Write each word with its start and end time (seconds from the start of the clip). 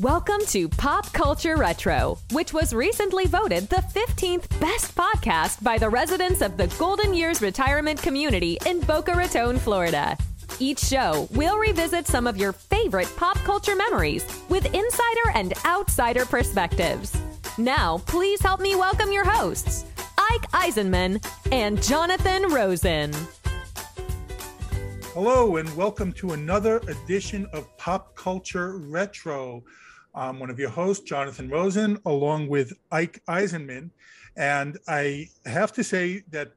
Welcome 0.00 0.40
to 0.46 0.70
Pop 0.70 1.12
Culture 1.12 1.56
Retro, 1.56 2.18
which 2.32 2.54
was 2.54 2.72
recently 2.72 3.26
voted 3.26 3.68
the 3.68 3.76
15th 3.94 4.48
best 4.58 4.94
podcast 4.94 5.62
by 5.62 5.76
the 5.76 5.90
residents 5.90 6.40
of 6.40 6.56
the 6.56 6.66
Golden 6.78 7.12
Years 7.12 7.42
Retirement 7.42 8.00
Community 8.00 8.56
in 8.64 8.80
Boca 8.80 9.12
Raton, 9.12 9.58
Florida. 9.58 10.16
Each 10.58 10.78
show, 10.80 11.28
we'll 11.32 11.58
revisit 11.58 12.06
some 12.06 12.26
of 12.26 12.38
your 12.38 12.52
favorite 12.52 13.12
pop 13.16 13.36
culture 13.40 13.76
memories 13.76 14.24
with 14.48 14.64
insider 14.74 15.30
and 15.34 15.52
outsider 15.66 16.24
perspectives. 16.24 17.14
Now, 17.58 17.98
please 18.06 18.40
help 18.40 18.60
me 18.60 18.74
welcome 18.74 19.12
your 19.12 19.28
hosts, 19.28 19.84
Ike 20.16 20.50
Eisenmann 20.52 21.22
and 21.52 21.82
Jonathan 21.82 22.50
Rosen. 22.50 23.12
Hello, 25.14 25.56
and 25.58 25.68
welcome 25.76 26.10
to 26.14 26.30
another 26.30 26.78
edition 26.88 27.46
of 27.52 27.76
Pop 27.76 28.16
Culture 28.16 28.78
Retro. 28.78 29.62
I'm 30.14 30.40
one 30.40 30.48
of 30.48 30.58
your 30.58 30.70
hosts, 30.70 31.04
Jonathan 31.04 31.50
Rosen, 31.50 31.98
along 32.06 32.48
with 32.48 32.72
Ike 32.90 33.22
Eisenmann. 33.28 33.90
And 34.38 34.78
I 34.88 35.28
have 35.44 35.70
to 35.74 35.84
say 35.84 36.24
that 36.30 36.52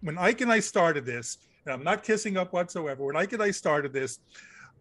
when 0.00 0.18
Ike 0.18 0.40
and 0.40 0.50
I 0.50 0.58
started 0.58 1.06
this, 1.06 1.38
and 1.64 1.72
I'm 1.72 1.84
not 1.84 2.02
kissing 2.02 2.36
up 2.36 2.52
whatsoever, 2.52 3.04
when 3.04 3.14
Ike 3.14 3.34
and 3.34 3.42
I 3.44 3.52
started 3.52 3.92
this, 3.92 4.18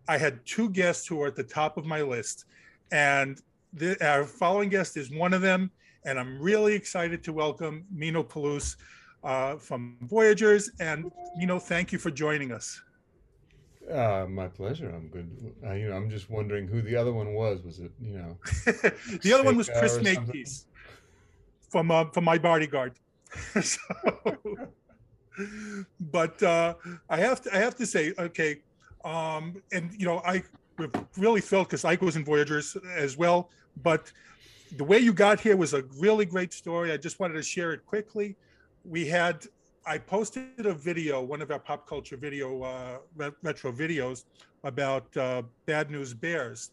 I 0.07 0.17
had 0.17 0.43
two 0.43 0.71
guests 0.71 1.05
who 1.05 1.21
are 1.21 1.27
at 1.27 1.35
the 1.35 1.43
top 1.43 1.77
of 1.77 1.85
my 1.85 2.01
list. 2.01 2.45
And 2.91 3.39
the, 3.73 3.95
our 4.03 4.25
following 4.25 4.69
guest 4.69 4.97
is 4.97 5.11
one 5.11 5.35
of 5.35 5.43
them. 5.43 5.69
And 6.03 6.19
I'm 6.19 6.41
really 6.41 6.73
excited 6.73 7.23
to 7.25 7.31
welcome 7.31 7.85
Meeno 7.95 8.27
Peluce 8.27 8.75
uh, 9.23 9.57
from 9.57 9.97
Voyagers. 10.01 10.71
And 10.79 11.11
Meeno, 11.39 11.61
thank 11.61 11.91
you 11.91 11.99
for 11.99 12.09
joining 12.09 12.51
us. 12.51 12.81
Uh, 13.89 14.25
my 14.29 14.47
pleasure. 14.47 14.89
I'm 14.89 15.07
good. 15.07 15.29
Uh, 15.65 15.73
you 15.73 15.89
know, 15.89 15.95
I'm 15.95 16.09
just 16.09 16.29
wondering 16.29 16.67
who 16.67 16.81
the 16.81 16.95
other 16.95 17.11
one 17.11 17.33
was. 17.33 17.61
Was 17.63 17.79
it, 17.79 17.91
you 18.01 18.17
know, 18.17 18.37
the 19.21 19.33
other 19.33 19.43
one 19.43 19.57
was 19.57 19.69
Chris 19.69 20.01
Makepeace 20.01 20.65
from 21.69 21.91
uh, 21.91 22.05
from 22.05 22.23
my 22.23 22.37
bodyguard. 22.37 22.93
so, 23.61 23.79
but 25.99 26.41
uh, 26.41 26.75
I 27.09 27.17
have 27.17 27.41
to 27.41 27.53
I 27.53 27.57
have 27.57 27.75
to 27.75 27.85
say, 27.85 28.13
okay, 28.17 28.61
um, 29.03 29.61
and 29.71 29.91
you 29.97 30.05
know, 30.05 30.21
I 30.25 30.43
really 31.17 31.41
felt 31.41 31.67
because 31.67 31.83
Ike 31.83 32.01
was 32.01 32.15
in 32.15 32.23
Voyagers 32.23 32.77
as 32.95 33.17
well. 33.17 33.49
But 33.81 34.11
the 34.77 34.83
way 34.83 34.99
you 34.99 35.13
got 35.13 35.39
here 35.39 35.57
was 35.57 35.73
a 35.73 35.83
really 35.97 36.25
great 36.25 36.53
story. 36.53 36.91
I 36.91 36.97
just 36.97 37.19
wanted 37.19 37.33
to 37.33 37.43
share 37.43 37.73
it 37.73 37.85
quickly. 37.85 38.35
We 38.85 39.07
had 39.07 39.45
I 39.85 39.97
posted 39.97 40.65
a 40.65 40.73
video, 40.73 41.21
one 41.21 41.41
of 41.41 41.51
our 41.51 41.59
pop 41.59 41.87
culture 41.87 42.15
video 42.15 42.63
uh, 42.63 43.31
retro 43.41 43.71
videos 43.71 44.23
about 44.63 45.15
uh, 45.17 45.43
Bad 45.65 45.91
News 45.91 46.13
Bears, 46.13 46.71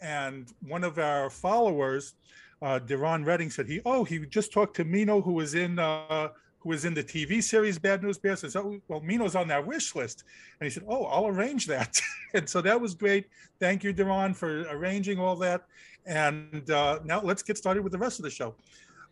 and 0.00 0.52
one 0.66 0.84
of 0.84 0.98
our 0.98 1.28
followers, 1.28 2.14
uh, 2.62 2.78
Deron 2.78 3.24
Redding, 3.24 3.50
said 3.50 3.66
he 3.66 3.80
oh 3.84 4.04
he 4.04 4.20
just 4.26 4.52
talked 4.52 4.76
to 4.76 4.84
Meeno 4.84 5.22
who 5.22 5.32
was 5.32 5.54
in 5.54 5.78
uh, 5.78 6.28
who 6.60 6.68
was 6.68 6.84
in 6.84 6.94
the 6.94 7.02
TV 7.02 7.42
series 7.42 7.78
Bad 7.78 8.02
News 8.02 8.18
Bears. 8.18 8.44
I 8.44 8.48
said 8.48 8.62
oh 8.62 8.80
well 8.86 9.00
Meeno's 9.00 9.34
on 9.34 9.48
that 9.48 9.66
wish 9.66 9.94
list, 9.96 10.22
and 10.60 10.66
he 10.66 10.70
said 10.70 10.84
oh 10.86 11.04
I'll 11.04 11.26
arrange 11.26 11.66
that, 11.66 12.00
and 12.34 12.48
so 12.48 12.60
that 12.60 12.80
was 12.80 12.94
great. 12.94 13.26
Thank 13.58 13.82
you 13.82 13.92
Deron 13.92 14.36
for 14.36 14.62
arranging 14.70 15.18
all 15.18 15.34
that, 15.36 15.62
and 16.06 16.70
uh, 16.70 17.00
now 17.04 17.20
let's 17.20 17.42
get 17.42 17.58
started 17.58 17.82
with 17.82 17.92
the 17.92 17.98
rest 17.98 18.20
of 18.20 18.22
the 18.22 18.30
show. 18.30 18.54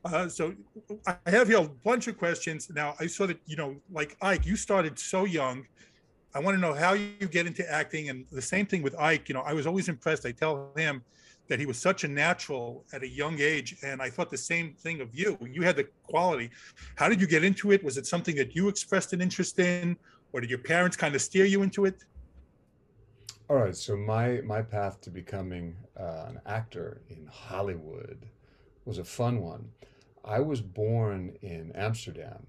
Uh, 0.04 0.28
so 0.28 0.54
I 1.06 1.16
have 1.26 1.48
here 1.48 1.58
a 1.58 1.68
bunch 1.68 2.08
of 2.08 2.18
questions. 2.18 2.70
Now 2.74 2.94
I 3.00 3.06
saw 3.06 3.26
that, 3.26 3.38
you 3.46 3.56
know, 3.56 3.76
like 3.90 4.16
Ike, 4.20 4.44
you 4.44 4.56
started 4.56 4.98
so 4.98 5.24
young. 5.24 5.66
I 6.34 6.40
want 6.40 6.56
to 6.56 6.60
know 6.60 6.74
how 6.74 6.92
you 6.92 7.26
get 7.30 7.46
into 7.46 7.68
acting. 7.70 8.10
And 8.10 8.26
the 8.30 8.42
same 8.42 8.66
thing 8.66 8.82
with 8.82 8.94
Ike, 8.98 9.28
you 9.28 9.34
know, 9.34 9.42
I 9.42 9.54
was 9.54 9.66
always 9.66 9.88
impressed. 9.88 10.26
I 10.26 10.32
tell 10.32 10.72
him 10.76 11.02
that 11.48 11.58
he 11.58 11.66
was 11.66 11.78
such 11.78 12.04
a 12.04 12.08
natural 12.08 12.84
at 12.92 13.02
a 13.02 13.08
young 13.08 13.40
age. 13.40 13.76
And 13.82 14.02
I 14.02 14.10
thought 14.10 14.30
the 14.30 14.36
same 14.36 14.74
thing 14.74 15.00
of 15.00 15.14
you. 15.14 15.38
You 15.40 15.62
had 15.62 15.76
the 15.76 15.88
quality. 16.02 16.50
How 16.96 17.08
did 17.08 17.20
you 17.20 17.26
get 17.26 17.44
into 17.44 17.72
it? 17.72 17.82
Was 17.82 17.96
it 17.96 18.06
something 18.06 18.36
that 18.36 18.54
you 18.54 18.68
expressed 18.68 19.12
an 19.12 19.22
interest 19.22 19.58
in? 19.58 19.96
Or 20.32 20.40
did 20.40 20.50
your 20.50 20.58
parents 20.58 20.96
kind 20.96 21.14
of 21.14 21.22
steer 21.22 21.44
you 21.44 21.62
into 21.62 21.86
it? 21.86 22.04
All 23.48 23.56
right. 23.56 23.76
So 23.76 23.96
my 23.96 24.40
my 24.42 24.60
path 24.60 25.00
to 25.02 25.10
becoming 25.10 25.76
uh, 25.98 26.26
an 26.28 26.40
actor 26.46 27.00
in 27.08 27.26
Hollywood 27.30 28.26
was 28.84 28.98
a 28.98 29.04
fun 29.04 29.40
one. 29.40 29.70
I 30.24 30.40
was 30.40 30.62
born 30.62 31.36
in 31.42 31.72
Amsterdam 31.74 32.46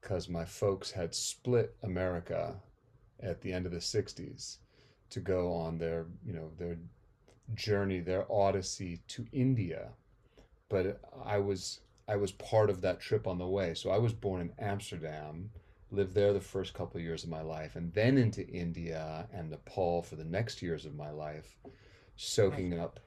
because 0.00 0.28
my 0.28 0.44
folks 0.44 0.92
had 0.92 1.14
split 1.14 1.74
America 1.82 2.54
at 3.20 3.40
the 3.40 3.52
end 3.52 3.66
of 3.66 3.72
the 3.72 3.78
60s 3.78 4.58
to 5.10 5.20
go 5.20 5.52
on 5.52 5.78
their, 5.78 6.06
you 6.24 6.32
know, 6.32 6.50
their 6.58 6.78
journey, 7.54 7.98
their 8.00 8.30
odyssey 8.30 9.00
to 9.08 9.26
India. 9.32 9.88
But 10.68 11.00
I 11.24 11.38
was 11.38 11.80
I 12.06 12.16
was 12.16 12.32
part 12.32 12.70
of 12.70 12.80
that 12.82 13.00
trip 13.00 13.26
on 13.26 13.38
the 13.38 13.46
way. 13.46 13.74
So 13.74 13.90
I 13.90 13.98
was 13.98 14.12
born 14.12 14.40
in 14.40 14.52
Amsterdam, 14.58 15.50
lived 15.90 16.14
there 16.14 16.32
the 16.32 16.40
first 16.40 16.72
couple 16.72 16.98
of 16.98 17.04
years 17.04 17.24
of 17.24 17.30
my 17.30 17.42
life, 17.42 17.76
and 17.76 17.92
then 17.92 18.16
into 18.16 18.48
India 18.48 19.28
and 19.32 19.50
Nepal 19.50 20.02
for 20.02 20.16
the 20.16 20.24
next 20.24 20.62
years 20.62 20.86
of 20.86 20.94
my 20.94 21.10
life, 21.10 21.58
soaking 22.16 22.78
up 22.78 23.00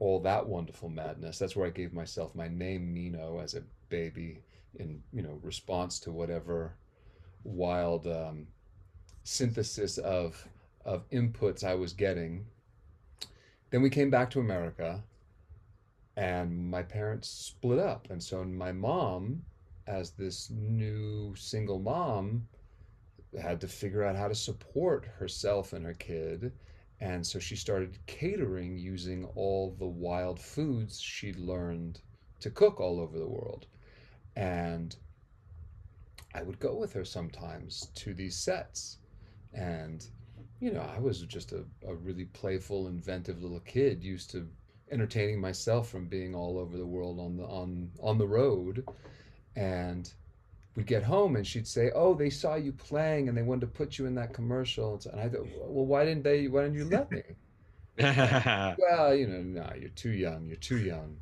all 0.00 0.18
that 0.18 0.48
wonderful 0.48 0.88
madness. 0.88 1.38
That's 1.38 1.54
where 1.54 1.66
I 1.66 1.70
gave 1.70 1.92
myself 1.92 2.34
my 2.34 2.48
name 2.48 2.92
Meeno 2.92 3.42
as 3.42 3.54
a 3.54 3.62
baby 3.90 4.40
in 4.78 5.02
you 5.12 5.22
know 5.22 5.38
response 5.42 6.00
to 6.00 6.10
whatever 6.10 6.74
wild 7.44 8.06
um, 8.06 8.46
synthesis 9.22 9.98
of 9.98 10.44
of 10.84 11.08
inputs 11.10 11.62
I 11.62 11.74
was 11.74 11.92
getting. 11.92 12.46
Then 13.70 13.82
we 13.82 13.90
came 13.90 14.10
back 14.10 14.30
to 14.30 14.40
America, 14.40 15.02
and 16.16 16.70
my 16.70 16.82
parents 16.82 17.28
split 17.28 17.78
up, 17.78 18.08
and 18.10 18.22
so 18.22 18.42
my 18.42 18.72
mom, 18.72 19.42
as 19.86 20.12
this 20.12 20.50
new 20.50 21.34
single 21.36 21.78
mom, 21.78 22.48
had 23.40 23.60
to 23.60 23.68
figure 23.68 24.02
out 24.02 24.16
how 24.16 24.28
to 24.28 24.34
support 24.34 25.04
herself 25.18 25.74
and 25.74 25.84
her 25.84 25.94
kid 25.94 26.52
and 27.00 27.26
so 27.26 27.38
she 27.38 27.56
started 27.56 27.98
catering 28.06 28.76
using 28.76 29.24
all 29.34 29.74
the 29.78 29.86
wild 29.86 30.38
foods 30.38 31.00
she'd 31.00 31.38
learned 31.38 32.00
to 32.40 32.50
cook 32.50 32.80
all 32.80 33.00
over 33.00 33.18
the 33.18 33.28
world. 33.28 33.66
And 34.36 34.94
I 36.34 36.42
would 36.42 36.58
go 36.60 36.74
with 36.74 36.92
her 36.92 37.04
sometimes 37.04 37.88
to 37.96 38.14
these 38.14 38.36
sets. 38.36 38.98
And, 39.54 40.06
you 40.60 40.72
know, 40.72 40.82
I 40.82 40.98
was 41.00 41.22
just 41.22 41.52
a, 41.52 41.64
a 41.86 41.94
really 41.94 42.26
playful, 42.26 42.88
inventive 42.88 43.42
little 43.42 43.60
kid 43.60 44.04
used 44.04 44.30
to 44.32 44.46
entertaining 44.92 45.40
myself 45.40 45.88
from 45.88 46.06
being 46.06 46.34
all 46.34 46.58
over 46.58 46.76
the 46.76 46.86
world 46.86 47.18
on 47.18 47.36
the 47.36 47.44
on 47.44 47.90
on 48.00 48.18
the 48.18 48.26
road. 48.26 48.84
And 49.56 50.12
we'd 50.74 50.86
get 50.86 51.02
home 51.02 51.36
and 51.36 51.46
she'd 51.46 51.66
say, 51.66 51.90
"Oh, 51.94 52.14
they 52.14 52.30
saw 52.30 52.54
you 52.54 52.72
playing 52.72 53.28
and 53.28 53.36
they 53.36 53.42
wanted 53.42 53.62
to 53.62 53.66
put 53.68 53.98
you 53.98 54.06
in 54.06 54.14
that 54.16 54.32
commercial." 54.32 55.00
And 55.12 55.20
I 55.20 55.28
thought, 55.28 55.46
"Well, 55.58 55.86
why 55.86 56.04
didn't 56.04 56.24
they? 56.24 56.48
Why 56.48 56.62
didn't 56.62 56.76
you 56.76 56.84
let 56.84 57.10
me?" 57.10 57.22
well, 57.98 59.14
you 59.14 59.26
know, 59.26 59.42
no, 59.42 59.72
you're 59.78 59.90
too 59.90 60.12
young. 60.12 60.46
You're 60.46 60.56
too 60.56 60.78
young. 60.78 61.16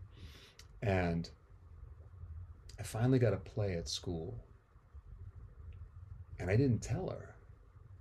And 0.83 1.29
I 2.79 2.83
finally 2.83 3.19
got 3.19 3.33
a 3.33 3.39
play 3.39 3.75
at 3.75 3.89
school, 3.89 4.39
and 6.39 6.51
I 6.51 6.57
didn't 6.57 6.83
tell 6.83 7.09
her 7.11 7.35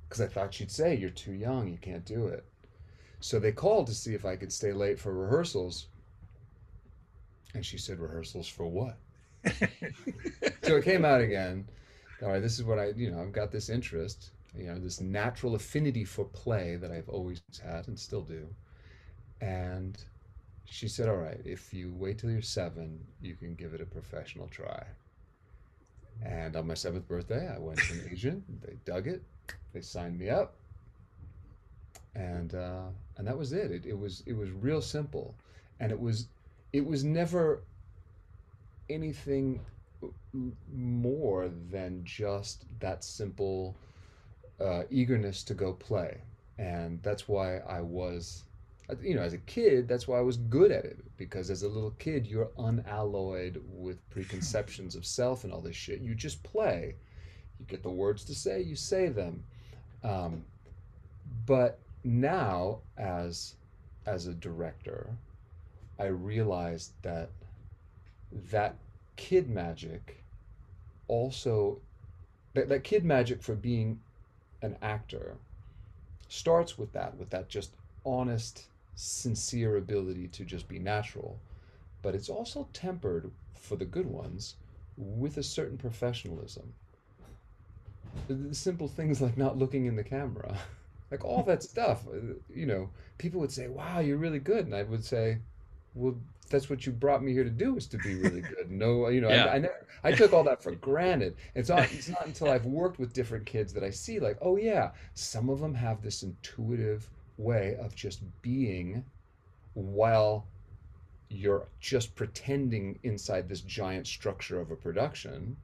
because 0.08 0.22
I 0.22 0.28
thought 0.28 0.54
she'd 0.54 0.72
say, 0.72 0.96
"You're 0.96 1.10
too 1.10 1.34
young. 1.34 1.68
You 1.68 1.78
can't 1.78 2.06
do 2.06 2.28
it." 2.28 2.46
So 3.20 3.40
they 3.40 3.52
called 3.52 3.88
to 3.88 3.96
see 3.96 4.14
if 4.14 4.26
I 4.26 4.36
could 4.36 4.54
stay 4.54 4.74
late 4.74 5.00
for 5.00 5.14
rehearsals. 5.14 5.88
And 7.54 7.66
she 7.66 7.78
said, 7.78 8.00
Rehearsals 8.00 8.48
for 8.48 8.68
what? 8.68 8.98
so 10.64 10.78
it 10.78 10.84
came 10.84 11.06
out 11.06 11.22
again. 11.22 11.68
All 12.22 12.30
right, 12.30 12.42
this 12.42 12.58
is 12.60 12.64
what 12.64 12.80
I, 12.80 12.88
you 12.96 13.12
know, 13.12 13.22
I've 13.22 13.32
got 13.34 13.52
this 13.52 13.70
interest, 13.70 14.32
you 14.56 14.66
know, 14.68 14.80
this 14.80 15.02
natural 15.02 15.56
affinity 15.56 16.04
for 16.06 16.26
play 16.26 16.76
that 16.78 16.92
I've 16.92 17.10
always 17.10 17.42
had 17.64 17.88
and 17.88 18.00
still 18.00 18.22
do. 18.22 18.36
And 19.42 19.98
she 20.66 20.88
said, 20.88 21.08
All 21.10 21.18
right, 21.18 21.40
if 21.46 21.74
you 21.74 21.94
wait 21.94 22.18
till 22.20 22.30
you're 22.32 22.42
seven, 22.42 23.06
you 23.22 23.36
can 23.36 23.56
give 23.56 23.74
it 23.74 23.82
a 23.82 23.86
professional 23.86 24.48
try. 24.48 24.86
And 26.22 26.56
on 26.56 26.68
my 26.68 26.74
seventh 26.74 27.08
birthday, 27.08 27.48
I 27.54 27.60
went 27.60 27.80
to 27.80 27.94
an 27.94 28.08
agent. 28.12 28.62
They 28.62 28.78
dug 28.86 29.08
it. 29.08 29.24
They 29.74 29.82
signed 29.82 30.18
me 30.20 30.30
up, 30.30 30.56
and 32.16 32.54
uh, 32.56 32.88
and 33.18 33.28
that 33.28 33.38
was 33.38 33.54
it. 33.54 33.72
it. 33.72 33.86
It 33.86 33.98
was 33.98 34.24
it 34.26 34.34
was 34.34 34.50
real 34.52 34.82
simple, 34.82 35.36
and 35.80 35.92
it 35.92 36.00
was 36.00 36.28
it 36.74 36.86
was 36.86 37.04
never 37.04 37.64
anything 38.90 39.60
more 40.74 41.50
than 41.72 42.04
just 42.04 42.66
that 42.80 43.04
simple 43.04 43.76
uh, 44.60 44.84
eagerness 44.90 45.44
to 45.44 45.54
go 45.54 45.74
play. 45.74 46.18
And 46.58 47.02
that's 47.04 47.28
why 47.28 47.58
I 47.60 47.82
was, 47.82 48.44
you 49.02 49.16
know, 49.16 49.22
as 49.22 49.34
a 49.34 49.40
kid, 49.40 49.88
that's 49.88 50.08
why 50.08 50.18
I 50.18 50.22
was 50.22 50.38
good 50.38 50.72
at 50.72 50.86
it. 50.86 50.98
Because 51.18 51.50
as 51.50 51.64
a 51.64 51.68
little 51.68 51.92
kid, 51.92 52.26
you're 52.26 52.50
unalloyed 52.58 53.62
with 53.68 54.08
preconceptions 54.10 54.96
of 54.96 55.06
self 55.06 55.44
and 55.44 55.54
all 55.54 55.62
this 55.62 55.76
shit. 55.76 56.02
You 56.02 56.16
just 56.16 56.42
play. 56.44 56.96
You 57.60 57.66
get 57.66 57.84
the 57.84 57.90
words 57.90 58.24
to 58.26 58.36
say, 58.36 58.62
you 58.62 58.76
say 58.76 59.10
them. 59.10 59.44
Um, 60.04 60.44
but 61.46 61.80
now, 62.04 62.80
as 62.98 63.56
as 64.06 64.28
a 64.28 64.34
director, 64.34 65.10
I 66.00 66.06
realized 66.06 66.94
that 67.02 67.30
that 68.32 68.76
kid 69.16 69.50
magic 69.50 70.24
also 71.08 71.80
that, 72.54 72.70
that 72.70 72.84
kid 72.84 73.04
magic 73.06 73.42
for 73.42 73.56
being 73.56 74.00
an 74.62 74.76
actor 74.82 75.36
starts 76.28 76.78
with 76.78 76.92
that 76.94 77.18
with 77.18 77.30
that 77.30 77.48
just 77.50 77.76
honest 78.06 78.66
sincere 78.96 79.78
ability 79.78 80.28
to 80.28 80.44
just 80.44 80.68
be 80.68 80.80
natural 80.80 81.40
but 82.02 82.16
it's 82.16 82.30
also 82.30 82.68
tempered 82.74 83.32
for 83.54 83.76
the 83.76 83.86
good 83.86 84.06
ones 84.06 84.56
with 84.98 85.38
a 85.38 85.44
certain 85.44 85.78
professionalism. 85.78 86.74
Simple 88.52 88.88
things 88.88 89.22
like 89.22 89.38
not 89.38 89.58
looking 89.58 89.86
in 89.86 89.96
the 89.96 90.04
camera 90.04 90.58
like 91.12 91.24
all 91.24 91.44
that 91.44 91.64
stuff 91.72 92.06
uh, 92.08 92.34
you 92.54 92.66
know 92.66 92.90
people 93.18 93.40
would 93.40 93.52
say 93.52 93.68
wow 93.68 94.00
you're 94.00 94.18
really 94.18 94.40
good. 94.40 94.66
And 94.66 94.76
i 94.76 94.84
would 94.84 95.04
say 95.04 95.40
well 95.94 96.16
that's 96.50 96.70
what 96.70 96.86
you 96.86 96.92
brought 96.92 97.24
me 97.24 97.34
here 97.34 97.44
to 97.44 97.50
do 97.50 97.76
is 97.78 97.88
to 97.88 97.98
be 97.98 98.16
really 98.16 98.42
good. 98.56 98.72
No 98.72 99.10
you 99.10 99.22
know 99.22 99.30
Yeah. 99.30 99.46
I, 99.46 99.56
I 99.56 99.58
never 99.60 99.86
i 100.04 100.12
took 100.12 100.34
all 100.34 100.44
that 100.44 100.62
for 100.62 100.72
granted. 100.90 101.36
It's 101.56 101.70
not 101.70 101.92
it's 101.92 102.10
not 102.10 102.26
until 102.26 102.50
i've 102.50 102.66
worked 102.82 103.00
with 103.00 103.14
different 103.14 103.46
kids 103.46 103.74
that 103.74 103.84
i 103.84 103.90
see 103.90 104.20
like 104.20 104.38
oh 104.42 104.58
yeah 104.58 104.92
some 105.14 105.50
of 105.50 105.60
them 105.60 105.74
have 105.74 106.02
this 106.02 106.24
intuitive 106.24 107.10
way 107.38 107.76
of 107.80 107.96
just 107.96 108.22
being 108.42 109.04
while 109.74 110.46
you're 111.30 111.68
just 111.80 112.16
pretending 112.16 112.98
inside 113.04 113.50
this 113.50 113.62
giant 113.62 114.08
structure 114.08 114.60
of 114.62 114.72
a 114.72 114.76
production. 114.76 115.58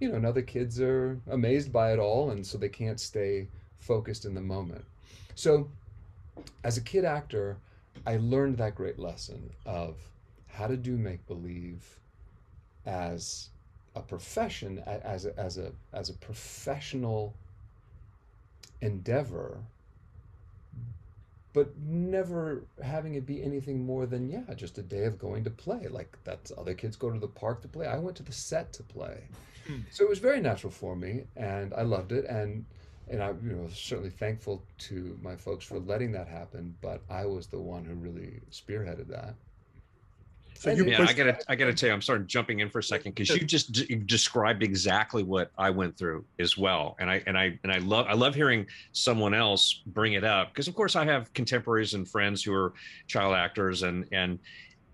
You 0.00 0.10
know 0.10 0.14
and 0.16 0.26
other 0.26 0.42
kids 0.42 0.80
are 0.80 1.20
amazed 1.30 1.72
by 1.72 1.92
it 1.92 1.98
all 1.98 2.30
and 2.30 2.46
so 2.46 2.56
they 2.56 2.68
can't 2.68 3.00
stay 3.00 3.48
focused 3.80 4.24
in 4.24 4.34
the 4.34 4.40
moment. 4.40 4.84
So 5.34 5.68
as 6.62 6.76
a 6.76 6.80
kid 6.80 7.04
actor 7.04 7.56
i 8.06 8.16
learned 8.16 8.56
that 8.56 8.74
great 8.74 8.98
lesson 8.98 9.50
of 9.66 9.96
how 10.46 10.66
to 10.66 10.76
do 10.76 10.96
make 10.96 11.26
believe 11.26 11.98
as 12.86 13.50
a 13.94 14.00
profession 14.00 14.78
as 14.86 15.26
a, 15.26 15.38
as 15.38 15.58
a 15.58 15.72
as 15.92 16.08
a 16.08 16.14
professional 16.14 17.34
endeavor 18.80 19.58
but 21.52 21.76
never 21.78 22.62
having 22.82 23.14
it 23.14 23.26
be 23.26 23.42
anything 23.42 23.84
more 23.84 24.06
than 24.06 24.28
yeah 24.30 24.54
just 24.54 24.78
a 24.78 24.82
day 24.82 25.04
of 25.04 25.18
going 25.18 25.42
to 25.42 25.50
play. 25.50 25.88
Like 25.88 26.16
that's 26.22 26.52
other 26.56 26.74
kids 26.74 26.94
go 26.94 27.10
to 27.10 27.18
the 27.18 27.26
park 27.26 27.62
to 27.62 27.68
play. 27.68 27.86
I 27.86 27.98
went 27.98 28.16
to 28.18 28.22
the 28.22 28.32
set 28.32 28.72
to 28.74 28.82
play. 28.84 29.24
Hmm. 29.66 29.80
so 29.90 30.04
it 30.04 30.08
was 30.08 30.18
very 30.18 30.40
natural 30.40 30.70
for 30.70 30.96
me 30.96 31.24
and 31.36 31.74
i 31.74 31.82
loved 31.82 32.12
it 32.12 32.24
and 32.24 32.64
and 33.10 33.22
i 33.22 33.28
you 33.42 33.52
know 33.52 33.68
certainly 33.72 34.10
thankful 34.10 34.62
to 34.78 35.18
my 35.22 35.34
folks 35.36 35.64
for 35.64 35.78
letting 35.80 36.12
that 36.12 36.28
happen 36.28 36.74
but 36.80 37.02
i 37.10 37.24
was 37.24 37.46
the 37.46 37.58
one 37.58 37.84
who 37.84 37.94
really 37.94 38.40
spearheaded 38.50 39.08
that 39.08 39.34
So 40.54 40.70
you 40.72 40.84
it- 40.86 40.90
Yeah, 40.90 41.02
I 41.08 41.12
gotta, 41.12 41.38
I 41.48 41.54
gotta 41.54 41.72
tell 41.72 41.88
you, 41.88 41.94
I'm 41.94 42.02
sorry, 42.02 42.24
jumping 42.26 42.58
in 42.60 42.68
for 42.68 42.80
a 42.80 42.82
second 42.82 43.14
because 43.14 43.28
you 43.40 43.46
just 43.46 43.70
d- 43.70 43.94
described 44.06 44.62
exactly 44.64 45.22
what 45.22 45.52
I 45.56 45.70
went 45.70 45.96
through 45.96 46.24
as 46.40 46.58
well, 46.58 46.96
and 46.98 47.08
I 47.08 47.22
and 47.28 47.38
I 47.38 47.56
and 47.62 47.70
I 47.72 47.78
love, 47.78 48.06
I 48.08 48.14
love 48.14 48.34
hearing 48.34 48.66
someone 48.90 49.34
else 49.34 49.82
bring 49.86 50.14
it 50.14 50.24
up 50.24 50.48
because, 50.48 50.66
of 50.66 50.74
course, 50.74 50.96
I 50.96 51.04
have 51.04 51.32
contemporaries 51.32 51.94
and 51.94 52.08
friends 52.08 52.42
who 52.42 52.52
are 52.52 52.72
child 53.06 53.36
actors, 53.36 53.84
and 53.84 54.04
and 54.10 54.40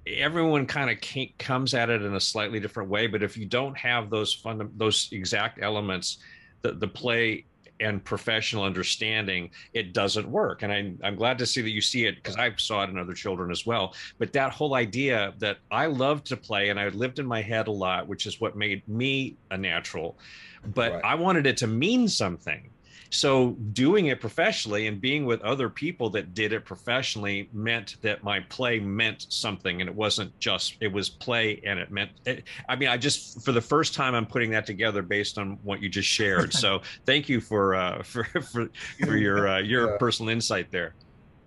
everyone 0.06 0.66
kind 0.66 0.90
of 0.90 0.98
comes 1.38 1.72
at 1.72 1.88
it 1.88 2.02
in 2.02 2.14
a 2.14 2.20
slightly 2.20 2.60
different 2.60 2.90
way. 2.90 3.06
But 3.06 3.22
if 3.22 3.38
you 3.38 3.46
don't 3.46 3.76
have 3.78 4.10
those 4.10 4.34
fund, 4.34 4.60
those 4.76 5.08
exact 5.12 5.62
elements, 5.62 6.18
the 6.60 6.72
the 6.72 6.88
play 6.88 7.46
and 7.80 8.04
professional 8.04 8.64
understanding, 8.64 9.50
it 9.72 9.92
doesn't 9.92 10.28
work. 10.28 10.62
And 10.62 10.72
I, 10.72 10.92
I'm 11.06 11.16
glad 11.16 11.38
to 11.38 11.46
see 11.46 11.62
that 11.62 11.70
you 11.70 11.80
see 11.80 12.06
it 12.06 12.16
because 12.16 12.36
I 12.36 12.52
saw 12.56 12.84
it 12.84 12.90
in 12.90 12.98
other 12.98 13.14
children 13.14 13.50
as 13.50 13.66
well 13.66 13.94
but 14.18 14.32
that 14.32 14.52
whole 14.52 14.74
idea 14.74 15.34
that 15.38 15.58
I 15.70 15.86
loved 15.86 16.26
to 16.26 16.36
play 16.36 16.70
and 16.70 16.78
I 16.78 16.88
lived 16.88 17.18
in 17.18 17.26
my 17.26 17.42
head 17.42 17.68
a 17.68 17.72
lot, 17.72 18.06
which 18.08 18.26
is 18.26 18.40
what 18.40 18.56
made 18.56 18.86
me 18.88 19.36
a 19.50 19.56
natural, 19.56 20.18
but 20.74 20.92
Right. 20.92 21.04
I 21.04 21.14
wanted 21.14 21.46
it 21.46 21.56
to 21.58 21.66
mean 21.66 22.08
something. 22.08 22.70
So 23.14 23.52
doing 23.72 24.06
it 24.06 24.20
professionally 24.20 24.88
and 24.88 25.00
being 25.00 25.24
with 25.24 25.40
other 25.42 25.70
people 25.70 26.10
that 26.10 26.34
did 26.34 26.52
it 26.52 26.64
professionally 26.64 27.48
meant 27.52 27.94
that 28.02 28.24
my 28.24 28.40
play 28.50 28.80
meant 28.80 29.24
something 29.28 29.80
and 29.80 29.88
it 29.88 29.94
wasn't 29.94 30.36
just 30.40 30.76
it 30.80 30.92
was 30.92 31.10
play 31.10 31.60
and 31.64 31.78
it 31.78 31.90
meant 31.92 32.10
it, 32.26 32.48
I 32.68 32.74
mean 32.76 32.88
I 32.88 32.96
just 32.96 33.44
for 33.44 33.52
the 33.52 33.60
first 33.60 33.94
time 33.94 34.14
I'm 34.14 34.26
putting 34.26 34.50
that 34.50 34.66
together 34.66 35.02
based 35.02 35.38
on 35.38 35.58
what 35.62 35.80
you 35.80 35.88
just 35.88 36.08
shared. 36.08 36.52
so 36.52 36.80
thank 37.06 37.28
you 37.28 37.40
for 37.40 37.74
uh 37.74 38.02
for 38.04 38.24
for, 38.24 38.68
for 39.04 39.16
your 39.16 39.46
uh, 39.46 39.58
your 39.60 39.88
Yeah. 39.88 39.98
personal 39.98 40.30
insight 40.30 40.70
there. 40.72 40.96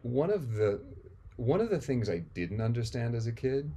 one 0.02 0.30
of 0.32 0.54
the 0.54 0.84
one 1.36 1.62
of 1.62 1.70
the 1.70 1.82
things 1.82 2.10
I 2.10 2.20
didn't 2.34 2.62
understand 2.62 3.16
as 3.16 3.28
a 3.28 3.32
kid 3.34 3.76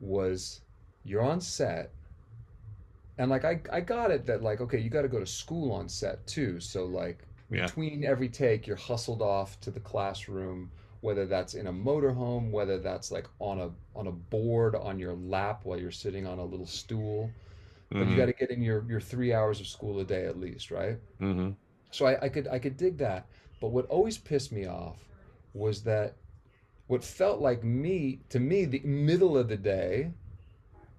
was 0.00 0.62
you're 1.04 1.22
on 1.22 1.40
set 1.40 1.94
and 3.18 3.30
like 3.30 3.44
I, 3.44 3.60
I 3.72 3.80
got 3.80 4.10
it 4.10 4.26
that 4.26 4.42
like 4.42 4.60
okay 4.60 4.78
you 4.78 4.90
got 4.90 5.02
to 5.02 5.08
go 5.08 5.20
to 5.20 5.26
school 5.26 5.72
on 5.72 5.88
set 5.88 6.26
too 6.26 6.60
so 6.60 6.84
like 6.86 7.24
Yeah. 7.50 7.72
between 7.76 8.04
every 8.04 8.28
take 8.28 8.66
you're 8.66 8.76
hustled 8.76 9.22
off 9.22 9.60
to 9.60 9.70
the 9.70 9.80
classroom 9.80 10.70
whether 11.00 11.26
that's 11.26 11.54
in 11.54 11.66
a 11.66 11.72
motorhome 11.72 12.50
whether 12.50 12.78
that's 12.78 13.10
like 13.10 13.26
on 13.38 13.60
a 13.60 13.70
on 13.98 14.06
a 14.06 14.12
board 14.12 14.74
on 14.74 14.98
your 14.98 15.14
lap 15.14 15.60
while 15.64 15.78
you're 15.80 15.90
sitting 15.90 16.26
on 16.26 16.38
a 16.38 16.44
little 16.44 16.66
stool 16.66 17.34
but 17.98 18.08
you 18.08 18.16
Mhm, 18.16 18.16
got 18.16 18.26
to 18.26 18.32
get 18.32 18.50
in 18.50 18.62
your 18.62 18.84
your 18.88 19.00
three 19.00 19.32
hours 19.32 19.60
of 19.60 19.66
school 19.66 20.00
a 20.00 20.04
day 20.04 20.26
at 20.26 20.38
least 20.38 20.70
right 20.70 20.98
mhm. 21.20 21.56
so 21.90 22.06
I, 22.06 22.24
I 22.26 22.28
could 22.28 22.48
I 22.48 22.58
could 22.58 22.76
dig 22.76 22.98
that. 22.98 23.26
But 23.60 23.68
what 23.68 23.86
always 23.86 24.18
pissed 24.18 24.52
me 24.52 24.66
off 24.66 25.08
was 25.54 25.82
that 25.84 26.16
what 26.86 27.04
felt 27.04 27.40
like 27.40 27.64
me 27.64 28.20
to 28.30 28.40
me 28.40 28.64
the 28.64 28.80
middle 28.80 29.36
of 29.38 29.48
the 29.48 29.56
day, 29.56 30.12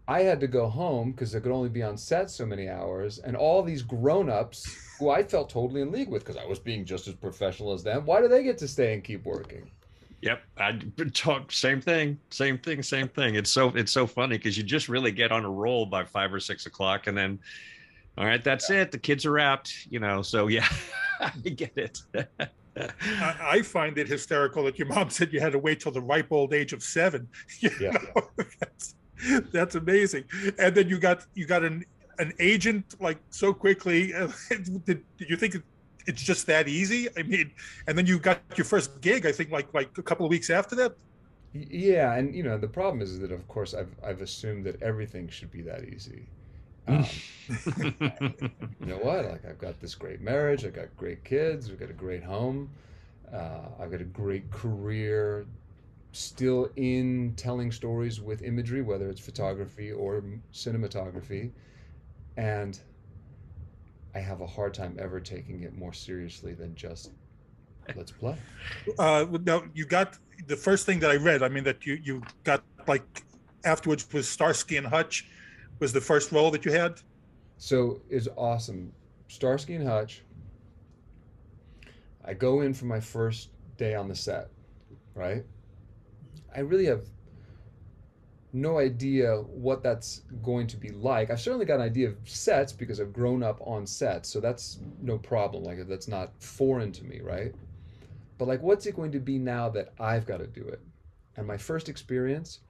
I 0.07 0.21
had 0.21 0.39
to 0.41 0.47
go 0.47 0.67
home 0.69 1.11
because 1.11 1.35
I 1.35 1.39
could 1.39 1.51
only 1.51 1.69
be 1.69 1.83
on 1.83 1.97
set 1.97 2.29
so 2.29 2.45
many 2.45 2.69
hours, 2.69 3.19
and 3.19 3.35
all 3.35 3.63
these 3.63 3.83
grown-ups 3.83 4.81
who 4.99 5.09
I 5.09 5.23
felt 5.23 5.49
totally 5.49 5.81
in 5.81 5.91
league 5.91 6.09
with 6.09 6.23
because 6.23 6.37
I 6.37 6.45
was 6.45 6.59
being 6.59 6.85
just 6.85 7.07
as 7.07 7.15
professional 7.15 7.73
as 7.73 7.83
them. 7.83 8.05
Why 8.05 8.21
do 8.21 8.27
they 8.27 8.43
get 8.43 8.57
to 8.59 8.67
stay 8.67 8.93
and 8.93 9.03
keep 9.03 9.23
working? 9.25 9.71
Yep, 10.21 10.41
I 10.57 10.79
talk 11.13 11.51
same 11.51 11.79
thing, 11.79 12.19
same 12.31 12.57
thing, 12.57 12.81
same 12.81 13.07
thing. 13.09 13.35
It's 13.35 13.51
so 13.51 13.69
it's 13.75 13.91
so 13.91 14.07
funny 14.07 14.37
because 14.37 14.57
you 14.57 14.63
just 14.63 14.89
really 14.89 15.11
get 15.11 15.31
on 15.31 15.45
a 15.45 15.49
roll 15.49 15.85
by 15.85 16.05
five 16.05 16.33
or 16.33 16.39
six 16.39 16.65
o'clock, 16.65 17.05
and 17.05 17.15
then, 17.15 17.39
all 18.17 18.25
right, 18.25 18.43
that's 18.43 18.69
it. 18.71 18.91
The 18.91 18.97
kids 18.97 19.25
are 19.25 19.31
wrapped, 19.31 19.71
you 19.89 19.99
know. 19.99 20.23
So 20.23 20.47
yeah, 20.47 20.67
I 21.21 21.29
get 21.49 21.73
it. 21.77 21.99
I, 22.77 23.35
I 23.41 23.61
find 23.61 23.97
it 23.97 24.07
hysterical 24.07 24.63
that 24.65 24.79
your 24.79 24.87
mom 24.87 25.09
said 25.09 25.33
you 25.33 25.39
had 25.39 25.53
to 25.53 25.59
wait 25.59 25.79
till 25.79 25.91
the 25.91 26.01
ripe 26.01 26.27
old 26.31 26.53
age 26.53 26.73
of 26.73 26.83
seven. 26.83 27.29
You 27.61 27.71
Yeah. 27.77 27.91
know, 27.91 28.23
that's, 28.59 28.95
that's 29.51 29.75
amazing. 29.75 30.25
And 30.59 30.75
then 30.75 30.89
you 30.89 30.99
got 30.99 31.25
you 31.33 31.45
got 31.47 31.63
an 31.63 31.85
an 32.19 32.33
agent 32.39 32.95
like 32.99 33.19
so 33.29 33.53
quickly. 33.53 34.11
Did, 34.85 35.03
did 35.17 35.29
you 35.29 35.37
think 35.37 35.57
it's 36.07 36.21
just 36.23 36.47
that 36.47 36.67
easy? 36.67 37.07
I 37.17 37.23
mean, 37.23 37.51
and 37.87 37.97
then 37.97 38.05
you 38.05 38.19
got 38.19 38.41
your 38.55 38.65
first 38.65 39.01
gig. 39.01 39.25
I 39.25 39.31
think 39.31 39.51
like 39.51 39.73
like 39.73 39.97
a 39.97 40.03
couple 40.03 40.25
of 40.25 40.29
weeks 40.29 40.49
after 40.49 40.75
that. 40.77 40.95
Yeah, 41.53 42.13
and 42.15 42.35
you 42.35 42.43
know 42.43 42.57
the 42.57 42.67
problem 42.67 43.01
is 43.01 43.19
that 43.19 43.31
of 43.31 43.47
course 43.47 43.73
I've 43.73 43.95
I've 44.03 44.21
assumed 44.21 44.65
that 44.65 44.81
everything 44.81 45.27
should 45.29 45.51
be 45.51 45.61
that 45.63 45.85
easy. 45.85 46.29
Um, 46.89 47.05
you 48.79 48.85
know 48.85 48.97
what? 48.97 49.25
Like 49.25 49.45
I've 49.45 49.57
got 49.57 49.79
this 49.81 49.93
great 49.95 50.21
marriage, 50.21 50.63
I've 50.63 50.73
got 50.73 50.95
great 50.95 51.23
kids, 51.25 51.69
we've 51.69 51.79
got 51.79 51.89
a 51.89 51.93
great 51.93 52.23
home, 52.23 52.69
uh, 53.31 53.69
I've 53.79 53.91
got 53.91 53.99
a 54.01 54.05
great 54.05 54.49
career, 54.51 55.45
still 56.11 56.69
in 56.75 57.33
telling 57.35 57.71
stories 57.71 58.21
with 58.21 58.41
imagery, 58.41 58.81
whether 58.81 59.09
it's 59.09 59.19
photography 59.19 59.91
or 59.91 60.23
cinematography, 60.53 61.51
and 62.37 62.79
I 64.15 64.19
have 64.19 64.41
a 64.41 64.47
hard 64.47 64.73
time 64.73 64.97
ever 64.99 65.19
taking 65.19 65.63
it 65.63 65.77
more 65.77 65.93
seriously 65.93 66.53
than 66.53 66.75
just 66.75 67.11
let's 67.95 68.11
play. 68.11 68.35
Uh, 68.99 69.25
now 69.43 69.63
you 69.73 69.85
got 69.85 70.17
the 70.47 70.55
first 70.55 70.85
thing 70.85 70.99
that 70.99 71.11
I 71.11 71.15
read. 71.15 71.43
I 71.43 71.49
mean 71.49 71.63
that 71.65 71.85
you 71.85 71.99
you 72.01 72.23
got 72.43 72.63
like 72.87 73.05
afterwards 73.65 74.11
was 74.13 74.27
Starsky 74.27 74.77
and 74.77 74.87
Hutch 74.87 75.29
was 75.79 75.93
the 75.93 76.01
first 76.01 76.31
role 76.31 76.51
that 76.51 76.65
you 76.65 76.71
had. 76.71 76.99
So 77.57 78.01
it's 78.09 78.27
awesome. 78.35 78.93
Starsky 79.27 79.75
and 79.75 79.87
Hutch. 79.87 80.23
I 82.25 82.33
go 82.33 82.61
in 82.61 82.73
for 82.73 82.85
my 82.85 82.99
first 82.99 83.49
day 83.77 83.93
on 83.95 84.07
the 84.07 84.15
set, 84.15 84.49
right? 85.13 85.45
I 86.57 86.61
really 86.61 86.85
have 86.85 87.05
no 88.51 88.79
idea 88.79 89.35
what 89.35 89.83
that's 89.83 90.21
going 90.41 90.65
to 90.67 90.77
be 90.77 90.89
like. 90.89 91.29
I've 91.29 91.39
certainly 91.39 91.65
got 91.65 91.75
an 91.75 91.81
idea 91.81 92.07
of 92.07 92.17
sets 92.23 92.73
because 92.73 92.99
I've 92.99 93.13
grown 93.13 93.43
up 93.43 93.59
on 93.61 93.85
sets, 93.85 94.27
so 94.27 94.39
that's 94.39 94.79
no 94.99 95.19
problem. 95.19 95.63
Like 95.63 95.87
that's 95.87 96.07
not 96.07 96.31
foreign 96.39 96.91
to 96.93 97.03
me, 97.03 97.21
right? 97.21 97.53
But 98.39 98.47
like 98.47 98.61
what's 98.61 98.87
it 98.87 98.95
going 98.95 99.11
to 99.11 99.19
be 99.19 99.37
now 99.37 99.69
that 99.69 99.93
I've 99.99 100.25
got 100.25 100.37
to 100.37 100.47
do 100.47 100.67
it? 100.67 100.81
And 101.35 101.45
my 101.45 101.57
first 101.57 101.87
experience 101.87 102.61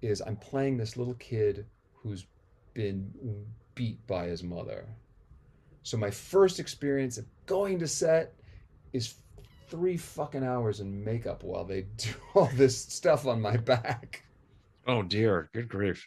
is 0.00 0.22
I'm 0.22 0.36
playing 0.36 0.78
this 0.78 0.96
little 0.96 1.14
kid 1.14 1.66
who's 1.92 2.26
been 2.72 3.12
beat 3.74 4.04
by 4.06 4.26
his 4.26 4.42
mother. 4.42 4.86
So 5.82 5.98
my 5.98 6.10
first 6.10 6.58
experience 6.58 7.18
of 7.18 7.26
going 7.44 7.78
to 7.80 7.86
set 7.86 8.34
is 8.92 9.14
three 9.68 9.96
fucking 9.96 10.44
hours 10.44 10.80
in 10.80 11.04
makeup 11.04 11.42
while 11.42 11.64
they 11.64 11.82
do 11.96 12.10
all 12.34 12.50
this 12.54 12.76
stuff 12.76 13.26
on 13.26 13.40
my 13.40 13.56
back. 13.56 14.22
Oh 14.86 15.02
dear, 15.02 15.50
good 15.52 15.68
grief. 15.68 16.06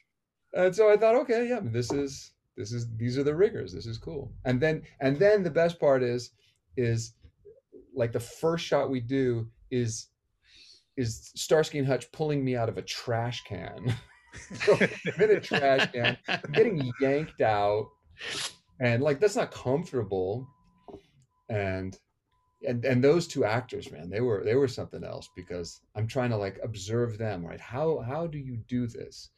And 0.54 0.75
so 0.75 0.92
I 0.92 0.98
thought, 0.98 1.16
okay, 1.16 1.48
yeah, 1.48 1.60
this 1.62 1.92
is 1.92 2.32
this 2.58 2.72
is 2.72 2.88
these 2.98 3.18
are 3.18 3.24
the 3.24 3.36
rigors. 3.36 3.74
This 3.74 3.86
is 3.86 3.98
cool. 3.98 4.32
And 4.46 4.60
then 4.60 4.84
and 5.01 5.18
then 5.18 5.44
the 5.44 5.50
best 5.50 5.80
part 5.80 6.04
is 6.04 6.32
is 6.78 7.13
like 7.94 8.12
the 8.12 8.20
first 8.20 8.66
shot 8.66 8.89
we 8.89 9.00
do 9.00 9.48
is 9.72 10.08
is 10.98 11.32
Starsky 11.36 11.78
and 11.78 11.88
Hutch 11.88 12.12
pulling 12.12 12.44
me 12.44 12.56
out 12.56 12.70
of 12.70 12.78
a 12.78 12.82
trash 12.82 13.44
can. 13.44 13.96
so 14.54 14.74
I'm 14.74 15.22
in 15.22 15.38
a 15.38 15.39
trash 15.39 15.92
can, 15.92 16.18
I'm 16.28 16.51
getting 16.51 16.92
yanked 17.00 17.42
out, 17.42 17.88
and 18.80 19.01
like 19.01 19.20
that's 19.20 19.36
not 19.36 19.51
comfortable. 19.51 20.48
And 21.50 21.98
and 22.68 22.84
and 22.86 23.04
those 23.04 23.28
two 23.28 23.46
actors, 23.46 23.92
man, 23.92 24.10
they 24.10 24.22
were 24.22 24.44
they 24.44 24.56
were 24.56 24.68
something 24.68 25.04
else 25.04 25.30
because 25.36 25.82
I'm 25.96 26.08
trying 26.08 26.30
to 26.32 26.38
like 26.38 26.60
observe 26.63 27.18
them, 27.18 27.46
right? 27.46 27.60
How 27.60 28.00
how 28.00 28.28
do 28.28 28.38
you 28.38 28.58
do 28.68 28.88
this? 28.88 29.30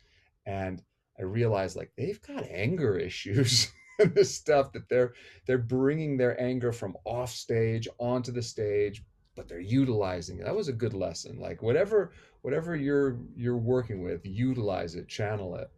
And 0.45 0.81
I 1.19 1.23
realized 1.23 1.75
like 1.75 1.91
they've 1.97 2.21
got 2.21 2.43
anger 2.49 2.97
issues. 3.09 3.71
and 3.99 4.15
the 4.15 4.25
stuff 4.25 4.71
that 4.73 4.89
they're 4.89 5.13
they're 5.45 5.57
bringing 5.57 6.17
their 6.17 6.39
anger 6.41 6.71
from 6.71 6.97
off 7.05 7.29
stage 7.29 7.87
onto 7.99 8.31
the 8.31 8.41
stage 8.41 9.03
but 9.35 9.47
they're 9.47 9.59
utilizing 9.59 10.39
it 10.39 10.45
that 10.45 10.55
was 10.55 10.67
a 10.69 10.73
good 10.73 10.93
lesson 10.93 11.39
like 11.39 11.61
whatever 11.61 12.11
whatever 12.41 12.75
you're 12.75 13.19
you're 13.35 13.57
working 13.57 14.01
with 14.01 14.25
utilize 14.25 14.95
it 14.95 15.07
channel 15.07 15.55
it 15.55 15.69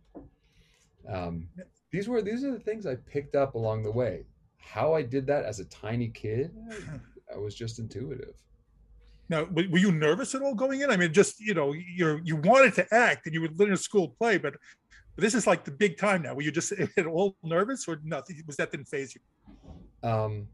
um, 1.10 1.48
these 1.92 2.08
were 2.08 2.22
these 2.22 2.44
are 2.44 2.52
the 2.52 2.60
things 2.60 2.86
i 2.86 2.96
picked 2.96 3.36
up 3.36 3.56
along 3.56 3.84
the 3.84 3.92
way 3.92 4.26
how 4.58 4.94
i 4.94 5.02
did 5.02 5.28
that 5.28 5.44
as 5.44 5.60
a 5.60 5.66
tiny 5.66 6.08
kid 6.08 6.56
i 7.34 7.38
was 7.38 7.56
just 7.56 7.80
intuitive 7.80 8.36
now 9.30 9.46
were 9.54 9.78
you 9.78 9.92
nervous 9.92 10.36
at 10.36 10.42
all 10.42 10.54
going 10.54 10.82
in 10.82 10.90
i 10.90 10.98
mean 10.98 11.14
just 11.14 11.40
you 11.40 11.54
know 11.54 11.74
you're 11.74 12.20
you 12.24 12.36
wanted 12.38 12.74
to 12.74 12.86
act 12.94 13.26
and 13.26 13.34
you 13.34 13.42
were 13.42 13.66
in 13.66 13.74
a 13.74 13.78
school 13.78 14.10
play 14.20 14.38
but 14.38 14.54
this 15.16 15.36
is 15.36 15.46
like 15.46 15.64
the 15.64 15.72
big 15.72 15.98
time 15.98 16.24
now. 16.24 16.34
Were 16.34 16.42
you 16.42 16.52
just 16.52 16.72
at 16.98 17.06
all 17.06 17.38
nervous 17.44 17.88
or 17.88 18.00
nothing? 18.04 18.42
Was 18.48 18.58
that 18.58 18.72
didn't 18.72 18.88
phase 18.88 19.16
you? 19.16 20.10
Um, 20.10 20.48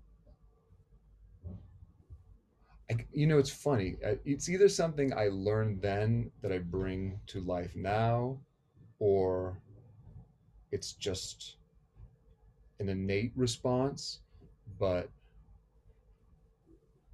I, 2.91 2.97
you 3.11 3.27
know, 3.27 3.37
it's 3.37 3.49
funny. 3.49 3.97
It's 4.25 4.49
either 4.49 4.67
something 4.67 5.13
I 5.13 5.29
learned 5.29 5.81
then 5.81 6.31
that 6.41 6.51
I 6.51 6.57
bring 6.57 7.19
to 7.27 7.39
life 7.41 7.75
now, 7.75 8.37
or 8.99 9.61
it's 10.71 10.93
just 10.93 11.57
an 12.79 12.89
innate 12.89 13.31
response. 13.35 14.19
But 14.79 15.09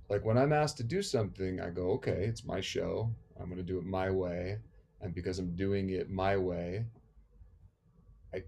like 0.09 0.23
when 0.25 0.37
I'm 0.37 0.53
asked 0.53 0.77
to 0.77 0.83
do 0.83 1.01
something, 1.01 1.59
I 1.59 1.69
go, 1.69 1.91
okay, 1.91 2.25
it's 2.25 2.45
my 2.45 2.61
show. 2.61 3.11
I'm 3.39 3.45
going 3.45 3.57
to 3.57 3.63
do 3.63 3.77
it 3.77 3.85
my 3.85 4.09
way. 4.09 4.57
And 5.01 5.13
because 5.13 5.39
I'm 5.39 5.55
doing 5.55 5.89
it 5.89 6.09
my 6.09 6.37
way, 6.37 6.85
I, 8.33 8.43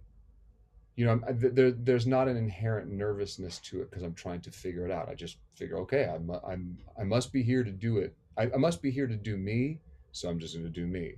you 0.96 1.06
know, 1.06 1.22
there, 1.30 1.72
there's 1.72 2.08
not 2.08 2.28
an 2.28 2.38
inherent 2.38 2.90
nervousness 2.92 3.60
to 3.60 3.82
it 3.82 3.90
because 3.90 4.04
I'm 4.04 4.14
trying 4.14 4.42
to 4.42 4.52
figure 4.52 4.86
it 4.86 4.92
out. 4.92 5.10
I 5.10 5.14
just 5.16 5.38
figure, 5.56 5.78
okay, 5.80 6.06
I'm, 6.06 6.32
I'm, 6.48 6.78
I 7.00 7.04
must 7.04 7.32
be 7.34 7.44
here 7.44 7.64
to 7.64 7.72
do 7.72 7.98
it. 7.98 8.16
I, 8.38 8.44
I 8.44 8.58
must 8.58 8.82
be 8.82 8.92
here 8.92 9.08
to 9.08 9.16
do 9.16 9.36
me, 9.36 9.80
so 10.12 10.30
I'm 10.30 10.40
just 10.40 10.54
going 10.54 10.66
to 10.66 10.72
do 10.72 10.86
me, 10.86 11.16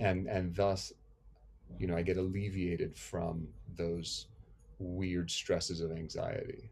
and 0.00 0.26
and 0.26 0.54
thus, 0.54 0.92
you 1.78 1.86
know, 1.86 1.96
I 1.96 2.02
get 2.02 2.16
alleviated 2.16 2.96
from 2.96 3.46
those 3.76 4.26
weird 4.78 5.30
stresses 5.30 5.80
of 5.80 5.92
anxiety, 5.92 6.70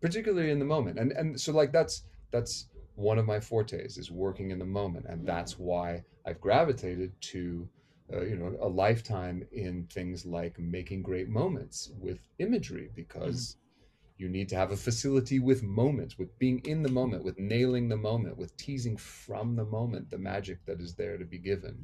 particularly 0.00 0.50
in 0.50 0.58
the 0.58 0.64
moment. 0.64 0.98
And 0.98 1.12
and 1.12 1.40
so 1.40 1.52
like 1.52 1.72
that's 1.72 2.04
that's 2.30 2.68
one 2.94 3.18
of 3.18 3.26
my 3.26 3.40
fortes 3.40 3.96
is 3.96 4.10
working 4.10 4.50
in 4.50 4.58
the 4.58 4.64
moment, 4.64 5.06
and 5.08 5.26
that's 5.26 5.58
why 5.58 6.02
I've 6.26 6.40
gravitated 6.40 7.12
to 7.32 7.68
uh, 8.12 8.22
you 8.22 8.36
know 8.36 8.56
a 8.60 8.68
lifetime 8.68 9.46
in 9.52 9.86
things 9.92 10.24
like 10.24 10.58
making 10.58 11.02
great 11.02 11.28
moments 11.28 11.90
with 12.00 12.18
imagery 12.38 12.90
because 12.94 13.56
mm-hmm. 13.56 14.24
you 14.24 14.28
need 14.30 14.48
to 14.48 14.56
have 14.56 14.72
a 14.72 14.76
facility 14.76 15.38
with 15.38 15.62
moments 15.62 16.18
with 16.18 16.36
being 16.38 16.60
in 16.60 16.82
the 16.82 16.88
moment 16.88 17.22
with 17.22 17.38
nailing 17.38 17.88
the 17.88 17.96
moment 17.96 18.36
with 18.36 18.56
teasing 18.56 18.96
from 18.96 19.56
the 19.56 19.64
moment 19.64 20.10
the 20.10 20.18
magic 20.18 20.58
that 20.64 20.80
is 20.80 20.94
there 20.94 21.18
to 21.18 21.24
be 21.26 21.38
given 21.38 21.76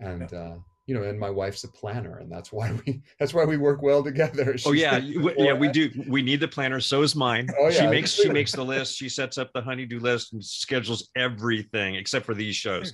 mm. 0.00 0.12
and 0.12 0.32
uh, 0.32 0.56
you 0.86 0.94
know, 0.94 1.02
and 1.02 1.18
my 1.18 1.30
wife's 1.30 1.64
a 1.64 1.68
planner, 1.68 2.18
and 2.18 2.30
that's 2.30 2.52
why 2.52 2.72
we 2.84 3.02
that's 3.18 3.32
why 3.32 3.44
we 3.44 3.56
work 3.56 3.82
well 3.82 4.02
together. 4.02 4.44
Oh, 4.54 4.56
She's 4.56 4.66
oh 4.66 4.72
yeah, 4.72 4.98
yeah, 4.98 5.52
we 5.52 5.68
do. 5.68 5.90
We 6.06 6.22
need 6.22 6.40
the 6.40 6.48
planner. 6.48 6.80
So 6.80 7.02
is 7.02 7.16
mine. 7.16 7.48
Oh, 7.58 7.68
yeah. 7.68 7.80
She 7.80 7.86
makes 7.86 8.10
she 8.12 8.28
makes 8.28 8.52
the 8.52 8.64
list. 8.64 8.96
She 8.96 9.08
sets 9.08 9.36
up 9.36 9.52
the 9.52 9.60
honeydew 9.60 10.00
list 10.00 10.32
and 10.32 10.44
schedules 10.44 11.10
everything 11.16 11.96
except 11.96 12.24
for 12.24 12.34
these 12.34 12.54
shows. 12.54 12.92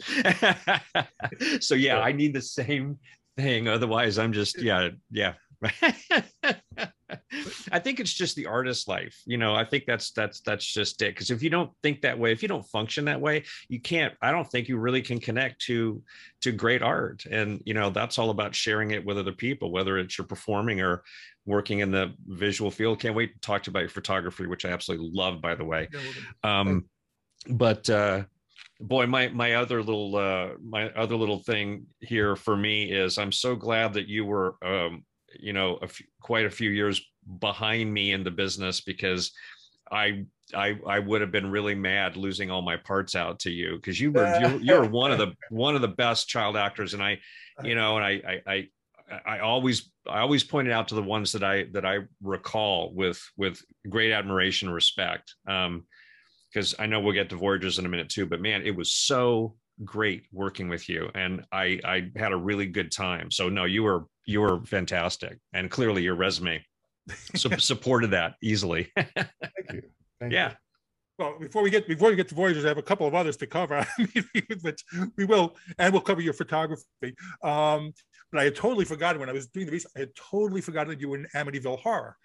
so 1.61 1.75
yeah, 1.75 2.01
I 2.01 2.13
need 2.13 2.35
the 2.35 2.41
same 2.41 2.99
thing. 3.37 3.69
Otherwise, 3.69 4.19
I'm 4.19 4.33
just 4.33 4.61
yeah 4.61 4.91
yeah. 5.11 5.35
I 7.73 7.79
think 7.79 8.01
it's 8.01 8.13
just 8.13 8.37
the 8.37 8.47
artist 8.47 8.89
life. 8.89 9.21
You 9.27 9.39
know, 9.39 9.55
I 9.55 9.65
think 9.65 9.85
that's 9.87 10.11
that's 10.13 10.41
that's 10.41 10.65
just 10.65 11.01
it. 11.03 11.15
Because 11.15 11.31
if 11.31 11.43
you 11.43 11.51
don't 11.51 11.71
think 11.83 12.03
that 12.03 12.19
way, 12.19 12.33
if 12.33 12.43
you 12.43 12.49
don't 12.49 12.67
function 12.67 13.05
that 13.07 13.21
way, 13.21 13.45
you 13.69 13.81
can't. 13.81 14.15
I 14.23 14.33
don't 14.33 14.51
think 14.51 14.69
you 14.69 14.79
really 14.79 15.03
can 15.03 15.21
connect 15.21 15.61
to 15.63 16.03
to 16.43 16.53
great 16.53 16.83
art. 16.83 17.25
And 17.31 17.63
you 17.65 17.75
know, 17.75 17.91
that's 17.91 18.19
all 18.19 18.31
about 18.31 18.55
sharing 18.55 18.91
it 18.91 19.05
with 19.05 19.19
other 19.19 19.33
people, 19.33 19.71
whether 19.71 19.99
it's 19.99 20.19
you're 20.19 20.27
performing 20.27 20.81
or 20.81 21.03
working 21.47 21.81
in 21.81 21.91
the 21.91 22.15
visual 22.27 22.71
field. 22.71 23.01
Can't 23.01 23.15
wait 23.15 23.35
to 23.35 23.41
talk 23.41 23.63
to 23.63 23.69
you 23.69 23.73
about 23.73 23.81
your 23.81 23.89
photography, 23.89 24.47
which 24.47 24.65
I 24.65 24.71
absolutely 24.71 25.11
love, 25.13 25.41
by 25.41 25.55
the 25.55 25.65
way. 25.65 25.89
Um, 26.45 26.87
but 27.49 27.89
uh, 27.89 28.25
boy 28.81 29.07
my 29.07 29.29
my 29.29 29.55
other 29.55 29.83
little 29.83 30.17
uh 30.17 30.49
my 30.63 30.89
other 30.91 31.15
little 31.15 31.39
thing 31.39 31.87
here 32.01 32.35
for 32.35 32.57
me 32.57 32.91
is 32.91 33.19
i'm 33.19 33.33
so 33.33 33.55
glad 33.55 33.93
that 33.93 34.09
you 34.09 34.25
were 34.25 34.57
um 34.65 35.05
you 35.39 35.53
know 35.53 35.77
a 35.77 35.89
few, 35.89 36.07
quite 36.21 36.47
a 36.47 36.51
few 36.51 36.71
years 36.71 37.01
behind 37.39 37.93
me 37.93 38.13
in 38.13 38.25
the 38.25 38.31
business 38.31 38.81
because 38.81 39.33
I 39.91 40.25
I 40.55 40.79
I 40.87 40.99
would 40.99 41.21
have 41.21 41.33
been 41.33 41.51
really 41.51 41.75
mad 41.75 42.17
losing 42.17 42.51
all 42.51 42.63
my 42.63 42.77
parts 42.77 43.15
out 43.15 43.41
to 43.41 43.51
you 43.51 43.77
because 43.77 44.01
you 44.01 44.13
were 44.13 44.39
you're, 44.41 44.61
you're, 44.61 44.89
one 44.89 45.13
of 45.13 45.19
the 45.19 45.35
one 45.51 45.75
of 45.75 45.83
the 45.83 45.89
best 45.89 46.29
child 46.29 46.57
actors. 46.57 46.95
And 46.95 47.03
I 47.03 47.19
you 47.63 47.75
know 47.75 47.97
and 47.97 48.05
I 48.05 48.41
I 48.47 48.53
I 48.53 48.69
I 49.27 49.39
always 49.41 49.91
I 50.09 50.21
always 50.21 50.45
pointed 50.45 50.73
out 50.73 50.89
to 50.89 50.95
the 50.95 51.03
ones 51.03 51.33
that 51.33 51.43
I 51.43 51.65
that 51.73 51.85
I 51.85 51.99
recall 52.23 52.93
with 52.95 53.21
with 53.37 53.61
great 53.89 54.13
admiration 54.13 54.69
and 54.69 54.75
respect. 54.75 55.35
Um 55.47 55.87
because 56.53 56.75
I 56.81 56.87
know 56.87 56.99
we'll 56.99 57.15
get 57.15 57.31
to 57.31 57.37
Voyagers 57.37 57.79
in 57.79 57.87
a 57.87 57.89
minute 57.89 58.09
too 58.09 58.27
but 58.27 58.41
man 58.41 58.63
it 58.63 58.75
was 58.75 58.93
so 58.93 59.55
great 59.85 60.25
working 60.33 60.69
with 60.69 60.89
you 60.89 61.11
and 61.15 61.45
I 61.53 61.81
I 61.85 62.11
had 62.17 62.33
a 62.33 62.37
really 62.37 62.67
good 62.67 62.93
time 62.93 63.31
so 63.31 63.49
no 63.49 63.65
you 63.65 63.83
were 63.83 64.05
you 64.27 64.41
were 64.41 64.65
fantastic 64.65 65.39
and 65.53 65.71
clearly 65.71 66.03
your 66.03 66.15
resume 66.15 66.63
so 67.35 67.51
supported 67.59 68.11
that 68.13 68.35
easily. 68.43 68.91
Thank 68.97 69.11
you. 69.73 69.83
Thank 70.21 70.33
yeah. 70.33 70.51
You. 70.51 70.57
Well, 71.19 71.39
before 71.39 71.63
we 71.63 71.69
get 71.69 71.87
before 71.87 72.09
we 72.09 72.17
get 72.17 72.29
to 72.29 72.35
Voyagers, 72.35 72.65
I 72.65 72.69
have 72.69 72.79
a 72.79 72.83
couple 72.83 73.07
of 73.07 73.15
others 73.15 73.37
to 73.39 73.47
cover, 73.47 73.87
which 74.63 74.85
we 75.19 75.27
will, 75.27 75.55
and 75.79 75.93
we'll 75.93 76.01
cover 76.01 76.23
your 76.23 76.33
photography. 76.33 77.15
Um, 77.43 77.93
but 78.31 78.41
I 78.41 78.45
had 78.45 78.55
totally 78.55 78.85
forgotten 78.85 79.21
when 79.21 79.29
I 79.29 79.33
was 79.33 79.47
doing 79.49 79.67
the 79.67 79.73
research. 79.73 79.93
I 79.97 80.01
had 80.01 80.15
totally 80.15 80.61
forgotten 80.61 80.91
that 80.91 81.01
you 81.01 81.09
were 81.09 81.19
in 81.19 81.27
Amityville 81.35 81.81
Horror. 81.81 82.17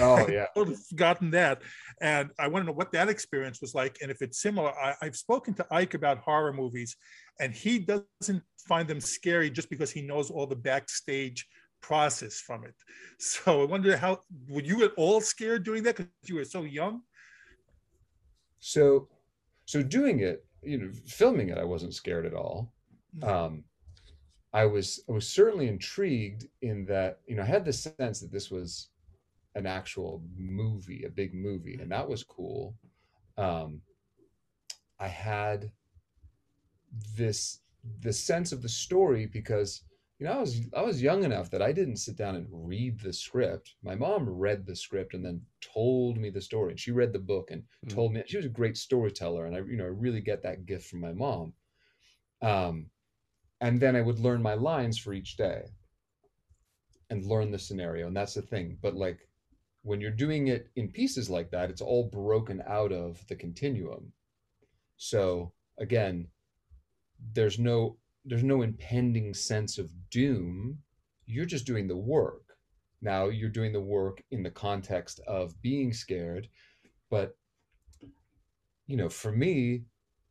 Oh 0.00 0.28
yeah, 0.30 0.46
totally 0.54 0.76
forgotten 0.88 1.30
that, 1.30 1.62
and 2.00 2.30
I 2.38 2.48
want 2.48 2.64
to 2.64 2.66
know 2.66 2.76
what 2.76 2.92
that 2.92 3.08
experience 3.08 3.60
was 3.60 3.74
like, 3.74 3.98
and 4.02 4.10
if 4.10 4.20
it's 4.22 4.40
similar. 4.40 4.70
I, 4.78 4.94
I've 5.00 5.16
spoken 5.16 5.54
to 5.54 5.66
Ike 5.70 5.94
about 5.94 6.18
horror 6.18 6.52
movies, 6.52 6.96
and 7.40 7.54
he 7.54 7.78
doesn't 7.78 8.42
find 8.66 8.86
them 8.86 9.00
scary 9.00 9.50
just 9.50 9.70
because 9.70 9.90
he 9.90 10.02
knows 10.02 10.30
all 10.30 10.46
the 10.46 10.56
backstage 10.56 11.46
process 11.80 12.40
from 12.40 12.64
it. 12.64 12.74
So 13.20 13.62
I 13.62 13.64
wonder 13.64 13.96
how 13.96 14.20
were 14.48 14.62
you 14.62 14.84
at 14.84 14.92
all 14.96 15.20
scared 15.20 15.64
doing 15.64 15.82
that 15.82 15.96
because 15.96 16.12
you 16.26 16.36
were 16.36 16.44
so 16.44 16.62
young? 16.62 17.02
So, 18.60 19.08
so 19.64 19.82
doing 19.82 20.20
it, 20.20 20.46
you 20.62 20.78
know, 20.78 20.92
filming 21.06 21.48
it, 21.48 21.58
I 21.58 21.64
wasn't 21.64 21.94
scared 21.94 22.26
at 22.26 22.34
all. 22.34 22.72
Mm-hmm. 23.16 23.28
Um, 23.28 23.64
I 24.52 24.64
was 24.64 25.00
I 25.08 25.12
was 25.12 25.28
certainly 25.28 25.68
intrigued 25.68 26.46
in 26.62 26.84
that 26.86 27.20
you 27.26 27.36
know 27.36 27.42
I 27.42 27.46
had 27.46 27.64
the 27.64 27.72
sense 27.72 28.20
that 28.20 28.32
this 28.32 28.50
was 28.50 28.88
an 29.54 29.66
actual 29.66 30.22
movie, 30.36 31.04
a 31.04 31.10
big 31.10 31.34
movie, 31.34 31.78
and 31.80 31.90
that 31.90 32.08
was 32.08 32.22
cool. 32.24 32.74
Um, 33.36 33.80
I 34.98 35.08
had 35.08 35.70
this 37.16 37.60
the 38.00 38.12
sense 38.12 38.52
of 38.52 38.62
the 38.62 38.68
story 38.68 39.26
because 39.26 39.82
you 40.18 40.26
know, 40.26 40.32
I 40.32 40.38
was 40.38 40.60
I 40.76 40.82
was 40.82 41.00
young 41.00 41.22
enough 41.22 41.48
that 41.50 41.62
I 41.62 41.70
didn't 41.70 41.98
sit 41.98 42.16
down 42.16 42.34
and 42.34 42.46
read 42.50 42.98
the 43.00 43.12
script. 43.12 43.74
My 43.84 43.94
mom 43.94 44.28
read 44.28 44.66
the 44.66 44.74
script 44.74 45.14
and 45.14 45.24
then 45.24 45.40
told 45.60 46.18
me 46.18 46.28
the 46.28 46.40
story. 46.40 46.72
And 46.72 46.80
she 46.80 46.90
read 46.90 47.12
the 47.12 47.20
book 47.20 47.50
and 47.52 47.62
mm-hmm. 47.62 47.94
told 47.94 48.12
me 48.12 48.22
she 48.26 48.36
was 48.36 48.46
a 48.46 48.50
great 48.50 48.76
storyteller, 48.76 49.46
and 49.46 49.54
I 49.54 49.60
you 49.60 49.76
know 49.76 49.84
I 49.84 49.88
really 49.88 50.20
get 50.20 50.42
that 50.42 50.66
gift 50.66 50.88
from 50.88 51.00
my 51.00 51.12
mom. 51.12 51.52
Um, 52.42 52.86
and 53.60 53.80
then 53.80 53.96
I 53.96 54.02
would 54.02 54.18
learn 54.18 54.42
my 54.42 54.54
lines 54.54 54.98
for 54.98 55.12
each 55.12 55.36
day, 55.36 55.62
and 57.10 57.24
learn 57.24 57.50
the 57.50 57.58
scenario, 57.58 58.06
and 58.06 58.16
that's 58.16 58.34
the 58.34 58.42
thing. 58.42 58.78
But 58.80 58.94
like, 58.94 59.28
when 59.82 60.00
you're 60.00 60.10
doing 60.10 60.48
it 60.48 60.68
in 60.76 60.90
pieces 60.90 61.30
like 61.30 61.50
that, 61.50 61.70
it's 61.70 61.80
all 61.80 62.04
broken 62.04 62.62
out 62.66 62.92
of 62.92 63.26
the 63.28 63.36
continuum. 63.36 64.12
So 64.96 65.52
again, 65.78 66.28
there's 67.32 67.58
no 67.58 67.96
there's 68.24 68.44
no 68.44 68.62
impending 68.62 69.32
sense 69.32 69.78
of 69.78 69.90
doom. 70.10 70.78
You're 71.26 71.46
just 71.46 71.66
doing 71.66 71.88
the 71.88 71.96
work. 71.96 72.56
Now 73.00 73.26
you're 73.26 73.48
doing 73.48 73.72
the 73.72 73.80
work 73.80 74.22
in 74.30 74.42
the 74.42 74.50
context 74.50 75.20
of 75.26 75.60
being 75.62 75.92
scared, 75.92 76.48
but 77.10 77.36
you 78.86 78.96
know, 78.96 79.08
for 79.08 79.30
me, 79.30 79.84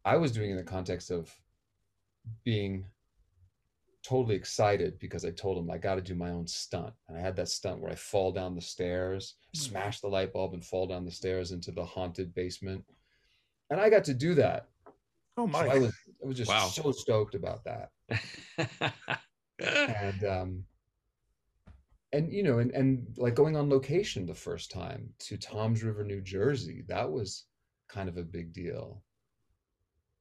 I 0.03 0.17
was 0.17 0.31
doing 0.31 0.49
it 0.49 0.53
in 0.53 0.57
the 0.57 0.63
context 0.63 1.11
of 1.11 1.33
being 2.43 2.85
totally 4.03 4.35
excited 4.35 4.99
because 4.99 5.25
I 5.25 5.31
told 5.31 5.57
him 5.57 5.69
I 5.69 5.77
got 5.77 5.95
to 5.95 6.01
do 6.01 6.15
my 6.15 6.29
own 6.31 6.47
stunt. 6.47 6.93
And 7.07 7.17
I 7.17 7.21
had 7.21 7.35
that 7.37 7.49
stunt 7.49 7.79
where 7.81 7.91
I 7.91 7.95
fall 7.95 8.31
down 8.31 8.55
the 8.55 8.61
stairs, 8.61 9.35
Mm. 9.55 9.59
smash 9.59 9.99
the 10.01 10.07
light 10.07 10.33
bulb, 10.33 10.53
and 10.53 10.65
fall 10.65 10.87
down 10.87 11.05
the 11.05 11.11
stairs 11.11 11.51
into 11.51 11.71
the 11.71 11.85
haunted 11.85 12.33
basement. 12.33 12.85
And 13.69 13.79
I 13.79 13.89
got 13.89 14.03
to 14.05 14.13
do 14.13 14.33
that. 14.35 14.67
Oh 15.37 15.47
So 15.51 15.65
my! 15.65 15.67
I 15.69 15.75
was 15.75 15.91
I 16.23 16.27
was 16.27 16.37
just 16.37 16.49
Wow. 16.49 16.69
so 16.69 16.91
stoked 16.91 17.35
about 17.35 17.63
that. 17.65 17.91
And 19.87 20.23
um 20.25 20.65
and 22.13 22.31
you 22.31 22.43
know, 22.43 22.59
and 22.59 22.71
and 22.71 23.15
like 23.17 23.35
going 23.35 23.55
on 23.55 23.69
location 23.69 24.25
the 24.25 24.33
first 24.33 24.71
time 24.71 25.13
to 25.19 25.37
Toms 25.37 25.83
River, 25.83 26.03
New 26.03 26.21
Jersey, 26.21 26.83
that 26.87 27.09
was 27.11 27.45
kind 27.89 28.09
of 28.09 28.17
a 28.17 28.23
big 28.23 28.53
deal. 28.53 29.03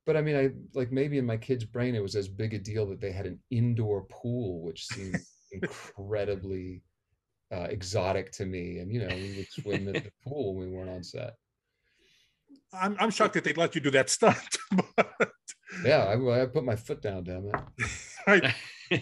But 0.07 0.17
I 0.17 0.23
mean, 0.23 0.37
I 0.37 0.51
like 0.73 0.93
maybe 0.93 1.19
in 1.19 1.27
my 1.27 1.37
kid's 1.37 1.65
brain 1.65 1.95
it 1.97 2.03
was 2.03 2.15
as 2.15 2.29
big 2.29 2.55
a 2.55 2.59
deal 2.59 2.87
that 2.87 3.01
they 3.01 3.11
had 3.13 3.27
an 3.27 3.41
indoor 3.51 4.03
pool, 4.05 4.63
which 4.63 4.87
seemed 4.87 5.17
incredibly 5.53 6.83
uh, 7.53 7.67
exotic 7.71 8.31
to 8.33 8.47
me. 8.47 8.79
And 8.79 8.93
you 8.93 9.01
know, 9.01 9.17
we 9.17 9.33
would 9.37 9.51
swim 9.51 9.89
at 9.89 10.05
the 10.05 10.13
pool 10.25 10.55
when 10.55 10.71
we 10.71 10.77
weren't 10.77 10.91
on 10.91 11.03
set. 11.03 11.35
I'm 12.73 12.97
I'm 13.01 13.11
shocked 13.11 13.35
that 13.35 13.45
they'd 13.45 13.57
let 13.57 13.75
you 13.75 13.81
do 13.81 13.91
that 13.91 14.09
stunt. 14.09 14.59
but, 14.97 15.31
Yeah, 15.85 16.05
I, 16.05 16.43
I 16.43 16.47
put 16.47 16.65
my 16.65 16.77
foot 16.77 17.03
down, 17.03 17.25
damn 17.25 17.47
it. 17.47 17.87
right. 18.27 18.55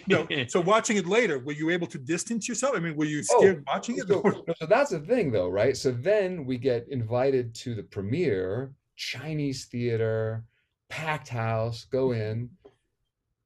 No. 0.07 0.27
So 0.47 0.59
watching 0.61 0.97
it 0.97 1.05
later, 1.05 1.37
were 1.39 1.51
you 1.51 1.69
able 1.69 1.87
to 1.87 1.99
distance 1.99 2.49
yourself? 2.49 2.75
I 2.75 2.79
mean, 2.79 2.95
were 2.95 3.05
you 3.05 3.21
Oh, 3.31 3.39
scared 3.39 3.63
watching 3.67 3.97
it? 3.97 4.07
So, 4.07 4.23
so 4.57 4.65
that's 4.65 4.89
the 4.89 4.99
thing, 4.99 5.31
though, 5.31 5.49
right? 5.49 5.77
So 5.77 5.91
then 5.91 6.45
we 6.45 6.57
get 6.57 6.87
invited 6.89 7.53
to 7.55 7.75
the 7.75 7.83
premiere, 7.83 8.73
Chinese 8.95 9.65
theater, 9.65 10.43
packed 10.89 11.29
house, 11.29 11.85
go 11.85 12.11
in, 12.11 12.49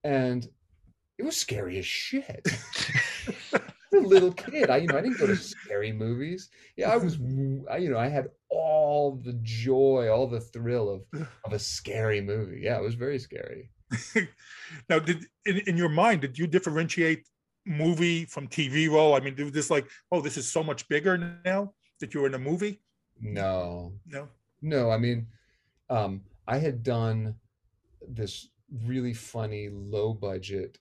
and 0.04 0.48
it 1.18 1.24
was 1.24 1.38
scary 1.38 1.78
as 1.78 1.86
shit. 1.86 2.48
a 3.94 3.98
little 3.98 4.32
kid, 4.32 4.70
I 4.70 4.78
you 4.78 4.88
know 4.88 4.98
I 4.98 5.02
didn't 5.02 5.20
go 5.20 5.28
to 5.28 5.36
scary 5.36 5.92
movies. 5.92 6.50
Yeah, 6.78 6.92
I 6.92 6.98
was, 6.98 7.18
I, 7.70 7.78
you 7.78 7.90
know, 7.90 7.98
I 7.98 8.08
had 8.08 8.30
all 8.50 9.22
the 9.24 9.34
joy, 9.42 10.10
all 10.10 10.28
the 10.28 10.40
thrill 10.40 10.90
of 10.90 11.28
of 11.46 11.54
a 11.54 11.60
scary 11.60 12.22
movie. 12.22 12.62
Yeah, 12.64 12.78
it 12.78 12.84
was 12.84 12.96
very 12.96 13.20
scary. 13.20 13.70
now, 14.90 15.00
did 15.00 15.26
in, 15.46 15.58
in 15.68 15.78
your 15.78 15.90
mind 15.90 16.22
did 16.22 16.38
you 16.38 16.48
differentiate 16.48 17.26
movie 17.66 18.26
from 18.26 18.48
TV 18.48 18.90
role? 18.90 19.16
I 19.16 19.20
mean, 19.20 19.36
did 19.36 19.54
this 19.54 19.70
like, 19.70 19.88
oh, 20.12 20.22
this 20.22 20.38
is 20.38 20.52
so 20.52 20.64
much 20.64 20.88
bigger 20.88 21.18
now 21.44 21.74
that 22.00 22.14
you're 22.14 22.28
in 22.28 22.34
a 22.34 22.40
movie? 22.40 22.82
No, 23.22 23.94
No. 24.06 24.30
No, 24.62 24.92
I 24.92 24.98
mean, 24.98 25.26
um, 25.90 26.22
I 26.50 26.58
had 26.58 26.84
done 26.84 27.36
this 28.08 28.50
really 28.86 29.14
funny 29.14 29.70
low 29.70 30.14
budget 30.14 30.78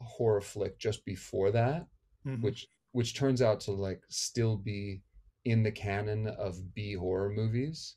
horror 0.00 0.40
flick 0.40 0.78
just 0.78 1.04
before 1.04 1.50
that, 1.52 1.86
Mhm. 2.26 2.42
which 2.42 2.66
which 2.92 3.14
turns 3.16 3.42
out 3.42 3.58
to 3.60 3.72
like 3.72 4.00
still 4.08 4.56
be 4.56 5.02
in 5.44 5.62
the 5.62 5.72
canon 5.72 6.28
of 6.28 6.72
B 6.74 6.94
horror 6.94 7.30
movies. 7.30 7.96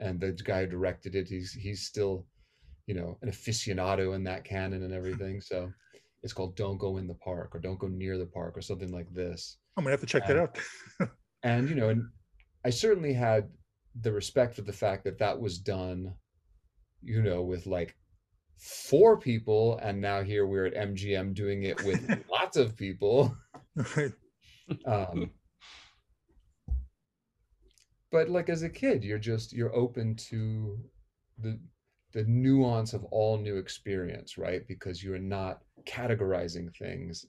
And 0.00 0.18
the 0.20 0.32
guy 0.32 0.62
who 0.62 0.66
directed 0.70 1.14
it, 1.14 1.28
he's 1.28 1.52
he's 1.52 1.82
still, 1.86 2.26
you 2.86 2.94
know, 2.94 3.18
an 3.22 3.28
aficionado 3.30 4.14
in 4.16 4.24
that 4.24 4.44
canon 4.44 4.82
and 4.82 4.92
everything. 4.94 5.40
So 5.40 5.72
it's 6.22 6.32
called 6.32 6.56
Don't 6.56 6.78
Go 6.78 6.96
in 6.96 7.06
the 7.06 7.14
Park 7.14 7.54
or 7.54 7.60
Don't 7.60 7.78
Go 7.78 7.86
Near 7.88 8.18
the 8.18 8.26
Park 8.26 8.56
or 8.56 8.62
something 8.62 8.90
like 8.90 9.12
this 9.14 9.58
I'm 9.76 9.84
gonna 9.84 9.92
have 9.92 10.00
to 10.00 10.06
check 10.06 10.26
that 10.26 10.36
Um, 10.36 10.42
out. 11.00 11.10
and 11.44 11.68
you 11.68 11.76
know 11.76 11.90
and 11.90 12.02
i 12.64 12.70
certainly 12.70 13.12
had 13.12 13.48
the 14.00 14.10
respect 14.10 14.56
for 14.56 14.62
the 14.62 14.72
fact 14.72 15.04
that 15.04 15.18
that 15.18 15.38
was 15.40 15.60
done 15.60 16.12
you 17.02 17.22
know 17.22 17.42
with 17.42 17.66
like 17.66 17.96
four 18.58 19.16
people 19.16 19.78
and 19.82 20.00
now 20.00 20.22
here 20.22 20.46
we're 20.46 20.66
at 20.66 20.74
mgm 20.74 21.32
doing 21.32 21.62
it 21.62 21.82
with 21.84 22.24
lots 22.30 22.56
of 22.56 22.76
people. 22.76 23.34
Um 24.84 25.30
but 28.10 28.28
like 28.28 28.48
as 28.48 28.62
a 28.64 28.68
kid 28.68 29.04
you're 29.04 29.18
just 29.18 29.52
you're 29.52 29.74
open 29.74 30.16
to 30.16 30.78
the 31.38 31.58
the 32.12 32.24
nuance 32.24 32.92
of 32.94 33.04
all 33.06 33.38
new 33.38 33.56
experience 33.56 34.36
right? 34.36 34.66
Because 34.66 35.02
you're 35.02 35.18
not 35.18 35.62
categorizing 35.86 36.74
things 36.76 37.24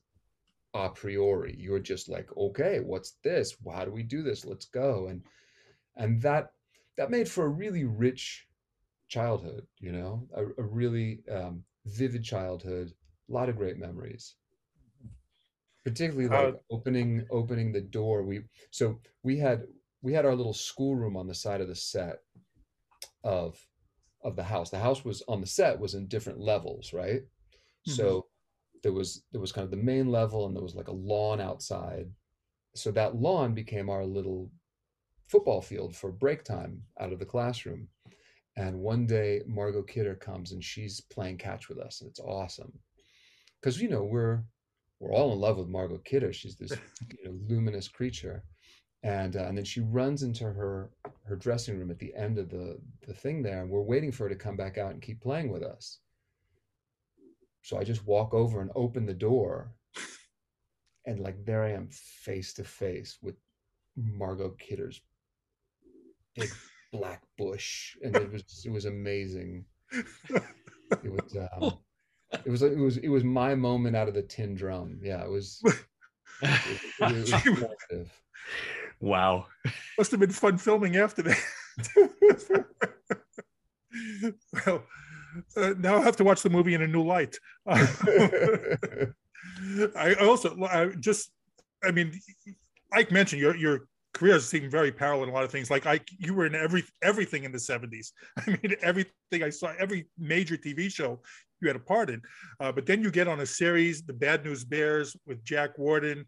a 0.73 0.89
priori. 0.89 1.55
You're 1.57 1.79
just 1.79 2.09
like 2.09 2.27
okay 2.35 2.79
what's 2.79 3.17
this? 3.23 3.55
How 3.71 3.85
do 3.85 3.91
we 3.91 4.03
do 4.03 4.23
this? 4.23 4.45
Let's 4.45 4.65
go. 4.65 5.07
And 5.07 5.21
and 5.95 6.21
that 6.23 6.53
that 6.97 7.11
made 7.11 7.29
for 7.29 7.45
a 7.45 7.49
really 7.49 7.83
rich 7.83 8.48
childhood 9.09 9.67
you 9.79 9.91
know 9.91 10.27
a, 10.35 10.45
a 10.45 10.63
really 10.63 11.21
um, 11.31 11.63
vivid 11.85 12.23
childhood 12.23 12.93
a 13.29 13.33
lot 13.33 13.49
of 13.49 13.57
great 13.57 13.77
memories. 13.77 14.35
Particularly 15.85 16.27
like 16.27 16.55
Uh, 16.55 16.57
opening 16.71 17.25
opening 17.31 17.71
the 17.71 17.81
door 17.81 18.23
we 18.23 18.43
so 18.71 18.99
we 19.23 19.37
had 19.37 19.67
we 20.01 20.13
had 20.13 20.25
our 20.25 20.35
little 20.35 20.53
schoolroom 20.53 21.17
on 21.17 21.27
the 21.27 21.33
side 21.33 21.61
of 21.61 21.67
the 21.67 21.75
set 21.75 22.17
of 23.23 23.67
of 24.23 24.35
the 24.35 24.43
house. 24.43 24.69
The 24.69 24.79
house 24.79 25.05
was 25.05 25.23
on 25.27 25.41
the 25.41 25.47
set 25.47 25.79
was 25.79 25.95
in 25.95 26.07
different 26.07 26.39
levels 26.39 26.93
right? 26.93 27.23
So 27.85 28.27
there 28.83 28.93
was 28.93 29.23
there 29.31 29.41
was 29.41 29.51
kind 29.53 29.65
of 29.65 29.71
the 29.71 29.77
main 29.77 30.11
level 30.11 30.45
and 30.45 30.55
there 30.55 30.63
was 30.63 30.75
like 30.75 30.89
a 30.89 30.93
lawn 30.93 31.41
outside. 31.41 32.11
So 32.75 32.91
that 32.91 33.15
lawn 33.15 33.53
became 33.55 33.89
our 33.89 34.05
little 34.05 34.51
football 35.27 35.61
field 35.61 35.95
for 35.95 36.11
break 36.11 36.43
time 36.43 36.83
out 36.99 37.13
of 37.13 37.19
the 37.19 37.25
classroom 37.25 37.89
and 38.57 38.79
one 38.79 39.05
day 39.05 39.41
margot 39.47 39.83
kidder 39.83 40.15
comes 40.15 40.51
and 40.51 40.63
she's 40.63 41.01
playing 41.01 41.37
catch 41.37 41.69
with 41.69 41.79
us 41.79 42.01
and 42.01 42.09
it's 42.09 42.19
awesome. 42.19 42.71
Because 43.61 43.81
you 43.81 43.89
know 43.89 44.03
we're 44.03 44.43
we're 44.99 45.13
all 45.13 45.33
in 45.33 45.39
love 45.39 45.57
with 45.57 45.67
margot 45.67 45.99
kidder. 45.99 46.33
She's 46.33 46.55
this 46.55 46.71
you 47.23 47.25
know 47.25 47.37
luminous 47.47 47.87
creature. 47.87 48.43
And 49.03 49.37
uh, 49.37 49.45
and 49.45 49.57
then 49.57 49.65
she 49.65 49.79
runs 49.79 50.23
into 50.23 50.43
her 50.43 50.89
her 51.23 51.35
dressing 51.35 51.77
room 51.79 51.91
at 51.91 51.99
the 51.99 52.13
end 52.15 52.37
of 52.37 52.49
the 52.49 52.79
the 53.07 53.13
thing 53.13 53.41
there 53.41 53.61
and 53.61 53.69
we're 53.69 53.81
waiting 53.81 54.11
for 54.11 54.23
her 54.23 54.29
to 54.29 54.35
come 54.35 54.57
back 54.57 54.77
out 54.77 54.91
and 54.91 55.01
keep 55.01 55.21
playing 55.21 55.51
with 55.51 55.63
us. 55.63 55.99
So 57.61 57.77
I 57.77 57.83
just 57.83 58.05
walk 58.05 58.33
over 58.33 58.61
and 58.61 58.71
open 58.75 59.05
the 59.05 59.13
door, 59.13 59.73
and 61.05 61.19
like 61.19 61.45
there 61.45 61.63
I 61.63 61.71
am 61.71 61.89
face 61.91 62.53
to 62.55 62.63
face 62.63 63.17
with 63.21 63.35
Margot 63.95 64.51
Kidder's 64.51 65.01
big 66.35 66.49
black 66.91 67.21
bush, 67.37 67.95
and 68.03 68.15
it 68.15 68.31
was 68.31 68.43
it 68.65 68.71
was 68.71 68.85
amazing. 68.85 69.65
It 69.91 71.11
was 71.11 71.37
um, 71.61 71.77
it 72.45 72.49
was 72.49 72.61
it 72.61 72.77
was 72.77 72.97
it 72.97 73.09
was 73.09 73.23
my 73.23 73.55
moment 73.55 73.95
out 73.95 74.07
of 74.07 74.13
the 74.13 74.21
tin 74.21 74.55
drum. 74.55 74.99
Yeah, 75.01 75.23
it 75.23 75.29
was. 75.29 75.61
It, 76.41 76.79
it 77.01 77.91
was 77.91 78.07
wow. 79.01 79.47
Must 79.97 80.11
have 80.11 80.21
been 80.21 80.31
fun 80.31 80.57
filming 80.57 80.95
after 80.95 81.21
that. 81.23 81.37
well, 84.65 84.83
uh, 85.57 85.73
now 85.79 85.97
I 85.97 86.01
have 86.01 86.15
to 86.15 86.23
watch 86.23 86.41
the 86.41 86.49
movie 86.49 86.75
in 86.75 86.81
a 86.81 86.87
new 86.87 87.03
light. 87.03 87.37
I 87.67 89.11
also 90.21 90.57
I 90.63 90.93
just, 90.99 91.31
I 91.83 91.91
mean, 91.91 92.17
Ike 92.93 93.11
mentioned 93.11 93.41
your 93.41 93.57
your 93.57 93.89
career 94.19 94.39
seemed 94.39 94.69
very 94.71 94.91
parallel 94.91 95.23
in 95.23 95.29
a 95.29 95.33
lot 95.33 95.43
of 95.45 95.51
things. 95.51 95.69
Like 95.71 95.85
Ike, 95.85 96.09
you 96.17 96.33
were 96.33 96.45
in 96.45 96.55
every 96.55 96.83
everything 97.01 97.43
in 97.45 97.51
the 97.51 97.57
'70s. 97.57 98.07
I 98.37 98.49
mean, 98.51 98.75
everything 98.81 99.41
I 99.43 99.49
saw, 99.49 99.73
every 99.79 100.01
major 100.17 100.57
TV 100.57 100.91
show 100.91 101.11
you 101.61 101.67
had 101.67 101.75
a 101.75 101.79
part 101.93 102.09
in. 102.09 102.21
Uh, 102.61 102.71
but 102.71 102.85
then 102.85 103.01
you 103.03 103.11
get 103.11 103.27
on 103.27 103.39
a 103.41 103.45
series, 103.45 103.95
The 104.03 104.13
Bad 104.13 104.45
News 104.45 104.63
Bears, 104.63 105.15
with 105.27 105.43
Jack 105.43 105.77
Warden. 105.77 106.25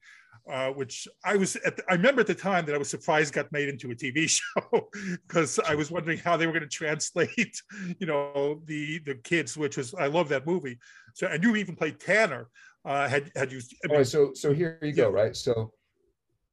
Uh, 0.52 0.70
which 0.72 1.08
I 1.24 1.36
was 1.36 1.56
at 1.58 1.78
the, 1.78 1.84
I 1.88 1.94
remember 1.94 2.22
at 2.22 2.28
the 2.28 2.34
time 2.34 2.66
that 2.66 2.74
I 2.74 2.80
was 2.80 2.90
surprised 2.90 3.32
got 3.32 3.52
made 3.52 3.70
into 3.70 3.92
a 3.92 3.96
TV 3.96 4.28
show 4.38 4.90
because 5.28 5.60
I 5.60 5.76
was 5.76 5.92
wondering 5.92 6.18
how 6.18 6.36
they 6.36 6.48
were 6.48 6.52
going 6.54 6.70
to 6.72 6.78
translate, 6.82 7.56
you 8.00 8.08
know, 8.08 8.60
the 8.66 9.00
the 9.06 9.16
kids, 9.16 9.56
which 9.56 9.78
was 9.78 9.94
I 9.94 10.08
love 10.08 10.30
that 10.30 10.48
movie. 10.48 10.80
So 11.14 11.28
and 11.28 11.44
you 11.44 11.56
even 11.58 11.76
played 11.76 12.00
Tanner. 12.00 12.48
Uh, 12.84 13.08
had 13.08 13.32
had 13.36 13.52
you? 13.52 13.60
I 13.84 13.88
mean, 13.88 13.98
right, 13.98 14.08
so 14.08 14.32
so 14.34 14.52
here 14.52 14.80
you 14.82 14.94
go, 14.94 15.10
Yeah. 15.10 15.22
right? 15.22 15.36
So 15.36 15.74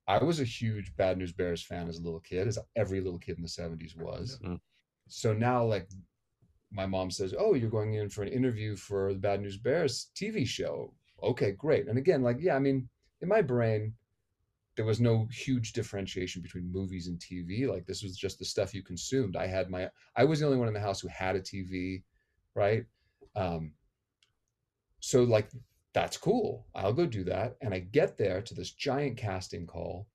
I 0.09 0.25
was 0.25 0.41
a 0.41 0.45
huge 0.45 0.97
Bad 0.97 1.19
News 1.19 1.33
Bears 1.33 1.63
fan 1.63 1.87
as 1.87 1.99
a 1.99 2.03
little 2.03 2.21
kid, 2.21 2.49
as 2.49 2.59
every 2.75 3.01
little 3.01 3.19
kid 3.19 3.37
in 3.37 3.43
the 3.43 3.49
70s 3.49 3.97
was. 3.97 4.39
So 5.09 5.35
now 5.35 5.65
like 5.65 5.89
my 6.73 6.87
mom 6.87 7.11
says, 7.11 7.35
"Oh, 7.39 7.55
you're 7.55 7.71
going 7.71 7.95
in 7.95 8.09
for 8.09 8.23
an 8.23 8.33
interview 8.33 8.75
for 8.75 9.13
the 9.13 9.19
Bad 9.21 9.43
News 9.43 9.59
Bears 9.59 10.11
TV 10.17 10.47
show." 10.47 10.95
Okay, 11.23 11.53
great. 11.53 11.89
And 11.89 11.99
again, 11.99 12.23
like 12.23 12.39
yeah, 12.41 12.57
I 12.57 12.59
mean, 12.59 12.89
in 13.21 13.29
my 13.29 13.43
brain 13.43 13.95
there 14.79 14.85
was 14.85 15.01
no 15.01 15.27
huge 15.33 15.73
differentiation 15.73 16.41
between 16.41 16.71
movies 16.71 17.09
and 17.09 17.19
TV. 17.19 17.69
Like 17.69 17.85
this 17.85 18.01
was 18.05 18.17
just 18.17 18.39
the 18.39 18.45
stuff 18.45 18.73
you 18.73 18.83
consumed. 18.83 19.35
I 19.35 19.49
had 19.49 19.71
my 19.71 19.91
I 20.15 20.25
was 20.25 20.39
the 20.39 20.47
only 20.47 20.59
one 20.59 20.69
in 20.69 20.75
the 20.75 20.81
house 20.81 21.01
who 21.01 21.09
had 21.09 21.35
a 21.35 21.41
TV, 21.41 22.05
right? 22.55 22.85
Um, 23.35 23.73
so 25.01 25.25
like 25.25 25.51
that's 25.99 26.17
cool. 26.17 26.65
I'll 26.77 26.93
go 26.93 27.07
do 27.07 27.25
that. 27.25 27.57
And 27.61 27.75
I 27.75 27.81
get 27.81 28.17
there 28.17 28.41
to 28.41 28.55
this 28.55 28.71
giant 28.71 29.17
casting 29.17 29.67
call, 29.67 30.07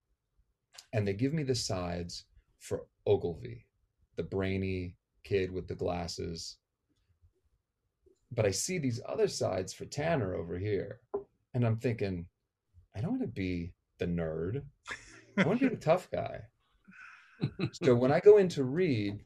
and 0.94 1.06
they 1.06 1.12
give 1.12 1.34
me 1.34 1.44
the 1.44 1.56
sides 1.56 2.24
for 2.60 2.86
Ogilvie, 3.06 3.68
the 4.16 4.24
brainy 4.24 4.96
kid 5.26 5.52
with 5.52 5.68
the 5.68 5.76
glasses. 5.76 6.56
But 8.32 8.46
I 8.46 8.52
see 8.52 8.78
these 8.78 9.02
other 9.06 9.28
sides 9.28 9.74
for 9.74 9.84
Tanner 9.84 10.34
over 10.36 10.58
here. 10.58 11.02
And 11.54 11.66
I'm 11.66 11.76
thinking, 11.76 12.28
I 12.96 13.02
don't 13.02 13.12
want 13.12 13.22
to 13.24 13.28
be 13.28 13.74
the 14.00 14.08
nerd. 14.08 14.64
I 15.38 15.44
want 15.44 15.60
to 15.60 15.68
be 15.70 15.76
the 15.76 15.82
tough 15.92 16.10
guy. 16.10 16.40
so 17.74 17.94
when 17.94 18.14
I 18.14 18.22
go 18.22 18.38
in 18.38 18.48
to 18.50 18.64
read, 18.64 19.20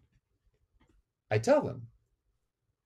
I 1.29 1.37
tell 1.37 1.61
them, 1.61 1.83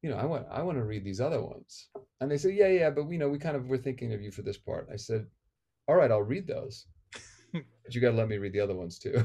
you 0.01 0.09
know, 0.09 0.17
I 0.17 0.25
want 0.25 0.47
I 0.51 0.61
want 0.63 0.77
to 0.77 0.83
read 0.83 1.03
these 1.03 1.21
other 1.21 1.41
ones. 1.41 1.89
And 2.19 2.29
they 2.29 2.37
say, 2.37 2.51
yeah, 2.51 2.67
yeah, 2.67 2.89
but 2.89 3.09
you 3.09 3.17
know, 3.17 3.29
we 3.29 3.37
kind 3.37 3.55
of 3.55 3.67
were 3.67 3.77
thinking 3.77 4.13
of 4.13 4.21
you 4.21 4.31
for 4.31 4.41
this 4.41 4.57
part. 4.57 4.89
I 4.91 4.95
said, 4.95 5.25
all 5.87 5.95
right, 5.95 6.11
I'll 6.11 6.21
read 6.21 6.47
those, 6.47 6.87
but 7.53 7.63
you 7.89 8.01
got 8.01 8.11
to 8.11 8.17
let 8.17 8.29
me 8.29 8.37
read 8.37 8.53
the 8.53 8.59
other 8.59 8.75
ones 8.75 8.99
too. 8.99 9.23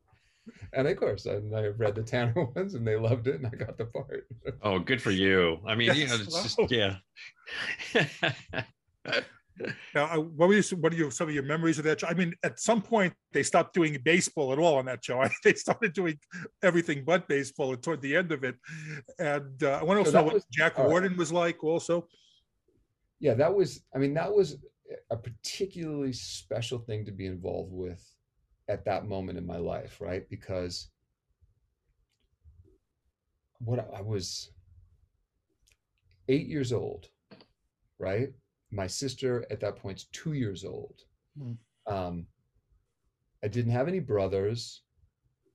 and 0.72 0.88
of 0.88 0.96
course, 0.96 1.26
I, 1.26 1.40
I 1.56 1.68
read 1.68 1.94
the 1.94 2.02
Tanner 2.02 2.44
ones, 2.54 2.74
and 2.74 2.86
they 2.86 2.96
loved 2.96 3.28
it, 3.28 3.36
and 3.36 3.46
I 3.46 3.50
got 3.50 3.78
the 3.78 3.86
part. 3.86 4.26
oh, 4.62 4.78
good 4.78 5.02
for 5.02 5.10
you! 5.10 5.58
I 5.66 5.74
mean, 5.74 5.94
you 5.94 6.06
know, 6.06 6.14
it's 6.14 6.42
just 6.42 6.70
yeah. 6.70 6.96
Now, 9.94 10.04
uh, 10.06 10.20
what 10.20 10.48
were 10.48 10.54
you, 10.54 10.62
what 10.76 10.92
are 10.92 10.96
your, 10.96 11.10
some 11.10 11.28
of 11.28 11.34
your 11.34 11.44
memories 11.44 11.78
of 11.78 11.84
that 11.84 12.00
show? 12.00 12.08
I 12.08 12.14
mean, 12.14 12.34
at 12.44 12.60
some 12.60 12.82
point 12.82 13.12
they 13.32 13.42
stopped 13.42 13.74
doing 13.74 13.98
baseball 14.04 14.52
at 14.52 14.58
all 14.58 14.76
on 14.76 14.86
that 14.86 15.04
show. 15.04 15.24
they 15.44 15.54
started 15.54 15.92
doing 15.92 16.18
everything 16.62 17.04
but 17.04 17.28
baseball 17.28 17.76
toward 17.76 18.00
the 18.02 18.16
end 18.16 18.32
of 18.32 18.44
it. 18.44 18.56
And 19.18 19.62
uh, 19.62 19.78
I 19.80 19.84
want 19.84 20.04
to 20.04 20.10
so 20.10 20.18
know 20.18 20.24
what 20.24 20.34
was, 20.34 20.46
Jack 20.52 20.78
Warden 20.78 21.12
right. 21.12 21.18
was 21.18 21.32
like 21.32 21.62
also. 21.64 22.06
Yeah, 23.20 23.34
that 23.34 23.54
was, 23.54 23.82
I 23.94 23.98
mean, 23.98 24.14
that 24.14 24.32
was 24.32 24.58
a 25.10 25.16
particularly 25.16 26.12
special 26.12 26.78
thing 26.78 27.04
to 27.06 27.12
be 27.12 27.26
involved 27.26 27.72
with 27.72 28.04
at 28.68 28.84
that 28.84 29.06
moment 29.06 29.38
in 29.38 29.46
my 29.46 29.56
life, 29.56 30.00
right? 30.00 30.28
Because 30.28 30.88
what 33.58 33.88
I 33.94 34.02
was 34.02 34.50
eight 36.28 36.46
years 36.46 36.72
old, 36.72 37.08
right? 37.98 38.28
My 38.70 38.86
sister 38.86 39.46
at 39.50 39.60
that 39.60 39.76
point 39.76 39.98
is 39.98 40.04
two 40.12 40.32
years 40.32 40.64
old. 40.64 41.02
Mm. 41.40 41.56
Um, 41.86 42.26
I 43.42 43.48
didn't 43.48 43.72
have 43.72 43.88
any 43.88 44.00
brothers. 44.00 44.82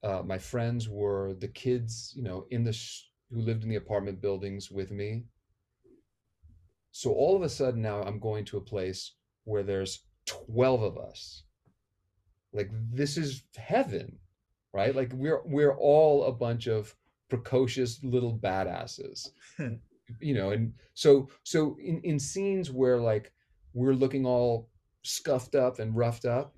Uh, 0.03 0.21
my 0.25 0.37
friends 0.37 0.89
were 0.89 1.35
the 1.39 1.47
kids, 1.47 2.13
you 2.15 2.23
know, 2.23 2.45
in 2.49 2.63
the 2.63 2.73
sh- 2.73 3.03
who 3.31 3.41
lived 3.41 3.63
in 3.63 3.69
the 3.69 3.75
apartment 3.75 4.21
buildings 4.21 4.69
with 4.69 4.91
me. 4.91 5.25
So 6.91 7.11
all 7.11 7.35
of 7.35 7.41
a 7.41 7.49
sudden 7.49 7.81
now 7.81 8.01
I'm 8.03 8.19
going 8.19 8.45
to 8.45 8.57
a 8.57 8.61
place 8.61 9.13
where 9.45 9.63
there's 9.63 10.05
12 10.25 10.83
of 10.83 10.97
us. 10.97 11.43
Like 12.53 12.69
this 12.91 13.17
is 13.17 13.43
heaven, 13.55 14.19
right? 14.73 14.95
Like 14.95 15.11
we're 15.13 15.41
we're 15.43 15.75
all 15.75 16.25
a 16.25 16.31
bunch 16.31 16.67
of 16.67 16.95
precocious 17.29 18.03
little 18.03 18.37
badasses. 18.37 19.29
you 20.19 20.33
know 20.33 20.51
and 20.51 20.73
so 20.93 21.29
so 21.43 21.77
in 21.81 22.01
in 22.01 22.19
scenes 22.19 22.69
where 22.71 22.99
like 22.99 23.31
we're 23.73 23.93
looking 23.93 24.25
all 24.25 24.69
scuffed 25.03 25.55
up 25.55 25.79
and 25.79 25.95
roughed 25.95 26.25
up 26.25 26.53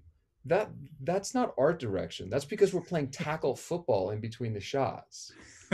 that 0.46 0.70
that's 1.02 1.34
not 1.34 1.56
art 1.58 1.80
direction. 1.80 2.30
That's 2.30 2.46
because 2.46 2.74
we're 2.74 2.82
playing 2.82 3.10
tackle 3.10 3.56
football 3.56 4.12
in 4.12 4.20
between 4.22 4.54
the 4.54 4.60
shots. 4.60 5.34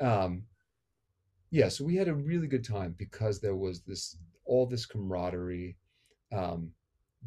Um 0.00 0.42
yeah 1.52 1.68
so 1.68 1.84
we 1.84 1.94
had 1.94 2.08
a 2.08 2.14
really 2.14 2.48
good 2.48 2.64
time 2.64 2.96
because 2.98 3.40
there 3.40 3.54
was 3.54 3.82
this 3.82 4.16
all 4.44 4.66
this 4.66 4.84
camaraderie. 4.84 5.76
Um 6.32 6.72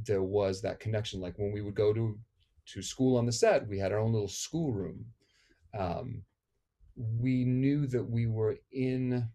there 0.05 0.23
was 0.23 0.61
that 0.61 0.81
connection. 0.81 1.21
Like 1.21 1.37
when 1.37 1.53
we 1.53 1.61
would 1.61 1.75
go 1.75 1.93
to 1.93 2.19
to 2.67 2.81
school 2.81 3.17
on 3.17 3.25
the 3.25 3.31
set 3.31 3.67
we 3.67 3.79
had 3.79 3.93
our 3.93 3.99
own 3.99 4.11
little 4.11 4.27
schoolroom. 4.27 5.05
Um 5.77 6.23
we 6.97 7.45
knew 7.45 7.87
that 7.87 8.03
we 8.03 8.25
were 8.25 8.57
in 8.73 9.29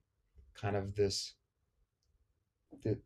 kind 0.55 0.77
of 0.77 0.95
this 0.95 1.35
that 2.85 2.99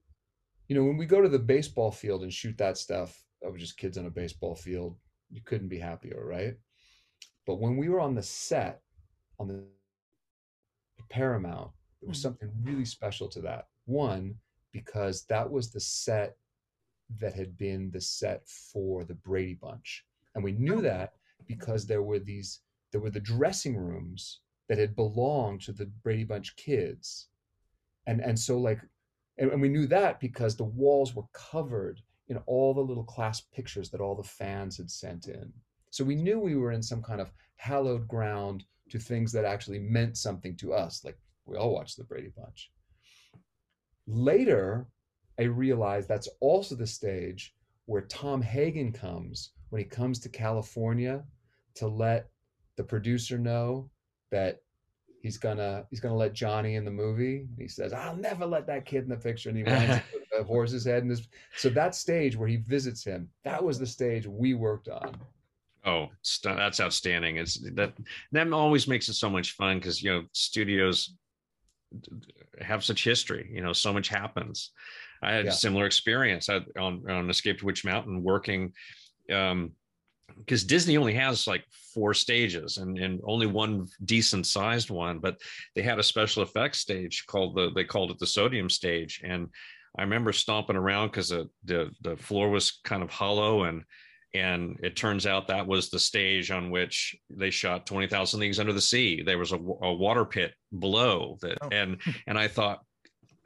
you 0.69 0.77
know 0.77 0.85
when 0.85 0.97
we 0.97 1.07
go 1.07 1.21
to 1.21 1.29
the 1.29 1.39
baseball 1.39 1.91
field 1.91 2.23
and 2.23 2.33
shoot 2.33 2.57
that 2.59 2.79
stuff 2.79 3.23
of 3.43 3.59
just 3.59 3.77
kids 3.77 3.99
on 3.99 4.07
a 4.07 4.11
baseball 4.11 4.55
field 4.55 4.97
you 5.31 5.41
couldn't 5.45 5.69
be 5.69 5.79
happier 5.79 6.25
right? 6.25 6.57
But 7.47 7.61
when 7.61 7.77
we 7.77 7.89
were 7.89 8.01
on 8.01 8.15
the 8.15 8.23
set 8.23 8.81
on 9.39 9.49
the 9.49 9.65
paramount 11.11 11.71
there 12.01 12.09
was 12.09 12.19
mm-hmm. 12.19 12.23
something 12.23 12.51
really 12.63 12.85
special 12.85 13.29
to 13.29 13.41
that. 13.43 13.69
One 13.87 14.35
because 14.73 15.25
that 15.27 15.51
was 15.51 15.71
the 15.71 15.81
set 15.81 16.37
that 17.19 17.35
had 17.35 17.57
been 17.57 17.91
the 17.91 18.01
set 18.01 18.47
for 18.47 19.05
the 19.05 19.15
brady 19.15 19.55
bunch. 19.55 20.05
And 20.35 20.43
we 20.43 20.53
knew 20.53 20.83
that 20.83 21.13
because 21.47 21.87
there 21.87 22.03
were 22.03 22.19
these 22.19 22.61
there 22.93 23.01
were 23.01 23.11
the 23.11 23.21
dressing 23.21 23.77
rooms 23.77 24.41
that 24.69 24.79
had 24.79 24.97
belonged 24.97 25.63
to 25.63 25.73
the 25.73 25.87
brady 26.03 26.25
bunch 26.25 26.57
kids 26.57 27.29
and 28.07 28.21
and 28.21 28.39
so 28.39 28.59
like 28.59 28.81
and, 29.39 29.51
and 29.51 29.61
we 29.61 29.69
knew 29.69 29.87
that 29.87 30.21
because 30.21 30.57
the 30.57 30.65
walls 30.65 31.15
were 31.15 31.25
covered 31.33 32.01
in 32.29 32.37
all 32.47 32.73
the 32.73 32.81
little 32.81 33.05
class 33.05 33.41
pictures 33.41 33.91
that 33.91 34.01
all 34.01 34.15
the 34.15 34.23
fans 34.23 34.77
had 34.77 34.91
sent 34.91 35.27
in. 35.27 35.53
So 35.91 36.05
we 36.05 36.15
knew 36.15 36.39
we 36.39 36.57
were 36.57 36.73
in 36.73 36.83
some 36.83 37.03
kind 37.03 37.21
of 37.21 37.33
hallowed 37.57 38.09
ground 38.09 38.65
to 38.91 38.99
things 38.99 39.33
that 39.33 39.45
actually 39.45 39.79
meant 39.79 40.17
something 40.17 40.57
to 40.57 40.73
us 40.73 41.05
like 41.05 41.19
we 41.47 41.57
all 41.57 41.75
watched 41.75 41.97
the 41.97 42.05
brady 42.05 42.33
bunch. 42.37 42.71
Later 44.07 44.87
i 45.39 45.43
realized 45.43 46.09
that's 46.09 46.29
also 46.41 46.75
the 46.75 46.87
stage 46.87 47.55
where 47.87 48.03
tom 48.03 48.41
hagen 48.41 48.93
comes 48.93 49.53
when 49.71 49.81
he 49.83 49.85
comes 49.85 50.19
to 50.19 50.29
california 50.29 51.23
to 51.75 51.87
let 51.87 52.29
the 52.77 52.85
producer 52.85 53.39
know 53.39 53.91
that 54.31 54.61
he's 55.25 55.39
gonna 55.39 55.87
he's 55.89 56.01
gonna 56.01 56.15
let 56.15 56.35
Johnny 56.35 56.75
in 56.75 56.85
the 56.85 56.91
movie. 56.91 57.49
He 57.59 57.67
says, 57.67 57.95
"I'll 57.95 58.15
never 58.15 58.45
let 58.45 58.67
that 58.67 58.85
kid 58.85 59.05
in 59.05 59.09
the 59.09 59.17
picture," 59.17 59.49
and 59.49 59.57
he 59.57 59.65
winds 59.65 60.05
a 60.39 60.45
horse's 60.45 60.85
head. 60.85 61.03
And 61.03 61.11
his, 61.11 61.27
so 61.57 61.71
that 61.71 61.95
stage 61.95 62.37
where 62.37 62.47
he 62.47 62.57
visits 62.57 63.03
him, 63.03 63.31
that 63.43 63.65
was 63.65 63.79
the 63.79 63.87
stage 63.87 64.27
we 64.27 64.53
worked 64.53 64.89
on. 64.89 65.17
Oh, 65.87 66.09
that's 66.45 66.79
outstanding! 66.79 67.39
It's 67.39 67.59
that 67.75 67.95
that 68.33 68.53
always 68.53 68.87
makes 68.87 69.09
it 69.09 69.15
so 69.15 69.31
much 69.31 69.53
fun 69.53 69.79
because 69.79 70.03
you 70.03 70.13
know 70.13 70.25
studios 70.33 71.15
have 72.61 72.85
such 72.85 73.03
history. 73.03 73.51
You 73.51 73.63
know, 73.63 73.73
so 73.73 73.95
much 73.95 74.09
happens. 74.09 74.73
I 75.23 75.33
had 75.33 75.47
yeah. 75.47 75.53
a 75.53 75.55
similar 75.55 75.87
experience 75.87 76.51
on 76.51 76.67
on 76.79 77.31
Escape 77.31 77.61
to 77.61 77.67
Witch 77.67 77.85
Mountain 77.85 78.23
working. 78.23 78.75
Um, 79.33 79.73
because 80.39 80.65
Disney 80.65 80.97
only 80.97 81.15
has 81.15 81.47
like 81.47 81.65
four 81.93 82.15
stages 82.15 82.79
and, 82.79 82.99
and 82.99 83.21
only 83.25 83.47
one 83.47 83.87
decent 84.05 84.47
sized 84.47 84.91
one, 84.91 85.19
but 85.19 85.39
they 85.75 85.83
had 85.83 85.99
a 85.99 86.03
special 86.03 86.43
effects 86.43 86.79
stage 86.79 87.25
called 87.27 87.55
the 87.55 87.71
they 87.75 87.85
called 87.85 88.11
it 88.11 88.19
the 88.19 88.27
sodium 88.27 88.69
stage. 88.69 89.21
And 89.25 89.49
I 89.97 90.03
remember 90.03 90.33
stomping 90.33 90.77
around 90.77 91.09
because 91.09 91.29
the, 91.29 91.49
the 91.65 91.91
the 92.03 92.17
floor 92.17 92.51
was 92.51 92.81
kind 92.85 93.03
of 93.03 93.11
hollow 93.11 93.65
and 93.65 93.85
and 94.35 94.79
it 94.83 94.97
turns 94.97 95.27
out 95.27 95.47
that 95.47 95.67
was 95.67 95.91
the 95.91 95.99
stage 95.99 96.51
on 96.51 96.71
which 96.71 97.15
they 97.31 97.51
shot 97.51 97.87
20,000 97.87 98.41
Leagues 98.41 98.59
Under 98.59 98.73
the 98.73 98.81
Sea. 98.81 99.23
There 99.23 99.39
was 99.39 99.53
a, 99.53 99.57
a 99.57 99.93
water 99.93 100.25
pit 100.25 100.53
below 100.77 101.39
that, 101.41 101.59
oh. 101.63 101.69
and 101.71 102.01
and 102.27 102.37
I 102.37 102.49
thought, 102.49 102.81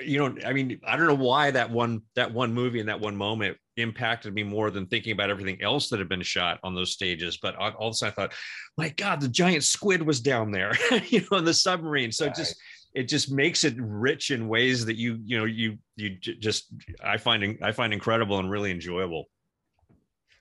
you 0.00 0.18
know, 0.18 0.34
I 0.46 0.52
mean, 0.52 0.80
I 0.86 0.96
don't 0.96 1.06
know 1.06 1.14
why 1.14 1.50
that 1.50 1.70
one 1.70 2.02
that 2.14 2.32
one 2.32 2.54
movie 2.54 2.80
and 2.80 2.88
that 2.88 3.00
one 3.00 3.16
moment 3.16 3.56
impacted 3.76 4.34
me 4.34 4.42
more 4.42 4.70
than 4.70 4.86
thinking 4.86 5.12
about 5.12 5.30
everything 5.30 5.60
else 5.62 5.88
that 5.88 5.98
had 5.98 6.08
been 6.08 6.22
shot 6.22 6.58
on 6.62 6.74
those 6.74 6.92
stages. 6.92 7.38
But 7.40 7.56
all 7.56 7.88
of 7.88 7.92
a 7.92 7.94
sudden, 7.94 8.12
I 8.12 8.14
thought, 8.14 8.34
my 8.76 8.88
God, 8.90 9.20
the 9.20 9.28
giant 9.28 9.64
squid 9.64 10.02
was 10.02 10.20
down 10.20 10.50
there, 10.50 10.72
you 11.08 11.24
know, 11.30 11.38
in 11.38 11.44
the 11.44 11.54
submarine. 11.54 12.12
So 12.12 12.26
right. 12.26 12.34
just 12.34 12.56
it 12.94 13.08
just 13.08 13.30
makes 13.30 13.64
it 13.64 13.74
rich 13.78 14.30
in 14.30 14.48
ways 14.48 14.84
that 14.86 14.96
you 14.96 15.18
you 15.24 15.38
know 15.38 15.44
you 15.44 15.78
you 15.96 16.10
just 16.10 16.72
I 17.02 17.16
find 17.16 17.58
I 17.62 17.72
find 17.72 17.92
incredible 17.92 18.38
and 18.38 18.50
really 18.50 18.70
enjoyable. 18.70 19.26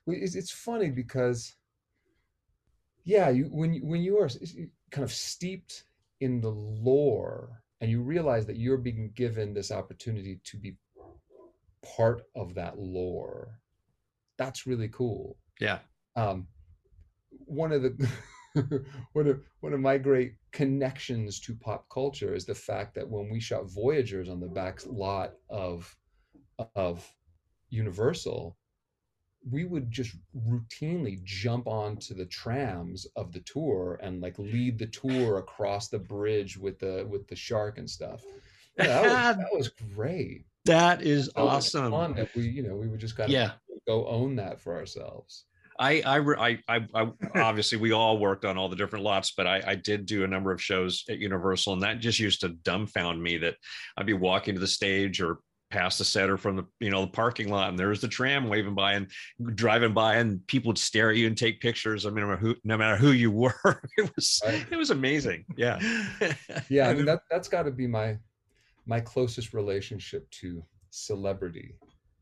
It's 0.05 0.51
funny 0.51 0.89
because, 0.89 1.53
yeah, 3.03 3.29
you 3.29 3.45
when 3.45 3.73
you, 3.73 3.85
when 3.85 4.01
you 4.01 4.19
are 4.19 4.29
kind 4.91 5.03
of 5.03 5.11
steeped 5.11 5.83
in 6.21 6.41
the 6.41 6.49
lore 6.49 7.61
and 7.81 7.91
you 7.91 8.01
realize 8.01 8.45
that 8.45 8.57
you're 8.57 8.77
being 8.77 9.11
given 9.15 9.53
this 9.53 9.71
opportunity 9.71 10.39
to 10.43 10.57
be 10.57 10.77
part 11.95 12.23
of 12.35 12.55
that 12.55 12.79
lore. 12.79 13.59
That's 14.37 14.67
really 14.67 14.89
cool. 14.89 15.37
Yeah. 15.59 15.79
Um 16.15 16.47
one 17.45 17.71
of 17.71 17.83
the 17.83 18.09
one 19.13 19.27
of 19.27 19.41
one 19.61 19.73
of 19.73 19.79
my 19.79 19.97
great 19.97 20.35
connections 20.51 21.39
to 21.41 21.55
pop 21.55 21.85
culture 21.89 22.33
is 22.33 22.45
the 22.45 22.55
fact 22.55 22.95
that 22.95 23.07
when 23.07 23.29
we 23.29 23.39
shot 23.39 23.69
voyagers 23.69 24.29
on 24.29 24.39
the 24.39 24.47
back 24.47 24.81
lot 24.85 25.33
of 25.49 25.95
of 26.75 27.07
universal 27.69 28.57
we 29.49 29.65
would 29.65 29.91
just 29.91 30.15
routinely 30.47 31.23
jump 31.23 31.67
onto 31.67 32.13
the 32.13 32.25
trams 32.25 33.05
of 33.15 33.31
the 33.31 33.39
tour 33.41 33.99
and 34.01 34.21
like 34.21 34.37
lead 34.37 34.77
the 34.77 34.87
tour 34.87 35.37
across 35.37 35.87
the 35.87 35.99
bridge 35.99 36.57
with 36.57 36.79
the 36.79 37.05
with 37.09 37.27
the 37.27 37.35
shark 37.35 37.77
and 37.77 37.89
stuff. 37.89 38.21
Yeah, 38.77 38.85
that, 38.87 39.03
was, 39.03 39.37
that 39.37 39.57
was 39.57 39.69
great. 39.95 40.45
That 40.65 41.01
is 41.01 41.27
That 41.27 41.41
awesome. 41.41 41.91
fun 41.91 42.13
that 42.15 42.35
we, 42.35 42.43
you 42.43 42.61
know, 42.61 42.75
we 42.75 42.87
would 42.87 42.99
just 42.99 43.15
kind 43.15 43.27
of 43.29 43.33
Yeah. 43.33 43.51
go 43.87 44.05
own 44.07 44.35
that 44.35 44.59
for 44.61 44.75
ourselves. 44.75 45.45
I, 45.79 46.01
I, 46.01 46.17
I, 46.19 46.59
I, 46.67 46.87
I, 46.95 47.11
obviously 47.35 47.77
we 47.77 47.91
all 47.91 48.17
worked 48.17 48.45
on 48.45 48.57
all 48.57 48.67
the 48.67 48.75
different 48.75 49.05
lots, 49.05 49.31
but 49.37 49.45
I, 49.45 49.61
I 49.65 49.75
did 49.75 50.07
do 50.07 50.23
a 50.23 50.27
number 50.27 50.51
of 50.51 50.61
shows 50.61 51.03
at 51.07 51.19
Universal, 51.19 51.73
and 51.73 51.81
that 51.83 51.99
just 51.99 52.19
used 52.19 52.41
to 52.41 52.49
dumbfound 52.49 53.21
me 53.21 53.37
that 53.37 53.55
I'd 53.95 54.07
be 54.07 54.13
walking 54.13 54.55
to 54.55 54.59
the 54.59 54.67
stage 54.67 55.21
or 55.21 55.37
past 55.69 55.97
the 55.97 56.05
center 56.05 56.37
from 56.37 56.55
the 56.55 56.63
you 56.79 56.89
know 56.89 57.01
the 57.01 57.11
parking 57.11 57.49
lot, 57.49 57.69
and 57.69 57.77
there's 57.77 58.01
the 58.01 58.07
tram 58.07 58.47
waving 58.47 58.75
by 58.75 58.93
and 58.93 59.11
driving 59.55 59.93
by, 59.93 60.15
and 60.15 60.45
people 60.47 60.69
would 60.69 60.77
stare 60.77 61.09
at 61.11 61.17
you 61.17 61.27
and 61.27 61.37
take 61.37 61.59
pictures. 61.61 62.05
I 62.05 62.09
mean, 62.09 62.21
no 62.21 62.27
matter 62.27 62.37
who, 62.39 62.55
no 62.63 62.77
matter 62.77 62.95
who 62.97 63.11
you 63.11 63.31
were, 63.43 63.81
it 63.97 64.11
was 64.15 64.41
Right. 64.45 64.65
it 64.71 64.75
was 64.77 64.91
amazing. 64.91 65.45
Yeah, 65.55 65.79
Yeah, 66.69 66.89
I 66.89 66.93
mean 66.93 67.05
that 67.05 67.21
that's 67.29 67.47
got 67.49 67.63
to 67.63 67.71
be 67.71 67.87
my 67.87 68.17
my 68.85 68.99
closest 69.01 69.53
relationship 69.53 70.29
to 70.31 70.63
celebrity 70.89 71.75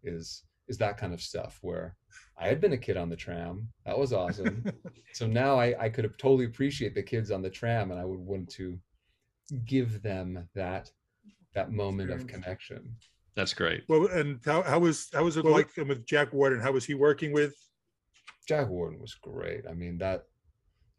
is 0.04 0.44
is 0.68 0.78
that 0.80 0.98
kind 0.98 1.14
of 1.14 1.22
stuff 1.22 1.60
where 1.62 1.96
I 2.38 2.48
had 2.48 2.60
been 2.60 2.74
a 2.74 2.78
kid 2.78 2.98
on 2.98 3.10
the 3.10 3.16
tram. 3.16 3.68
That 3.86 3.98
was 3.98 4.12
awesome. 4.12 4.66
so 5.14 5.28
now 5.28 5.60
I, 5.60 5.76
I 5.80 5.90
could 5.90 6.04
have 6.04 6.18
totally 6.18 6.46
appreciate 6.46 6.96
the 6.96 7.04
kids 7.04 7.30
on 7.32 7.42
the 7.42 7.50
tram 7.50 7.92
and 7.92 8.00
I 8.00 8.04
would 8.06 8.20
want 8.20 8.50
to 8.54 8.78
give 9.66 10.02
them 10.02 10.50
that 10.56 10.90
that 11.54 11.72
moment 11.72 12.10
of 12.12 12.26
connection. 12.28 12.96
That's 13.36 13.54
great. 13.54 13.84
Well, 13.90 14.08
and 14.08 14.40
how, 14.46 14.62
how 14.64 14.80
was 14.80 15.10
how 15.14 15.24
was 15.24 15.38
it 15.38 15.44
Well, 15.44 15.54
like 15.54 15.70
with 15.78 16.06
Jack 16.06 16.34
Warden? 16.34 16.62
How 16.62 16.72
was 16.72 16.86
he 16.86 16.94
working 16.94 17.34
with? 17.34 17.54
Jack 18.48 18.70
Warden 18.70 19.00
was 19.00 19.14
great. 19.16 19.66
I 19.70 19.74
mean 19.74 19.98
that 19.98 20.26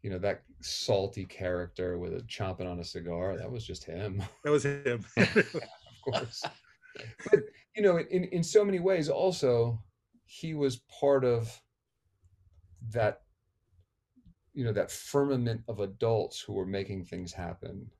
you 0.03 0.09
know 0.09 0.19
that 0.19 0.43
salty 0.61 1.25
character 1.25 1.97
with 1.97 2.13
a 2.13 2.21
chomping 2.21 2.69
on 2.69 2.79
a 2.79 2.83
cigar, 2.83 3.37
that 3.37 3.51
was 3.51 3.65
just 3.65 3.83
him. 3.83 4.21
That 4.43 4.51
was 4.51 4.65
him. 4.65 5.03
of 5.17 5.61
course. 6.05 6.43
but 7.31 7.39
you 7.75 7.81
know, 7.81 7.97
in 7.99 8.25
in 8.25 8.43
so 8.43 8.63
many 8.63 8.79
ways, 8.79 9.09
also 9.09 9.81
he 10.25 10.53
was 10.53 10.77
part 10.99 11.25
of 11.25 11.61
that. 12.91 13.21
You 14.53 14.65
know 14.65 14.73
that 14.73 14.91
firmament 14.91 15.61
of 15.67 15.79
adults 15.81 16.39
who 16.39 16.53
were 16.53 16.65
making 16.65 17.05
things 17.05 17.31
happen. 17.31 17.91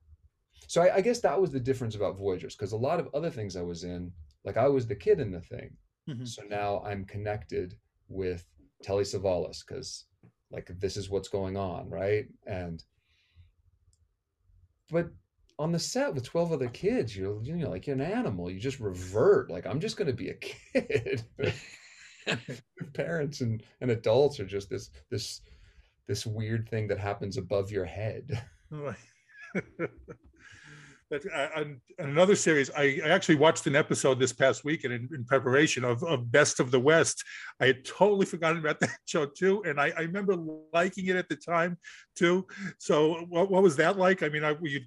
So 0.66 0.82
I, 0.82 0.96
I 0.96 1.00
guess 1.00 1.20
that 1.20 1.40
was 1.40 1.50
the 1.50 1.60
difference 1.60 1.94
about 1.94 2.18
Voyagers, 2.18 2.54
because 2.56 2.72
a 2.72 2.76
lot 2.76 3.00
of 3.00 3.08
other 3.14 3.30
things 3.30 3.56
I 3.56 3.62
was 3.62 3.84
in, 3.84 4.12
like 4.48 4.56
I 4.56 4.68
was 4.68 4.86
the 4.86 4.96
kid 4.96 5.20
in 5.20 5.30
the 5.30 5.42
thing. 5.42 5.76
Mhm. 6.08 6.26
So 6.26 6.42
now 6.42 6.80
I'm 6.80 7.04
connected 7.04 7.76
with 8.08 8.44
Telly 8.82 9.04
Savalas 9.04 9.58
because 9.66 10.06
like 10.50 10.70
this 10.80 10.96
is 10.96 11.10
what's 11.10 11.28
going 11.28 11.56
on, 11.58 11.90
right? 11.90 12.26
And 12.46 12.82
but 14.90 15.10
on 15.58 15.72
the 15.72 15.78
set 15.78 16.14
with 16.14 16.24
12 16.24 16.52
other 16.52 16.68
kids, 16.68 17.16
you're 17.16 17.42
you 17.42 17.56
know 17.56 17.68
like 17.70 17.86
you're 17.86 17.94
an 17.96 18.00
animal. 18.00 18.50
You 18.50 18.58
just 18.58 18.80
revert. 18.80 19.50
Like 19.50 19.66
I'm 19.66 19.80
just 19.80 19.96
gonna 19.98 20.14
be 20.14 20.30
a 20.30 20.34
kid. 20.74 21.24
Parents 22.94 23.42
and, 23.42 23.62
and 23.82 23.90
adults 23.90 24.40
are 24.40 24.46
just 24.46 24.70
this 24.70 24.90
this 25.10 25.42
this 26.06 26.26
weird 26.26 26.68
thing 26.70 26.88
that 26.88 26.98
happens 26.98 27.36
above 27.36 27.70
your 27.70 27.84
head. 27.84 28.42
But 31.10 31.22
uh, 31.34 31.48
on 31.56 31.80
on 32.00 32.10
another 32.10 32.36
series, 32.36 32.70
I, 32.76 33.00
I 33.04 33.08
actually 33.08 33.36
watched 33.36 33.66
an 33.66 33.76
episode 33.76 34.20
this 34.20 34.32
past 34.32 34.64
weekend 34.64 34.92
in, 34.92 35.08
in 35.14 35.24
preparation 35.24 35.84
of, 35.84 36.02
of 36.04 36.30
Best 36.30 36.60
of 36.60 36.70
the 36.70 36.80
West. 36.80 37.24
I 37.60 37.66
had 37.66 37.84
totally 37.84 38.26
forgotten 38.26 38.58
about 38.58 38.80
that 38.80 38.98
show 39.06 39.26
too, 39.26 39.62
and 39.64 39.80
I, 39.80 39.92
I 39.96 40.00
remember 40.02 40.36
liking 40.72 41.06
it 41.06 41.16
at 41.16 41.28
the 41.28 41.36
time 41.36 41.78
too. 42.14 42.46
So, 42.78 43.24
what, 43.28 43.50
what 43.50 43.62
was 43.62 43.76
that 43.76 43.96
like? 43.96 44.22
I 44.22 44.28
mean, 44.28 44.44
I 44.44 44.52
were 44.52 44.68
you 44.68 44.80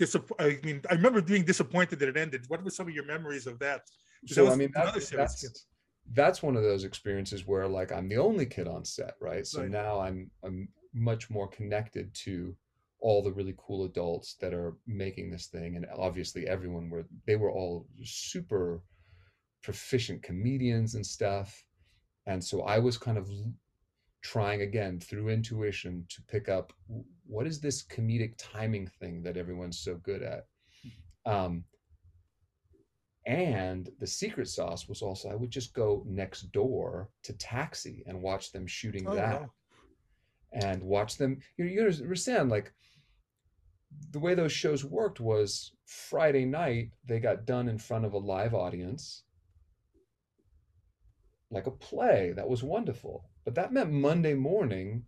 disapp- 0.00 0.32
I 0.38 0.58
mean, 0.64 0.82
I 0.90 0.94
remember 0.94 1.22
being 1.22 1.44
disappointed 1.44 1.98
that 2.00 2.08
it 2.08 2.16
ended. 2.16 2.44
What 2.48 2.64
were 2.64 2.70
some 2.70 2.88
of 2.88 2.94
your 2.94 3.06
memories 3.06 3.46
of 3.46 3.58
that? 3.60 3.82
so 4.26 4.44
that 4.44 4.52
I 4.52 4.56
mean 4.56 4.72
series. 4.74 5.10
that's 5.12 5.66
that's 6.14 6.42
one 6.42 6.56
of 6.56 6.62
those 6.62 6.84
experiences 6.84 7.46
where 7.46 7.68
like 7.68 7.92
I'm 7.92 8.08
the 8.08 8.16
only 8.16 8.46
kid 8.46 8.66
on 8.66 8.84
set, 8.84 9.14
right? 9.20 9.46
So 9.46 9.60
Right. 9.60 9.70
now 9.70 10.00
I'm 10.00 10.30
I'm 10.42 10.68
much 10.94 11.30
more 11.30 11.48
connected 11.48 12.12
to 12.14 12.56
all 13.00 13.22
the 13.22 13.32
really 13.32 13.54
cool 13.56 13.84
adults 13.84 14.34
that 14.40 14.52
are 14.52 14.76
making 14.86 15.30
this 15.30 15.46
thing 15.46 15.76
and 15.76 15.86
obviously 15.96 16.46
everyone 16.48 16.90
were 16.90 17.04
they 17.26 17.36
were 17.36 17.50
all 17.52 17.86
super 18.02 18.82
proficient 19.62 20.22
comedians 20.22 20.94
and 20.94 21.06
stuff 21.06 21.64
and 22.26 22.42
so 22.42 22.62
i 22.62 22.78
was 22.78 22.98
kind 22.98 23.16
of 23.18 23.28
trying 24.20 24.62
again 24.62 24.98
through 24.98 25.28
intuition 25.28 26.04
to 26.08 26.20
pick 26.22 26.48
up 26.48 26.72
what 27.26 27.46
is 27.46 27.60
this 27.60 27.84
comedic 27.86 28.34
timing 28.36 28.86
thing 29.00 29.22
that 29.22 29.36
everyone's 29.36 29.78
so 29.78 29.94
good 29.96 30.22
at 30.22 30.46
um 31.24 31.62
and 33.26 33.90
the 34.00 34.06
secret 34.06 34.48
sauce 34.48 34.88
was 34.88 35.02
also 35.02 35.28
i 35.28 35.34
would 35.34 35.50
just 35.50 35.72
go 35.74 36.02
next 36.06 36.50
door 36.52 37.10
to 37.22 37.32
taxi 37.34 38.02
and 38.06 38.20
watch 38.20 38.50
them 38.52 38.66
shooting 38.66 39.06
Oh, 39.06 39.14
that 39.14 39.40
wow. 39.42 39.50
and 40.52 40.82
watch 40.82 41.18
them. 41.18 41.38
You 41.56 41.64
know, 41.66 41.70
you 41.70 41.80
understand 41.82 42.48
like 42.48 42.72
the 44.10 44.18
way 44.18 44.34
those 44.34 44.52
shows 44.52 44.84
worked 44.84 45.20
was 45.20 45.72
Friday 45.86 46.44
night 46.44 46.90
they 47.06 47.20
got 47.20 47.46
done 47.46 47.68
in 47.68 47.78
front 47.78 48.04
of 48.04 48.12
a 48.12 48.18
live 48.18 48.54
audience, 48.54 49.24
like 51.50 51.66
a 51.66 51.70
play. 51.70 52.32
That 52.34 52.48
was 52.48 52.62
wonderful. 52.62 53.24
But 53.44 53.54
that 53.54 53.72
meant 53.72 53.90
Monday 53.90 54.34
morning 54.34 55.04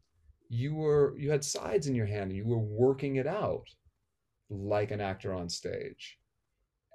you 0.48 0.74
were 0.74 1.16
you 1.16 1.30
had 1.30 1.44
sides 1.44 1.86
in 1.86 1.94
your 1.94 2.06
hand 2.06 2.30
and 2.30 2.36
you 2.36 2.44
were 2.46 2.58
working 2.58 3.16
it 3.16 3.26
out 3.26 3.66
like 4.48 4.90
an 4.90 5.00
actor 5.00 5.32
on 5.32 5.48
stage. 5.48 6.18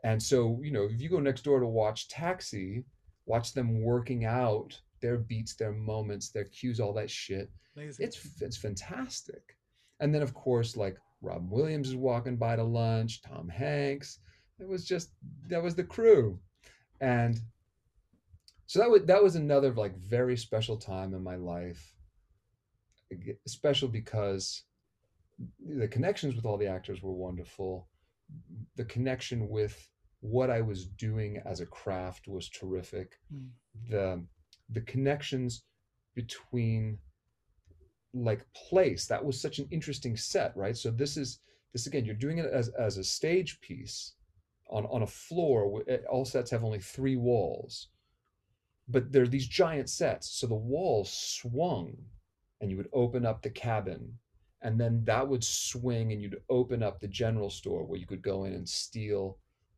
And 0.04 0.22
so, 0.22 0.60
you 0.62 0.72
know, 0.72 0.84
if 0.84 1.02
you 1.02 1.10
go 1.10 1.20
next 1.20 1.44
door 1.44 1.60
to 1.60 1.68
watch 1.68 2.10
Taxi, 2.10 2.84
watch 3.26 3.54
them 3.54 3.82
working 3.82 4.26
out 4.26 4.80
their 5.02 5.18
beats, 5.18 5.56
their 5.56 5.72
moments, 5.72 6.30
their 6.30 6.44
cues, 6.46 6.80
all 6.80 6.94
that 6.94 7.10
shit 7.10 7.50
Amazing. 7.76 8.06
it's 8.06 8.42
it's 8.42 8.58
fantastic. 8.58 9.58
And 10.00 10.14
then 10.14 10.22
of 10.22 10.34
course, 10.34 10.76
like 10.76 10.98
Rob 11.26 11.52
Williams 11.52 11.90
is 11.90 11.96
walking 11.96 12.38
by 12.38 12.56
to 12.56 12.64
lunch, 12.64 13.22
Tom 13.22 13.50
Hanks. 13.50 14.20
It 14.60 14.68
was 14.68 14.86
just 14.86 15.10
that 15.50 15.64
was 15.64 15.76
the 15.76 15.84
crew, 15.84 16.40
and 17.02 17.40
so 18.68 18.80
that 18.80 18.90
was 18.90 19.02
that 19.06 19.24
was 19.24 19.36
another 19.36 19.74
like 19.74 19.98
very 19.98 20.38
special 20.38 20.78
time 20.78 21.14
in 21.14 21.24
my 21.24 21.36
life. 21.36 21.94
Special 23.48 23.88
because 23.88 24.64
the 25.60 25.88
connections 25.88 26.36
with 26.36 26.46
all 26.46 26.58
the 26.58 26.68
actors 26.68 27.02
were 27.02 27.14
wonderful. 27.14 27.88
The 28.76 28.86
connection 28.86 29.50
with 29.50 29.90
what 30.22 30.50
I 30.50 30.62
was 30.62 30.86
doing 30.86 31.42
as 31.46 31.60
a 31.60 31.66
craft 31.66 32.28
was 32.28 32.50
terrific. 32.50 33.20
Mm. 33.34 33.50
The 33.90 34.26
the 34.70 34.82
connections 34.82 35.64
between 36.16 37.00
like 38.16 38.46
place 38.54 39.06
that 39.06 39.24
was 39.24 39.40
such 39.40 39.60
an 39.60 39.68
interesting 39.72 40.16
set 40.18 40.56
right? 40.56 40.76
So 40.76 40.90
this 40.90 41.18
is 41.18 41.40
this 41.74 41.88
again 41.88 42.06
you're 42.06 42.16
doing 42.16 42.38
it 42.38 42.46
as 42.52 42.70
as 42.70 42.98
a 42.98 43.04
stage 43.04 43.60
piece 43.62 44.14
on 44.70 44.86
on 44.86 45.04
a 45.04 45.08
floor 45.08 45.84
eh, 45.88 45.98
all 46.10 46.26
sets 46.26 46.50
have 46.52 46.64
only 46.64 46.80
three 46.80 47.18
walls 47.18 47.90
but 48.88 49.12
they're 49.12 49.28
these 49.28 49.48
giant 49.48 49.90
sets. 49.90 50.30
So 50.30 50.48
the 50.48 50.56
walls 50.56 51.12
swung 51.12 51.98
and 52.62 52.70
you 52.70 52.78
would 52.78 52.90
open 52.94 53.26
up 53.26 53.42
the 53.42 53.50
cabin 53.50 54.14
and 54.62 54.80
then 54.80 55.04
that 55.06 55.28
would 55.28 55.44
swing 55.44 56.12
and 56.12 56.22
you'd 56.22 56.42
open 56.50 56.82
up 56.82 57.00
the 57.00 57.08
general 57.08 57.50
store 57.50 57.84
where 57.84 58.00
you 58.00 58.06
could 58.06 58.22
go 58.22 58.46
in 58.46 58.54
and 58.54 58.68
steal 58.68 59.38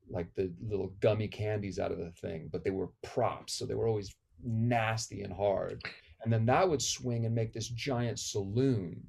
like 0.10 0.34
the 0.36 0.52
little 0.62 0.94
gummy 1.02 1.28
candies 1.28 1.80
out 1.80 1.92
of 1.92 1.98
the 1.98 2.12
thing 2.12 2.48
but 2.52 2.64
they 2.64 2.70
were 2.70 2.90
props 3.04 3.54
so 3.54 3.66
they 3.66 3.74
were 3.74 3.88
always 3.88 4.16
nasty 4.44 5.24
and 5.24 5.34
hard 5.34 5.84
and 6.24 6.32
then 6.32 6.46
that 6.46 6.68
would 6.68 6.82
swing 6.82 7.26
and 7.26 7.36
make 7.36 7.54
this 7.54 7.70
giant 7.70 8.20
saloon. 8.20 9.04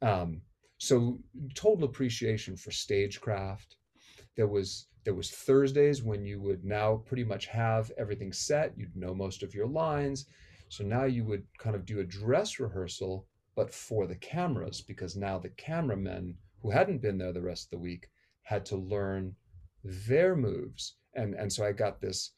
Um, 0.00 0.42
so 0.78 1.20
total 1.54 1.84
appreciation 1.84 2.56
for 2.56 2.70
stagecraft. 2.70 3.76
There 4.36 4.48
was 4.48 4.88
there 5.04 5.14
was 5.14 5.30
Thursdays 5.30 6.02
when 6.02 6.24
you 6.24 6.40
would 6.40 6.64
now 6.64 7.02
pretty 7.06 7.24
much 7.24 7.46
have 7.46 7.90
everything 7.98 8.32
set. 8.32 8.76
You'd 8.76 8.96
know 8.96 9.14
most 9.14 9.42
of 9.42 9.54
your 9.54 9.66
lines. 9.66 10.26
So 10.68 10.84
now 10.84 11.04
you 11.04 11.24
would 11.24 11.44
kind 11.58 11.76
of 11.76 11.84
do 11.84 12.00
a 12.00 12.04
dress 12.04 12.58
rehearsal, 12.58 13.26
but 13.56 13.74
for 13.74 14.06
the 14.06 14.16
cameras, 14.16 14.80
because 14.80 15.16
now 15.16 15.38
the 15.38 15.50
cameramen 15.50 16.36
who 16.62 16.70
hadn't 16.70 17.02
been 17.02 17.18
there 17.18 17.32
the 17.32 17.42
rest 17.42 17.66
of 17.66 17.70
the 17.70 17.82
week 17.82 18.08
had 18.42 18.64
to 18.66 18.76
learn 18.76 19.34
their 19.84 20.34
moves. 20.36 20.96
And 21.14 21.34
and 21.34 21.52
so 21.52 21.64
I 21.64 21.72
got 21.72 22.00
this 22.00 22.32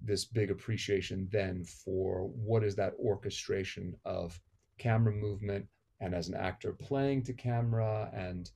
this 0.00 0.24
big 0.24 0.50
appreciation 0.50 1.28
then 1.30 1.64
for 1.64 2.28
what 2.28 2.62
is 2.62 2.76
that 2.76 2.94
orchestration 2.98 3.94
of 4.04 4.38
camera 4.78 5.12
movement 5.12 5.66
and 6.00 6.14
as 6.14 6.28
an 6.28 6.34
actor 6.34 6.72
playing 6.72 7.22
to 7.22 7.32
camera 7.32 8.10
and 8.12 8.50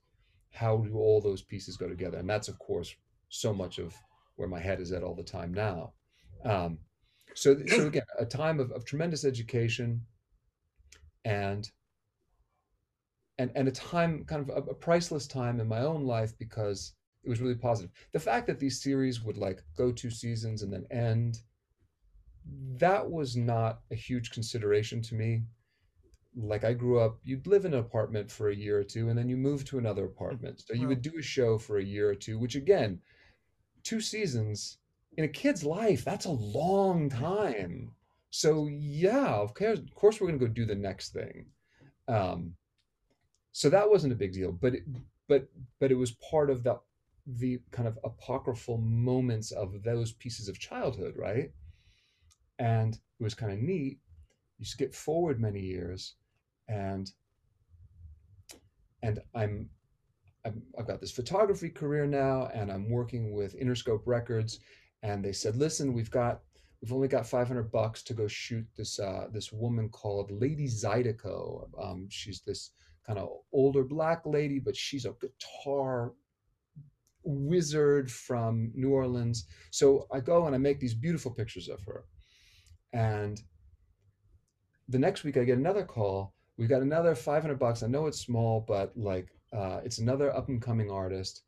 how 0.51 0.77
do 0.77 0.97
all 0.97 1.21
those 1.21 1.41
pieces 1.41 1.77
go 1.77 1.87
together? 1.87 2.17
And 2.17 2.29
that's 2.29 2.47
of 2.47 2.59
course 2.59 2.93
so 3.29 3.53
much 3.53 3.79
of 3.79 3.95
where 4.35 4.47
my 4.47 4.59
head 4.59 4.79
is 4.79 4.91
at 4.91 5.03
all 5.03 5.15
the 5.15 5.23
time 5.23 5.53
now. 5.53 5.93
Um, 6.45 6.77
so 7.33 7.55
so 7.67 7.87
again 7.87 8.03
a 8.19 8.25
time 8.25 8.59
of, 8.59 8.71
of 8.71 8.85
tremendous 8.85 9.23
education 9.23 10.01
and 11.23 11.69
and 13.37 13.51
and 13.55 13.67
a 13.67 13.71
time 13.71 14.25
kind 14.25 14.41
of 14.41 14.49
a, 14.49 14.71
a 14.71 14.73
priceless 14.73 15.27
time 15.27 15.59
in 15.59 15.67
my 15.67 15.79
own 15.79 16.05
life 16.05 16.37
because 16.37 16.93
it 17.23 17.29
was 17.29 17.41
really 17.41 17.55
positive 17.55 17.91
the 18.11 18.19
fact 18.19 18.47
that 18.47 18.59
these 18.59 18.81
series 18.81 19.23
would 19.23 19.37
like 19.37 19.63
go 19.77 19.91
two 19.91 20.09
seasons 20.09 20.61
and 20.61 20.73
then 20.73 20.85
end 20.91 21.39
that 22.77 23.09
was 23.09 23.35
not 23.35 23.81
a 23.91 23.95
huge 23.95 24.31
consideration 24.31 25.01
to 25.01 25.15
me 25.15 25.43
like 26.35 26.63
I 26.63 26.73
grew 26.73 26.99
up, 26.99 27.19
you'd 27.23 27.47
live 27.47 27.65
in 27.65 27.73
an 27.73 27.79
apartment 27.79 28.31
for 28.31 28.49
a 28.49 28.55
year 28.55 28.79
or 28.79 28.83
two, 28.83 29.09
and 29.09 29.17
then 29.17 29.27
you 29.27 29.35
move 29.35 29.65
to 29.65 29.77
another 29.77 30.05
apartment. 30.05 30.63
So 30.65 30.73
you 30.73 30.87
would 30.87 31.01
do 31.01 31.17
a 31.19 31.21
show 31.21 31.57
for 31.57 31.77
a 31.77 31.83
year 31.83 32.09
or 32.09 32.15
two, 32.15 32.39
which 32.39 32.55
again, 32.55 33.01
two 33.83 33.99
seasons 33.99 34.77
in 35.17 35.25
a 35.25 35.27
kid's 35.27 35.63
life, 35.63 36.05
that's 36.05 36.25
a 36.25 36.31
long 36.31 37.09
time. 37.09 37.91
So 38.29 38.67
yeah, 38.67 39.27
of 39.27 39.53
course, 39.53 39.79
of 39.79 39.93
course 39.93 40.21
we're 40.21 40.27
gonna 40.27 40.39
go 40.39 40.47
do 40.47 40.65
the 40.65 40.75
next 40.75 41.11
thing. 41.11 41.47
Um, 42.07 42.53
so 43.51 43.69
that 43.69 43.89
wasn't 43.89 44.13
a 44.13 44.17
big 44.17 44.31
deal, 44.31 44.53
but 44.53 44.75
it, 44.75 44.83
but 45.27 45.49
but 45.79 45.91
it 45.91 45.95
was 45.95 46.11
part 46.11 46.49
of 46.49 46.63
the 46.63 46.79
the 47.25 47.59
kind 47.71 47.87
of 47.87 47.97
apocryphal 48.03 48.77
moments 48.77 49.51
of 49.51 49.83
those 49.83 50.13
pieces 50.13 50.47
of 50.47 50.59
childhood, 50.59 51.15
right? 51.17 51.51
And 52.59 52.93
it 52.93 53.23
was 53.23 53.33
kind 53.33 53.51
of 53.51 53.59
neat. 53.59 53.99
You 54.59 54.65
skip 54.65 54.93
forward 54.93 55.39
many 55.39 55.59
years, 55.59 56.15
and 56.67 57.11
and 59.03 59.19
I'm, 59.33 59.69
I'm 60.45 60.61
I've 60.77 60.87
got 60.87 61.01
this 61.01 61.11
photography 61.11 61.69
career 61.69 62.05
now, 62.05 62.49
and 62.53 62.71
I'm 62.71 62.89
working 62.89 63.33
with 63.33 63.59
Interscope 63.59 64.03
Records, 64.05 64.59
and 65.03 65.23
they 65.23 65.33
said, 65.33 65.55
listen, 65.55 65.93
we've 65.93 66.11
got 66.11 66.41
we've 66.81 66.93
only 66.93 67.07
got 67.07 67.27
500 67.27 67.71
bucks 67.71 68.01
to 68.03 68.13
go 68.13 68.27
shoot 68.27 68.65
this 68.75 68.99
uh, 68.99 69.27
this 69.31 69.51
woman 69.51 69.89
called 69.89 70.31
Lady 70.31 70.67
Zydeco. 70.67 71.69
Um, 71.81 72.07
she's 72.09 72.41
this 72.41 72.71
kind 73.05 73.19
of 73.19 73.29
older 73.51 73.83
black 73.83 74.21
lady, 74.25 74.59
but 74.59 74.75
she's 74.75 75.05
a 75.05 75.13
guitar 75.19 76.13
wizard 77.23 78.11
from 78.11 78.71
New 78.73 78.91
Orleans. 78.91 79.45
So 79.71 80.07
I 80.11 80.19
go 80.19 80.45
and 80.45 80.55
I 80.55 80.57
make 80.57 80.79
these 80.79 80.93
beautiful 80.93 81.31
pictures 81.31 81.67
of 81.67 81.81
her. 81.85 82.05
And 82.93 83.41
the 84.89 84.99
next 84.99 85.23
week 85.23 85.37
I 85.37 85.43
get 85.43 85.57
another 85.57 85.83
call. 85.83 86.33
We've 86.57 86.69
got 86.69 86.81
another 86.81 87.15
500 87.15 87.57
bucks. 87.57 87.83
I 87.83 87.87
know 87.87 88.07
it's 88.07 88.19
small, 88.19 88.65
but 88.67 88.95
like 88.95 89.29
uh, 89.53 89.79
it's 89.83 89.99
another 89.99 90.35
up 90.35 90.49
and 90.49 90.61
coming 90.61 90.91
artist. 90.91 91.43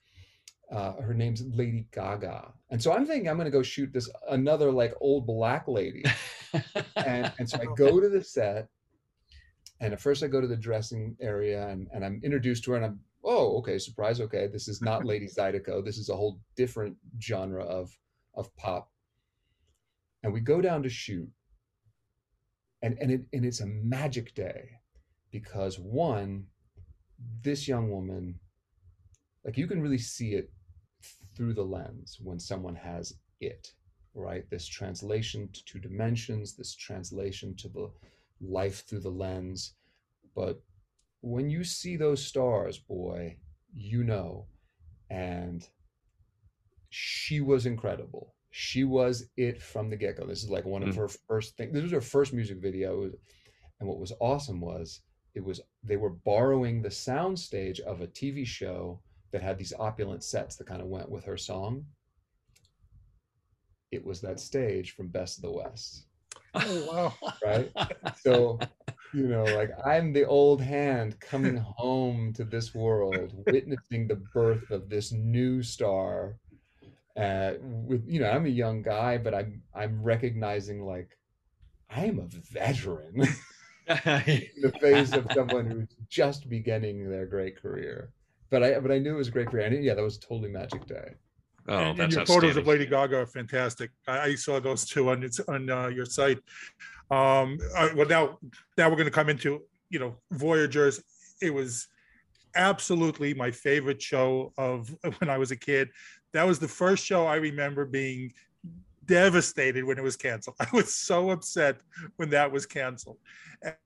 Uh, 0.72 0.94
her 1.02 1.14
name's 1.14 1.44
Lady 1.54 1.88
Gaga. 1.92 2.52
And 2.72 2.82
so 2.82 2.94
I'm 2.94 3.06
thinking 3.06 3.30
I'm 3.30 3.36
going 3.36 3.46
to 3.46 3.52
go 3.52 3.62
shoot 3.62 3.94
this 3.94 4.10
another 4.30 4.72
like 4.72 4.94
old 5.02 5.28
black 5.28 5.68
lady. 5.68 6.04
and, 6.96 7.32
and 7.38 7.50
so 7.50 7.60
I 7.62 7.66
go 7.76 8.00
to 8.00 8.10
the 8.10 8.24
set 8.24 8.70
and 9.80 9.94
at 9.94 10.00
first 10.00 10.24
I 10.24 10.28
go 10.28 10.40
to 10.40 10.48
the 10.48 10.56
dressing 10.56 11.16
area 11.20 11.68
and, 11.68 11.88
and 11.94 12.06
I'm 12.06 12.22
introduced 12.24 12.64
to 12.64 12.72
her 12.72 12.78
and 12.78 12.86
I'm, 12.86 13.00
oh, 13.24 13.58
okay, 13.58 13.78
surprise. 13.78 14.20
Okay. 14.20 14.48
This 14.48 14.68
is 14.68 14.82
not 14.82 15.06
Lady 15.06 15.28
Zydeco. 15.28 15.84
This 15.84 15.98
is 15.98 16.10
a 16.10 16.16
whole 16.16 16.40
different 16.56 16.98
genre 17.22 17.64
of, 17.64 17.96
of 18.36 18.56
pop. 18.56 18.90
And 20.24 20.34
we 20.34 20.40
go 20.40 20.62
down 20.62 20.84
to 20.84 20.90
shoot 20.90 21.30
and, 22.82 22.98
and, 23.00 23.12
it, 23.12 23.22
and 23.32 23.46
it's 23.46 23.62
a 23.62 23.66
magic 23.66 24.36
day 24.36 24.70
because 25.32 25.80
one, 25.80 26.46
this 27.42 27.68
young 27.68 27.90
woman, 27.90 28.40
like 29.46 29.58
you 29.58 29.68
can 29.68 29.82
really 29.82 29.98
see 29.98 30.34
it 30.34 30.52
through 31.36 31.54
the 31.54 31.64
lens 31.64 32.18
when 32.22 32.40
someone 32.40 32.76
has 32.76 33.14
it, 33.40 33.70
right? 34.14 34.50
This 34.50 34.68
translation 34.68 35.50
to 35.54 35.66
two 35.66 35.80
dimensions, 35.80 36.56
this 36.56 36.76
translation 36.76 37.56
to 37.58 37.70
the 37.70 37.90
life 38.42 38.86
through 38.88 39.02
the 39.02 39.10
lens. 39.10 39.76
But 40.36 40.62
when 41.24 41.50
you 41.50 41.64
see 41.64 41.96
those 41.96 42.24
stars, 42.24 42.78
boy, 42.78 43.38
you 43.74 44.04
know. 44.04 44.46
And 45.10 45.68
she 46.90 47.40
was 47.40 47.66
incredible. 47.66 48.36
She 48.52 48.84
was 48.84 49.30
it 49.38 49.62
from 49.62 49.90
the 49.90 49.96
get 49.96 50.18
go. 50.18 50.26
This 50.26 50.44
is 50.44 50.50
like 50.50 50.66
one 50.66 50.84
of 50.84 50.90
mm. 50.90 50.98
her 50.98 51.08
first 51.08 51.56
things. 51.56 51.74
This 51.74 51.84
was 51.84 51.92
her 51.92 52.02
first 52.02 52.34
music 52.34 52.58
video. 52.58 53.10
And 53.80 53.90
what 53.90 54.00
was 54.00 54.12
awesome 54.20 54.60
was 54.60 55.00
it 55.34 55.44
was 55.44 55.62
they 55.82 55.98
were 55.98 56.10
borrowing 56.10 56.82
the 56.82 56.92
sound 56.92 57.40
stage 57.40 57.80
of 57.80 58.02
a 58.02 58.08
TV 58.08 58.46
show 58.46 59.02
that 59.32 59.42
had 59.42 59.58
these 59.58 59.74
opulent 59.80 60.24
sets 60.24 60.58
that 60.58 60.68
kind 60.68 60.82
of 60.82 60.88
went 60.88 61.10
with 61.10 61.24
her 61.24 61.38
song. 61.38 61.86
It 63.92 64.06
was 64.06 64.20
that 64.22 64.40
stage 64.40 64.92
from 64.92 65.08
Best 65.08 65.38
of 65.38 65.44
the 65.44 65.52
West. 65.52 66.06
Oh 66.54 66.88
wow. 67.22 67.34
Right? 67.44 67.72
So, 68.22 68.60
you 69.13 69.28
know, 69.28 69.43
like 69.43 69.71
I'm 69.86 70.12
the 70.12 70.26
old 70.26 70.62
hand 70.62 71.19
coming 71.19 71.58
home 71.58 72.34
to 72.34 72.43
this 72.43 72.73
world, 72.73 73.34
witnessing 73.47 74.08
the 74.08 74.21
birth 74.34 74.71
of 74.71 74.89
this 74.89 75.12
new 75.12 75.62
star. 75.62 76.38
Uh, 77.15 77.54
with 77.62 78.04
you 78.08 78.19
know, 78.19 78.30
I'm 78.30 78.45
a 78.45 78.49
young 78.49 78.82
guy, 78.82 79.17
but 79.17 79.34
I'm 79.36 79.62
I'm 79.73 80.02
recognizing 80.02 80.84
like 80.86 81.17
I 81.89 82.06
am 82.06 82.19
a 82.19 82.28
veteran 82.52 83.13
in 83.88 84.62
the 84.62 84.73
face 84.82 85.13
of 85.13 85.28
someone 85.34 85.67
who's 85.67 85.95
just 86.10 86.49
beginning 86.49 87.10
their 87.10 87.28
great 87.28 87.62
career. 87.62 88.12
But 88.49 88.63
I 88.63 88.80
but 88.80 88.91
I 88.91 88.97
knew 88.97 89.13
it 89.13 89.17
was 89.17 89.28
a 89.28 89.32
great 89.32 89.47
career. 89.47 89.67
And 89.67 89.84
yeah, 89.84 89.93
that 89.93 90.04
was 90.04 90.17
totally 90.17 90.49
magic 90.49 90.88
day. 90.88 91.13
Oh, 91.67 91.78
and, 91.78 91.99
and 91.99 92.13
your 92.13 92.26
photos 92.26 92.58
of 92.58 92.67
Lady 92.67 92.86
Gaga 92.86 93.19
are 93.19 93.26
fantastic. 93.26 93.91
I, 94.08 94.19
I 94.19 94.36
saw 94.36 94.60
those 94.60 94.86
too 94.86 95.10
on 95.10 95.23
its 95.23 95.39
on 95.41 95.69
uh, 95.69 95.88
your 95.88 96.06
site. 96.06 96.39
Um, 97.10 97.58
uh, 97.76 97.89
well, 97.95 98.08
now 98.08 98.38
now 98.78 98.89
we're 98.89 98.95
going 98.95 99.06
to 99.06 99.12
come 99.12 99.30
into 99.30 99.62
you 99.89 99.99
know 99.99 100.15
Voyagers. 100.32 101.02
It 101.41 101.54
was 101.54 101.88
absolutely 102.56 103.34
my 103.34 103.52
favorite 103.52 104.02
show 104.02 104.54
of 104.58 104.93
when 105.19 105.30
I 105.30 105.38
was 105.38 105.52
a 105.52 105.56
kid. 105.56 105.89
That 106.34 106.45
was 106.45 106.60
the 106.60 106.67
first 106.67 107.06
show 107.06 107.26
I 107.28 107.36
remember 107.36 107.86
being 107.86 108.34
devastated 109.06 109.84
when 109.84 109.98
it 109.98 110.04
was 110.04 110.16
canceled. 110.16 110.56
I 110.60 110.68
was 110.74 110.96
so 110.96 111.32
upset 111.32 111.78
when 112.18 112.30
that 112.30 112.52
was 112.52 112.66
canceled. 112.66 113.18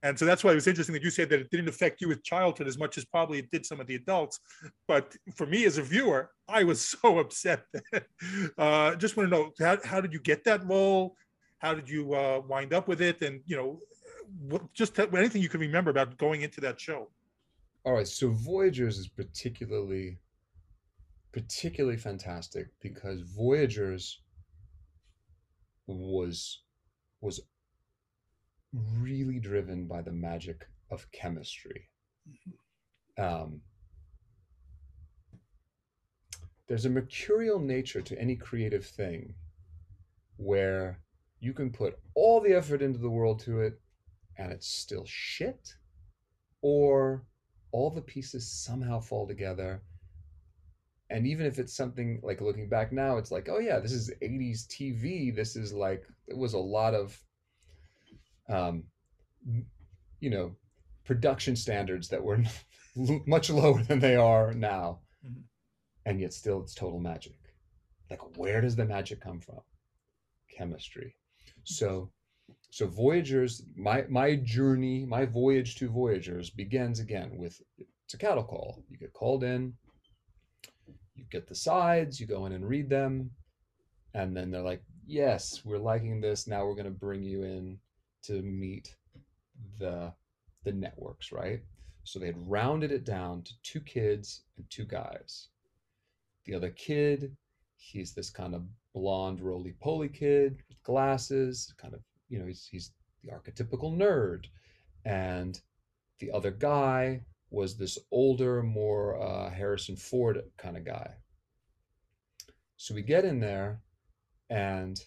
And 0.02 0.18
so 0.18 0.24
that's 0.24 0.42
why 0.42 0.52
it 0.52 0.56
was 0.56 0.66
interesting 0.66 0.92
that 0.94 1.02
you 1.02 1.10
said 1.10 1.28
that 1.30 1.40
it 1.40 1.50
didn't 1.50 1.68
affect 1.68 2.00
you 2.00 2.08
with 2.08 2.24
childhood 2.24 2.66
as 2.66 2.78
much 2.78 2.98
as 2.98 3.04
probably 3.04 3.38
it 3.38 3.50
did 3.50 3.64
some 3.64 3.80
of 3.80 3.86
the 3.86 3.94
adults. 3.94 4.40
But 4.86 5.14
for 5.36 5.46
me 5.46 5.64
as 5.64 5.78
a 5.78 5.82
viewer, 5.82 6.30
I 6.48 6.64
was 6.64 6.84
so 7.02 7.18
upset. 7.18 7.64
uh, 8.58 8.94
just 8.96 9.16
want 9.16 9.30
to 9.30 9.36
know 9.36 9.52
how, 9.58 9.78
how 9.84 10.00
did 10.00 10.12
you 10.12 10.20
get 10.20 10.44
that 10.44 10.64
role? 10.66 11.14
How 11.58 11.74
did 11.74 11.88
you 11.88 12.14
uh, 12.14 12.40
wind 12.46 12.72
up 12.72 12.88
with 12.88 13.00
it? 13.00 13.22
And, 13.22 13.40
you 13.46 13.56
know, 13.56 13.80
what, 14.40 14.72
just 14.74 14.98
anything 14.98 15.42
you 15.42 15.48
can 15.48 15.60
remember 15.60 15.90
about 15.90 16.16
going 16.18 16.42
into 16.42 16.60
that 16.60 16.80
show. 16.80 17.10
All 17.84 17.94
right. 17.94 18.06
So 18.06 18.30
Voyagers 18.30 18.98
is 18.98 19.08
particularly, 19.08 20.18
particularly 21.32 21.96
fantastic 21.96 22.66
because 22.80 23.22
Voyagers 23.22 24.20
was 25.94 26.62
was 27.20 27.40
really 28.72 29.40
driven 29.40 29.86
by 29.86 30.02
the 30.02 30.12
magic 30.12 30.66
of 30.90 31.10
chemistry. 31.10 31.88
Mm-hmm. 32.28 33.24
Um, 33.24 33.60
there's 36.68 36.84
a 36.84 36.90
mercurial 36.90 37.58
nature 37.58 38.02
to 38.02 38.20
any 38.20 38.36
creative 38.36 38.86
thing 38.86 39.34
where 40.36 41.00
you 41.40 41.52
can 41.52 41.70
put 41.70 41.98
all 42.14 42.40
the 42.40 42.52
effort 42.52 42.82
into 42.82 42.98
the 42.98 43.10
world 43.10 43.40
to 43.40 43.60
it 43.60 43.80
and 44.36 44.52
it's 44.52 44.68
still 44.68 45.04
shit, 45.06 45.74
or 46.62 47.24
all 47.72 47.90
the 47.90 48.02
pieces 48.02 48.50
somehow 48.50 49.00
fall 49.00 49.26
together 49.26 49.82
and 51.10 51.26
even 51.26 51.46
if 51.46 51.58
it's 51.58 51.76
something 51.76 52.20
like 52.22 52.40
looking 52.40 52.68
back 52.68 52.92
now 52.92 53.16
it's 53.16 53.30
like 53.30 53.48
oh 53.50 53.58
yeah 53.58 53.78
this 53.78 53.92
is 53.92 54.12
80s 54.22 54.66
tv 54.66 55.34
this 55.34 55.56
is 55.56 55.72
like 55.72 56.04
it 56.26 56.36
was 56.36 56.54
a 56.54 56.58
lot 56.58 56.94
of 56.94 57.18
um 58.48 58.84
you 60.20 60.30
know 60.30 60.54
production 61.08 61.56
standards 61.56 62.08
that 62.08 62.22
were 62.22 62.38
much 63.26 63.48
lower 63.48 63.82
than 63.82 63.98
they 63.98 64.14
are 64.14 64.52
now. 64.52 65.00
Mm-hmm. 65.26 65.40
and 66.06 66.20
yet 66.20 66.32
still 66.32 66.60
it's 66.60 66.74
total 66.74 67.00
magic. 67.00 67.32
Like 68.08 68.36
where 68.36 68.60
does 68.60 68.76
the 68.76 68.84
magic 68.84 69.20
come 69.20 69.40
from? 69.40 69.60
Chemistry. 70.56 71.16
So 71.64 72.10
so 72.70 72.86
voyagers 72.86 73.62
my 73.74 74.04
my 74.08 74.36
journey 74.36 75.04
my 75.06 75.24
voyage 75.24 75.76
to 75.76 75.88
voyagers 75.88 76.50
begins 76.50 77.00
again 77.00 77.30
with 77.36 77.60
it's 77.78 78.14
a 78.14 78.18
cattle 78.18 78.44
call. 78.44 78.84
You 78.88 78.98
get 78.98 79.12
called 79.12 79.42
in 79.44 79.72
you 81.18 81.24
get 81.30 81.48
the 81.48 81.54
sides, 81.54 82.20
you 82.20 82.26
go 82.26 82.46
in 82.46 82.52
and 82.52 82.68
read 82.68 82.88
them, 82.88 83.30
and 84.14 84.36
then 84.36 84.50
they're 84.50 84.62
like, 84.62 84.82
"Yes, 85.06 85.64
we're 85.64 85.78
liking 85.78 86.20
this. 86.20 86.46
Now 86.46 86.64
we're 86.66 86.74
going 86.74 86.84
to 86.84 86.90
bring 86.90 87.22
you 87.22 87.42
in 87.42 87.78
to 88.24 88.42
meet 88.42 88.94
the 89.78 90.12
the 90.64 90.72
networks, 90.72 91.32
right?" 91.32 91.62
So 92.04 92.18
they 92.18 92.26
had 92.26 92.50
rounded 92.50 92.92
it 92.92 93.04
down 93.04 93.42
to 93.42 93.52
two 93.62 93.80
kids 93.80 94.42
and 94.56 94.68
two 94.70 94.84
guys. 94.84 95.48
The 96.46 96.54
other 96.54 96.70
kid 96.70 97.36
He's 97.78 98.12
this 98.12 98.28
kind 98.28 98.54
of 98.54 98.66
blonde, 98.92 99.40
roly 99.40 99.72
poly 99.80 100.08
kid 100.08 100.58
with 100.68 100.82
glasses, 100.82 101.72
kind 101.78 101.94
of, 101.94 102.00
you 102.28 102.38
know, 102.38 102.46
he's, 102.46 102.66
he's 102.66 102.92
the 103.22 103.30
archetypical 103.30 103.96
nerd. 103.96 104.46
And 105.04 105.60
the 106.18 106.32
other 106.32 106.50
guy 106.50 107.22
was 107.50 107.76
this 107.76 107.98
older, 108.10 108.62
more 108.62 109.20
uh, 109.20 109.50
Harrison 109.50 109.96
Ford 109.96 110.42
kind 110.58 110.76
of 110.76 110.84
guy. 110.84 111.14
So 112.76 112.94
we 112.94 113.02
get 113.02 113.24
in 113.24 113.40
there, 113.40 113.82
and 114.50 115.00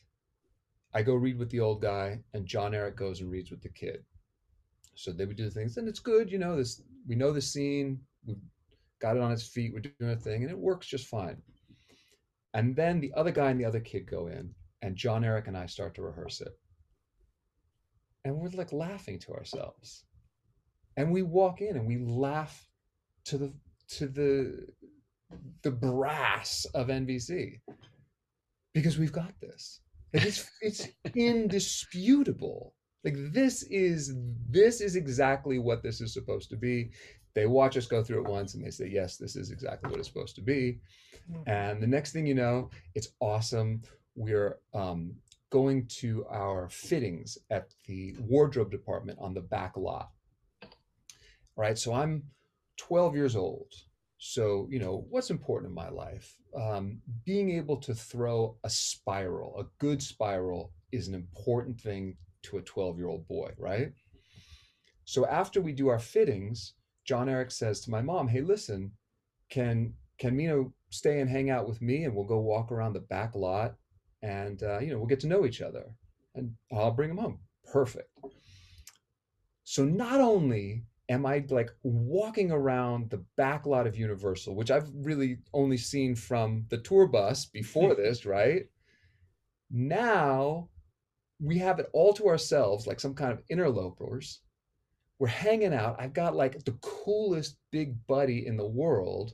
I 0.94 1.04
go 1.04 1.16
read 1.16 1.38
with 1.38 1.50
the 1.50 1.60
old 1.60 1.82
guy, 1.82 2.20
and 2.34 2.46
Jon-Erik 2.46 2.98
goes 2.98 3.22
and 3.22 3.32
reads 3.32 3.52
with 3.52 3.62
the 3.62 3.70
kid. 3.70 4.04
So 4.96 5.12
they 5.12 5.26
would 5.26 5.38
do 5.38 5.46
the 5.46 5.52
things, 5.52 5.78
and 5.78 5.88
it's 5.88 6.00
good, 6.00 6.32
you 6.32 6.38
know. 6.38 6.56
This 6.56 6.82
we 7.08 7.16
know 7.16 7.32
the 7.32 7.42
scene, 7.42 8.02
we 8.26 8.36
got 9.00 9.16
it 9.16 9.22
on 9.22 9.32
its 9.32 9.48
feet, 9.48 9.74
we're 9.74 9.80
doing 9.80 10.12
a 10.12 10.18
thing, 10.18 10.44
and 10.44 10.52
it 10.52 10.58
works 10.58 10.86
just 10.88 11.08
fine. 11.08 11.42
And 12.54 12.76
then 12.76 13.00
the 13.00 13.14
other 13.16 13.32
guy 13.32 13.52
and 13.52 13.60
the 13.60 13.66
other 13.66 13.80
kid 13.80 14.06
go 14.06 14.28
in, 14.28 14.54
and 14.82 14.96
Jon-Erik 14.96 15.48
and 15.48 15.58
I 15.58 15.66
start 15.66 15.96
to 15.96 16.02
rehearse 16.02 16.42
it, 16.42 16.60
and 18.26 18.36
we're 18.36 18.50
like 18.50 18.74
laughing 18.74 19.18
to 19.20 19.34
ourselves, 19.34 20.04
and 20.98 21.12
we 21.12 21.22
walk 21.22 21.62
in 21.62 21.78
and 21.78 21.88
we 21.88 21.98
laugh 21.98 22.68
to 23.26 23.38
the 23.38 23.54
to 23.98 24.08
the 24.08 24.68
the 25.64 25.72
brass 25.72 26.66
of 26.74 26.88
NBC 26.88 27.60
because 28.74 28.98
we've 28.98 29.12
got 29.12 29.34
this. 29.40 29.82
it's 30.14 30.50
it's 30.62 30.88
indisputable. 31.16 32.74
Like 33.04 33.16
this 33.34 33.64
is 33.64 34.14
this 34.50 34.82
is 34.82 34.96
exactly 34.96 35.60
what 35.60 35.82
this 35.84 36.02
is 36.02 36.14
supposed 36.14 36.50
to 36.52 36.58
be. 36.58 36.92
They 37.34 37.46
watch 37.46 37.78
us 37.78 37.88
go 37.88 38.04
through 38.04 38.26
it 38.26 38.30
once 38.30 38.56
and 38.56 38.64
they 38.64 38.72
say, 38.72 38.90
yes, 38.92 39.16
this 39.16 39.38
is 39.38 39.52
exactly 39.52 39.90
what 39.90 40.00
it's 40.00 40.10
supposed 40.10 40.36
to 40.36 40.42
be. 40.42 40.82
Mm-hmm. 41.32 41.50
And 41.50 41.82
the 41.82 41.88
next 41.88 42.12
thing 42.12 42.26
you 42.28 42.36
know, 42.36 42.70
it's 42.94 43.14
awesome. 43.22 43.82
We're 44.16 44.58
um, 44.74 45.14
going 45.50 45.86
to 45.88 46.26
our 46.30 46.68
fittings 46.70 47.38
at 47.50 47.74
the 47.86 48.16
wardrobe 48.20 48.70
department 48.70 49.18
on 49.22 49.34
the 49.34 49.42
back 49.42 49.78
lot. 49.78 50.10
Right. 51.62 51.78
So 51.78 51.94
I'm 51.94 52.24
12 52.78 53.16
years 53.16 53.36
old. 53.36 53.72
So, 54.18 54.68
you 54.72 54.80
know, 54.80 55.06
what's 55.12 55.30
important 55.30 55.70
in 55.70 55.76
my 55.76 55.90
life? 55.90 56.36
Um, 56.60 56.98
being 57.24 57.52
able 57.52 57.78
to 57.78 57.94
throw 57.94 58.58
a 58.64 58.70
spiral, 58.70 59.60
a 59.60 59.66
good 59.78 60.02
spiral, 60.02 60.74
is 60.92 61.08
an 61.08 61.14
important 61.14 61.80
thing 61.80 62.18
to 62.46 62.58
a 62.58 62.64
12 62.64 62.98
year 62.98 63.10
old 63.10 63.28
boy, 63.28 63.52
right? 63.60 63.94
So 65.06 65.28
after 65.28 65.62
we 65.62 65.72
do 65.72 65.90
our 65.90 66.00
fittings, 66.00 66.74
Jon-Erik 67.06 67.52
says 67.52 67.82
to 67.82 67.92
my 67.92 68.02
mom, 68.02 68.28
Hey, 68.28 68.42
listen, 68.42 68.92
can 69.52 69.94
can 70.18 70.36
Meeno 70.36 70.72
stay 70.90 71.20
and 71.20 71.30
hang 71.30 71.52
out 71.52 71.68
with 71.68 71.80
me 71.80 72.06
and 72.06 72.16
we'll 72.16 72.26
go 72.26 72.40
walk 72.40 72.72
around 72.72 72.94
the 72.94 73.02
back 73.02 73.36
lot 73.36 73.76
and 74.24 74.64
uh, 74.64 74.80
you 74.80 74.90
know 74.90 74.98
we'll 74.98 75.14
get 75.14 75.20
to 75.20 75.28
know 75.28 75.46
each 75.46 75.62
other 75.62 75.86
and 76.34 76.56
I'll 76.74 76.90
bring 76.90 77.12
him 77.12 77.18
home. 77.18 77.38
Perfect. 77.72 78.10
So 79.64 79.86
not 79.86 80.20
only 80.20 80.86
am 81.12 81.26
I 81.26 81.46
like 81.50 81.72
walking 81.84 82.52
around 82.52 83.10
the 83.10 83.24
back 83.36 83.66
lot 83.66 83.86
of 83.86 83.98
Universal, 83.98 84.56
which 84.56 84.72
I've 84.72 84.90
really 84.94 85.40
only 85.54 85.78
seen 85.78 86.16
from 86.16 86.66
the 86.70 86.78
tour 86.78 87.06
bus 87.08 87.46
before 87.46 87.96
this, 88.04 88.26
right? 88.26 88.64
Now 89.70 90.70
we 91.40 91.58
have 91.58 91.80
it 91.80 91.90
all 91.94 92.14
to 92.14 92.28
ourselves, 92.28 92.88
like 92.88 93.00
some 93.00 93.14
kind 93.14 93.32
of 93.32 93.44
interlopers. 93.50 94.40
We're 95.20 95.28
hanging 95.28 95.74
out. 95.74 95.98
I've 96.00 96.14
got 96.14 96.36
like 96.36 96.64
the 96.64 96.78
coolest 96.82 97.58
big 97.72 97.96
buddy 98.08 98.48
in 98.48 98.58
the 98.58 98.68
world 98.68 99.34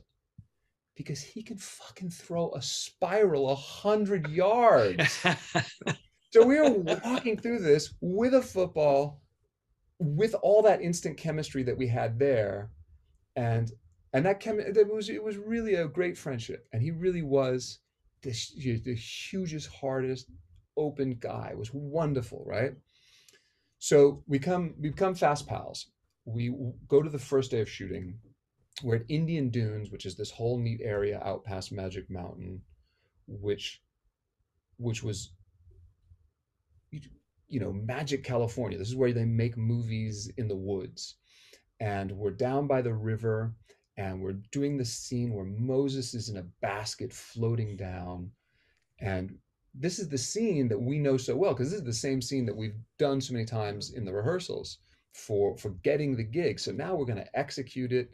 because 0.96 1.22
he 1.22 1.42
can 1.42 1.58
fucking 1.58 2.10
throw 2.10 2.50
a 2.52 2.60
spiral 2.60 3.50
a 3.50 3.54
hundred 3.54 4.28
yards. 4.28 5.24
so 6.32 6.44
we 6.44 6.58
are 6.58 6.70
walking 6.70 7.38
through 7.38 7.60
this 7.60 7.94
with 8.00 8.34
a 8.34 8.42
football 8.42 9.22
with 9.98 10.34
all 10.42 10.62
that 10.62 10.80
instant 10.80 11.16
chemistry 11.16 11.62
that 11.64 11.76
we 11.76 11.88
had 11.88 12.18
there 12.18 12.70
and 13.36 13.72
and 14.12 14.24
that 14.24 14.40
chem 14.40 14.58
it 14.60 14.88
was 14.88 15.08
it 15.08 15.22
was 15.22 15.36
really 15.36 15.74
a 15.74 15.88
great 15.88 16.16
friendship. 16.16 16.66
And 16.72 16.82
he 16.82 16.90
really 16.90 17.22
was 17.22 17.80
this 18.22 18.52
the 18.54 18.94
hugest 18.94 19.68
hardest 19.68 20.30
open 20.76 21.18
guy. 21.20 21.50
It 21.52 21.58
was 21.58 21.72
wonderful 21.72 22.44
right? 22.46 22.72
So 23.78 24.22
we 24.26 24.38
come 24.38 24.74
we 24.80 24.90
become 24.90 25.14
fast 25.14 25.46
pals. 25.46 25.86
We 26.24 26.54
go 26.88 27.02
to 27.02 27.10
the 27.10 27.18
first 27.18 27.50
day 27.50 27.60
of 27.60 27.68
shooting. 27.68 28.18
We're 28.82 28.96
at 28.96 29.02
indian 29.08 29.50
dunes 29.50 29.90
which 29.90 30.06
is 30.06 30.16
this 30.16 30.30
whole 30.30 30.58
neat 30.58 30.80
area 30.82 31.20
out 31.24 31.44
past 31.44 31.72
magic 31.72 32.08
mountain 32.08 32.62
which 33.26 33.82
which 34.76 35.02
was 35.02 35.32
you 37.48 37.60
know, 37.60 37.72
Magic 37.72 38.22
California. 38.22 38.78
This 38.78 38.88
is 38.88 38.96
where 38.96 39.12
they 39.12 39.24
make 39.24 39.56
movies 39.56 40.30
in 40.36 40.48
the 40.48 40.56
woods. 40.56 41.16
And 41.80 42.12
we're 42.12 42.30
down 42.30 42.66
by 42.66 42.82
the 42.82 42.92
river 42.92 43.54
and 43.96 44.20
we're 44.20 44.40
doing 44.52 44.76
the 44.76 44.84
scene 44.84 45.32
where 45.32 45.44
Moses 45.44 46.14
is 46.14 46.28
in 46.28 46.36
a 46.36 46.46
basket 46.60 47.12
floating 47.12 47.76
down. 47.76 48.30
And 49.00 49.36
this 49.74 49.98
is 49.98 50.08
the 50.08 50.18
scene 50.18 50.68
that 50.68 50.80
we 50.80 50.98
know 50.98 51.16
so 51.16 51.36
well 51.36 51.52
because 51.52 51.70
this 51.70 51.80
is 51.80 51.86
the 51.86 51.92
same 51.92 52.20
scene 52.20 52.46
that 52.46 52.56
we've 52.56 52.76
done 52.98 53.20
so 53.20 53.32
many 53.32 53.44
times 53.44 53.92
in 53.92 54.04
the 54.04 54.12
rehearsals 54.12 54.78
for 55.12 55.56
for 55.56 55.70
getting 55.82 56.16
the 56.16 56.24
gig. 56.24 56.60
So 56.60 56.72
now 56.72 56.94
we're 56.94 57.06
going 57.06 57.18
to 57.18 57.38
execute 57.38 57.92
it. 57.92 58.10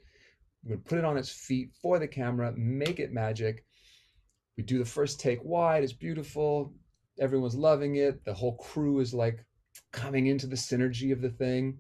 We're 0.63 0.77
going 0.77 0.83
to 0.83 0.89
put 0.89 0.99
it 0.99 1.05
on 1.05 1.17
its 1.17 1.31
feet 1.31 1.71
for 1.81 1.99
the 1.99 2.09
camera, 2.09 2.53
make 2.57 2.99
it 2.99 3.13
magic. 3.13 3.65
We 4.57 4.63
do 4.63 4.79
the 4.79 4.85
first 4.85 5.21
take 5.21 5.43
wide, 5.45 5.83
it's 5.83 5.93
beautiful 5.93 6.73
everyone's 7.19 7.55
loving 7.55 7.97
it. 7.97 8.25
The 8.25 8.35
whole 8.35 8.57
crew 8.57 9.01
is 9.01 9.15
like 9.15 9.45
coming 9.93 10.27
into 10.27 10.47
the 10.47 10.57
synergy 10.57 11.13
of 11.13 11.21
the 11.21 11.31
thing. 11.31 11.79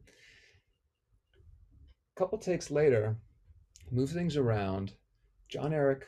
A 2.16 2.18
couple 2.18 2.38
takes 2.38 2.70
later, 2.70 3.16
move 3.90 4.10
things 4.10 4.36
around. 4.36 4.92
Jon-Erik 5.48 6.06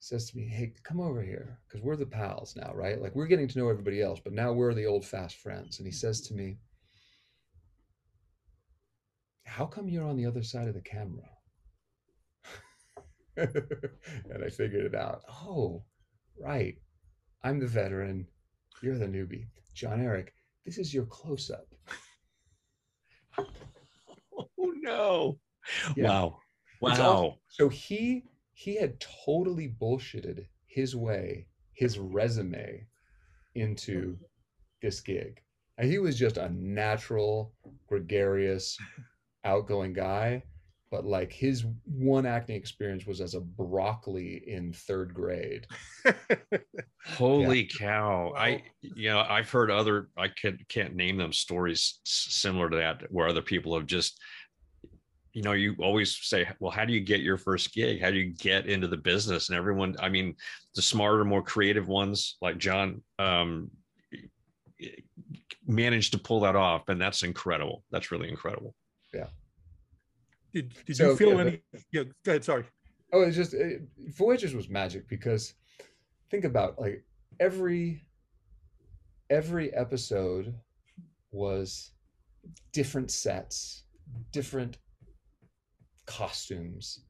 says 0.00 0.30
to 0.30 0.36
me, 0.36 0.46
Hey, 0.46 0.74
come 0.84 1.00
over 1.00 1.22
here, 1.22 1.58
because 1.66 1.82
we're 1.82 1.96
the 1.96 2.06
pals 2.06 2.54
now, 2.56 2.72
right? 2.74 3.00
Like 3.00 3.14
we're 3.14 3.26
getting 3.26 3.48
to 3.48 3.58
know 3.58 3.68
everybody 3.68 4.02
else, 4.02 4.20
but 4.22 4.32
now 4.32 4.52
we're 4.52 4.74
the 4.74 4.86
old 4.86 5.04
fast 5.04 5.36
friends. 5.36 5.78
And 5.78 5.86
he 5.86 5.92
says 5.92 6.20
to 6.22 6.34
me, 6.34 6.58
How 9.44 9.66
come 9.66 9.88
you're 9.88 10.06
on 10.06 10.16
the 10.16 10.26
other 10.26 10.42
side 10.42 10.68
of 10.68 10.74
the 10.74 10.82
camera? 10.82 11.28
and 13.36 14.44
I 14.44 14.48
figured 14.50 14.84
it 14.84 14.94
out. 14.94 15.22
Oh, 15.28 15.84
right. 16.40 16.76
I'm 17.42 17.60
the 17.60 17.66
veteran. 17.66 18.26
You're 18.82 18.98
the 18.98 19.06
newbie. 19.06 19.46
Jon-Erik, 19.74 20.32
this 20.64 20.78
is 20.78 20.92
your 20.92 21.06
close 21.06 21.50
up. 21.50 21.66
oh 24.38 24.72
no. 24.80 25.38
Yeah. 25.96 26.06
Wow. 26.06 26.38
Wow. 26.80 27.38
so 27.48 27.68
he 27.68 28.24
he 28.52 28.76
had 28.76 29.04
totally 29.24 29.68
bullshitted 29.80 30.46
his 30.66 30.94
way, 30.94 31.46
his 31.74 31.98
resume 31.98 32.86
into 33.54 34.16
this 34.82 35.00
gig. 35.00 35.40
And 35.76 35.90
he 35.90 35.98
was 35.98 36.18
just 36.18 36.36
a 36.36 36.48
natural, 36.50 37.52
gregarious, 37.88 38.76
outgoing 39.44 39.92
guy 39.92 40.42
but 40.90 41.04
like 41.04 41.32
his 41.32 41.64
one 41.84 42.26
acting 42.26 42.56
experience 42.56 43.06
was 43.06 43.20
as 43.20 43.34
a 43.34 43.40
broccoli 43.40 44.42
in 44.46 44.72
third 44.72 45.14
grade. 45.14 45.66
Holy 47.06 47.62
yeah. 47.62 47.78
cow! 47.78 48.32
I 48.36 48.62
you 48.82 49.10
know 49.10 49.24
I've 49.28 49.50
heard 49.50 49.70
other 49.70 50.08
I 50.16 50.28
can't 50.28 50.66
can't 50.68 50.94
name 50.94 51.16
them 51.16 51.32
stories 51.32 52.00
similar 52.04 52.70
to 52.70 52.76
that 52.76 53.02
where 53.10 53.28
other 53.28 53.42
people 53.42 53.76
have 53.76 53.86
just 53.86 54.18
you 55.32 55.42
know 55.42 55.52
you 55.52 55.76
always 55.78 56.18
say 56.22 56.48
well 56.58 56.70
how 56.70 56.84
do 56.84 56.92
you 56.92 57.00
get 57.00 57.20
your 57.20 57.36
first 57.36 57.72
gig 57.72 58.00
how 58.00 58.10
do 58.10 58.16
you 58.16 58.34
get 58.34 58.66
into 58.66 58.88
the 58.88 58.96
business 58.96 59.48
and 59.48 59.58
everyone 59.58 59.94
i 60.00 60.08
mean 60.08 60.34
the 60.74 60.82
smarter 60.82 61.24
more 61.24 61.42
creative 61.42 61.86
ones 61.86 62.36
like 62.40 62.58
john 62.58 63.02
um 63.18 63.70
managed 65.66 66.12
to 66.12 66.18
pull 66.18 66.40
that 66.40 66.56
off 66.56 66.88
and 66.88 67.00
that's 67.00 67.22
incredible 67.22 67.84
that's 67.90 68.10
really 68.10 68.28
incredible 68.28 68.74
yeah 68.74 68.87
did, 70.52 70.74
did 70.86 70.96
so, 70.96 71.10
you 71.10 71.16
feel 71.16 71.34
yeah, 71.34 71.40
any? 71.40 71.62
But, 71.72 71.82
yeah, 71.92 72.02
go 72.24 72.32
ahead. 72.32 72.44
Sorry. 72.44 72.64
Oh, 73.12 73.22
it's 73.22 73.36
just 73.36 73.54
it, 73.54 73.82
Voyagers 74.16 74.54
was 74.54 74.68
magic 74.68 75.08
because 75.08 75.54
think 76.30 76.44
about 76.44 76.78
like 76.78 77.04
every 77.40 78.04
every 79.30 79.72
episode 79.74 80.54
was 81.30 81.92
different 82.72 83.10
sets, 83.10 83.84
different 84.32 84.78
costumes, 86.06 87.04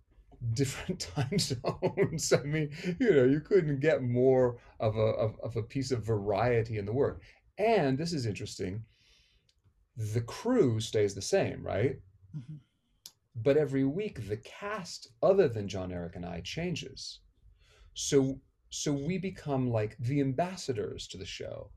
different 0.54 1.00
time 1.16 1.38
zones. 1.38 2.32
I 2.32 2.42
mean, 2.42 2.70
you 2.98 3.10
know, 3.10 3.24
you 3.24 3.40
couldn't 3.40 3.80
get 3.80 4.02
more 4.02 4.58
of 4.80 4.96
a 4.96 5.00
of, 5.00 5.36
of 5.42 5.56
a 5.56 5.62
piece 5.62 5.90
of 5.90 6.04
variety 6.04 6.78
in 6.78 6.86
the 6.86 6.92
work. 6.92 7.22
And 7.58 7.98
this 7.98 8.12
is 8.12 8.26
interesting. 8.26 8.82
The 9.96 10.20
crew 10.20 10.78
stays 10.78 11.14
the 11.14 11.22
same, 11.22 11.64
right? 11.64 11.96
Mm-hmm. 12.36 12.54
But 13.42 13.56
every 13.56 13.84
week, 13.84 14.28
the 14.28 14.38
cast, 14.38 15.08
other 15.22 15.48
than 15.48 15.68
Jon-Erik 15.68 16.16
and 16.16 16.26
I, 16.26 16.40
changes. 16.40 17.20
So 17.94 18.40
so 18.70 18.92
we 18.92 19.16
become 19.16 19.70
like 19.70 19.96
the 19.98 20.20
ambassadors 20.20 21.08
to 21.08 21.16
the 21.16 21.24
show. 21.24 21.70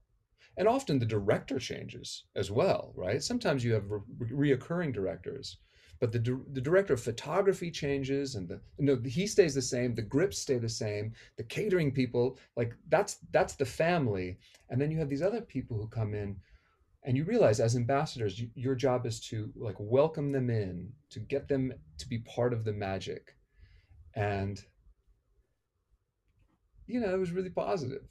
And 0.57 0.67
often 0.67 0.99
the 0.99 1.05
director 1.05 1.57
changes 1.57 2.25
as 2.35 2.51
well 2.51 2.93
right? 2.95 3.23
Sometimes 3.23 3.63
you 3.63 3.73
have 3.73 3.85
re- 3.89 4.55
reoccurring 4.57 4.93
directors 4.93 5.57
but 6.01 6.11
the, 6.11 6.19
the 6.51 6.59
director 6.59 6.93
of 6.93 7.01
photography 7.01 7.69
changes 7.69 8.33
and 8.35 8.49
the 8.49 8.59
no 8.79 8.97
he 9.05 9.27
stays 9.27 9.53
the 9.53 9.61
same 9.61 9.93
the 9.93 10.01
grips 10.01 10.39
stay 10.39 10.57
the 10.57 10.67
same 10.67 11.13
the 11.37 11.43
catering 11.43 11.91
people 11.91 12.39
like 12.57 12.75
that's 12.89 13.19
that's 13.31 13.53
the 13.53 13.65
family. 13.65 14.37
And 14.69 14.81
then 14.81 14.91
you 14.91 14.97
have 14.97 15.09
these 15.09 15.21
other 15.21 15.41
people 15.41 15.77
who 15.77 15.87
come 15.87 16.13
in 16.13 16.35
and 17.03 17.17
you 17.17 17.23
realize 17.23 17.59
as 17.59 17.75
ambassadors 17.75 18.39
you, 18.39 18.49
your 18.55 18.75
job 18.75 19.05
is 19.05 19.19
to 19.19 19.51
like 19.55 19.75
welcome 19.79 20.31
them 20.31 20.49
in 20.49 20.91
to 21.09 21.19
get 21.19 21.47
them 21.47 21.73
to 21.97 22.07
be 22.07 22.19
part 22.19 22.53
of 22.53 22.63
the 22.63 22.73
magic 22.73 23.35
and 24.15 24.63
you 26.87 26.99
know 26.99 27.13
it 27.13 27.19
was 27.19 27.31
really 27.31 27.49
positive 27.49 28.03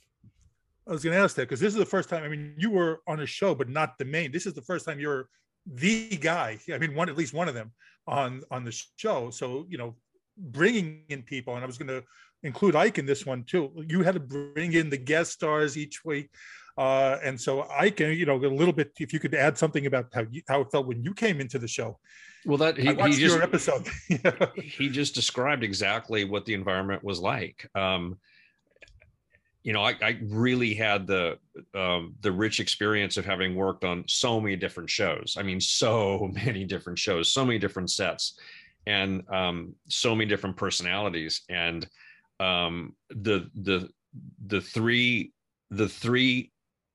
I 0.89 0.93
was 0.93 1.05
going 1.05 1.15
to 1.15 1.23
ask 1.23 1.37
that 1.37 1.43
because 1.43 1.61
this 1.61 1.73
is 1.73 1.79
the 1.79 1.87
first 1.87 2.09
time. 2.09 2.25
I 2.25 2.29
mean, 2.29 2.55
you 2.57 2.69
were 2.69 3.01
on 3.07 3.21
a 3.21 3.27
show, 3.27 3.55
but 3.55 3.69
not 3.69 3.97
the 3.99 4.05
main. 4.05 4.33
This 4.33 4.45
is 4.45 4.55
the 4.55 4.63
first 4.63 4.85
time 4.85 4.99
you're 4.99 5.29
the 5.67 6.09
guy. 6.17 6.59
I 6.73 6.79
mean, 6.79 6.97
one 6.97 7.09
at 7.09 7.17
least 7.17 7.33
one 7.33 7.49
of 7.49 7.55
them 7.55 7.71
on 8.09 8.43
on 8.51 8.65
the 8.65 8.73
show. 8.97 9.31
So 9.31 9.67
you 9.69 9.79
know, 9.79 9.95
bringing 10.37 11.05
in 11.09 11.23
people, 11.23 11.55
and 11.55 11.63
I 11.63 11.67
was 11.67 11.79
going 11.79 11.89
to 11.89 12.03
include 12.43 12.77
Ike 12.77 12.99
in 12.99 13.07
this 13.07 13.27
one 13.27 13.45
too. 13.45 13.71
You 13.89 14.03
had 14.03 14.15
to 14.15 14.21
bring 14.21 14.73
in 14.73 14.91
the 14.91 14.97
guest 14.97 15.33
stars 15.33 15.77
each 15.77 16.05
week, 16.05 16.31
uh, 16.79 17.19
and 17.23 17.41
so 17.41 17.67
Ike, 17.71 18.01
you 18.01 18.27
know, 18.27 18.37
a 18.37 18.47
little 18.47 18.73
bit. 18.73 18.93
If 18.99 19.13
you 19.13 19.21
could 19.21 19.35
add 19.35 19.59
something 19.59 19.87
about 19.87 20.07
how 20.13 20.25
you, 20.31 20.43
how 20.49 20.63
it 20.63 20.71
felt 20.71 20.87
when 20.87 21.03
you 21.03 21.15
came 21.15 21.41
into 21.41 21.59
the 21.59 21.69
show. 21.69 21.99
Well, 22.47 22.59
that 22.59 22.79
he, 22.79 22.89
I 22.89 22.93
watched 22.93 23.15
he 23.15 23.21
just 23.21 23.35
your 23.35 23.43
episode. 23.43 23.87
he 24.55 24.89
just 24.89 25.15
described 25.15 25.63
exactly 25.63 26.25
what 26.25 26.47
the 26.47 26.55
environment 26.55 27.05
was 27.05 27.21
like. 27.21 27.69
Um, 27.75 28.19
you 29.63 29.75
know, 29.75 29.83
I, 29.83 29.95
I, 30.01 30.19
really 30.23 30.75
had 30.75 31.07
the 31.07 31.39
um, 31.75 32.15
the 32.23 32.33
rich 32.33 32.61
experience 32.61 33.19
of 33.19 33.27
having 33.27 33.55
worked 33.55 33.85
on 33.85 34.05
so 34.07 34.41
many 34.41 34.57
different 34.57 34.89
shows. 34.89 35.37
I 35.39 35.43
mean, 35.43 35.61
so 35.61 36.31
many 36.45 36.65
different 36.65 36.99
shows, 36.99 37.31
so 37.31 37.45
many 37.45 37.59
different 37.59 37.91
sets, 37.91 38.39
and 38.87 39.23
um, 39.31 39.75
so 39.89 40.15
many 40.15 40.29
different 40.29 40.57
personalities. 40.57 41.43
And 41.51 41.87
um, 42.41 42.95
the 43.11 43.49
the 43.55 43.89
the 44.47 44.61
three 44.61 45.33
the 45.71 45.89
three 45.89 46.51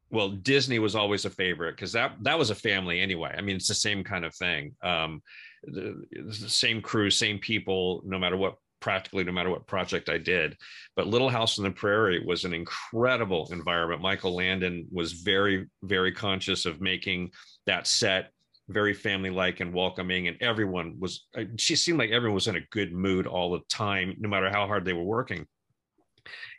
well 0.09 0.29
disney 0.29 0.79
was 0.79 0.95
always 0.95 1.25
a 1.25 1.29
favorite 1.29 1.75
because 1.75 1.93
that 1.93 2.15
that 2.21 2.37
was 2.37 2.49
a 2.49 2.55
family 2.55 2.99
anyway 2.99 3.33
i 3.37 3.41
mean 3.41 3.55
it's 3.55 3.67
the 3.67 3.73
same 3.73 4.03
kind 4.03 4.25
of 4.25 4.35
thing 4.35 4.75
um 4.83 5.21
the, 5.63 6.03
the, 6.11 6.49
same 6.49 6.81
crew 6.81 7.09
same 7.09 7.39
people 7.39 8.01
no 8.05 8.19
matter 8.19 8.37
what 8.37 8.55
practically 8.85 9.23
no 9.23 9.31
matter 9.31 9.49
what 9.49 9.65
project 9.65 10.09
I 10.09 10.19
did. 10.19 10.55
But 10.95 11.07
Little 11.07 11.29
House 11.29 11.57
on 11.57 11.65
the 11.65 11.71
Prairie 11.71 12.23
was 12.23 12.45
an 12.45 12.53
incredible 12.53 13.47
environment. 13.51 13.99
Michael 13.99 14.35
Landon 14.35 14.85
was 14.91 15.13
very, 15.13 15.65
very 15.81 16.11
conscious 16.11 16.67
of 16.67 16.81
making 16.81 17.31
that 17.65 17.87
set 17.87 18.31
very 18.69 18.93
family 18.93 19.29
like 19.29 19.59
and 19.59 19.73
welcoming 19.73 20.27
and 20.27 20.37
everyone 20.41 20.95
was 20.99 21.27
uh, 21.37 21.43
she 21.57 21.75
seemed 21.75 21.99
like 21.99 22.11
everyone 22.11 22.35
was 22.35 22.47
in 22.47 22.55
a 22.55 22.67
good 22.71 22.91
mood 22.93 23.27
all 23.27 23.51
the 23.51 23.61
time 23.69 24.15
no 24.19 24.27
matter 24.27 24.49
how 24.49 24.65
hard 24.65 24.83
they 24.83 24.93
were 24.93 25.03
working 25.03 25.45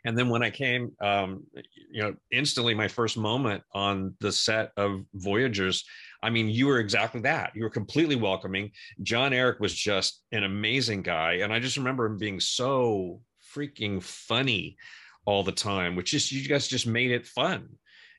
and 0.05 0.17
then 0.17 0.29
when 0.29 0.41
i 0.41 0.49
came 0.49 0.91
um, 1.01 1.45
you 1.91 2.01
know 2.01 2.15
instantly 2.31 2.73
my 2.73 2.87
first 2.87 3.17
moment 3.17 3.61
on 3.73 4.15
the 4.21 4.31
set 4.31 4.71
of 4.77 5.01
voyagers 5.13 5.83
I 6.23 6.29
mean, 6.29 6.49
you 6.49 6.67
were 6.67 6.79
exactly 6.79 7.21
that. 7.21 7.51
You 7.55 7.63
were 7.63 7.69
completely 7.69 8.15
welcoming. 8.15 8.71
Jon-Erik 9.03 9.59
was 9.59 9.73
just 9.73 10.23
an 10.31 10.43
amazing 10.43 11.03
guy. 11.03 11.39
And 11.43 11.53
I 11.53 11.59
just 11.59 11.77
remember 11.77 12.05
him 12.05 12.17
being 12.17 12.39
so 12.39 13.21
freaking 13.55 14.01
funny 14.01 14.77
all 15.25 15.43
the 15.43 15.51
time, 15.51 15.95
which 15.95 16.11
just, 16.11 16.31
you 16.31 16.47
guys 16.47 16.67
just 16.67 16.87
made 16.87 17.11
it 17.11 17.27
fun. 17.27 17.69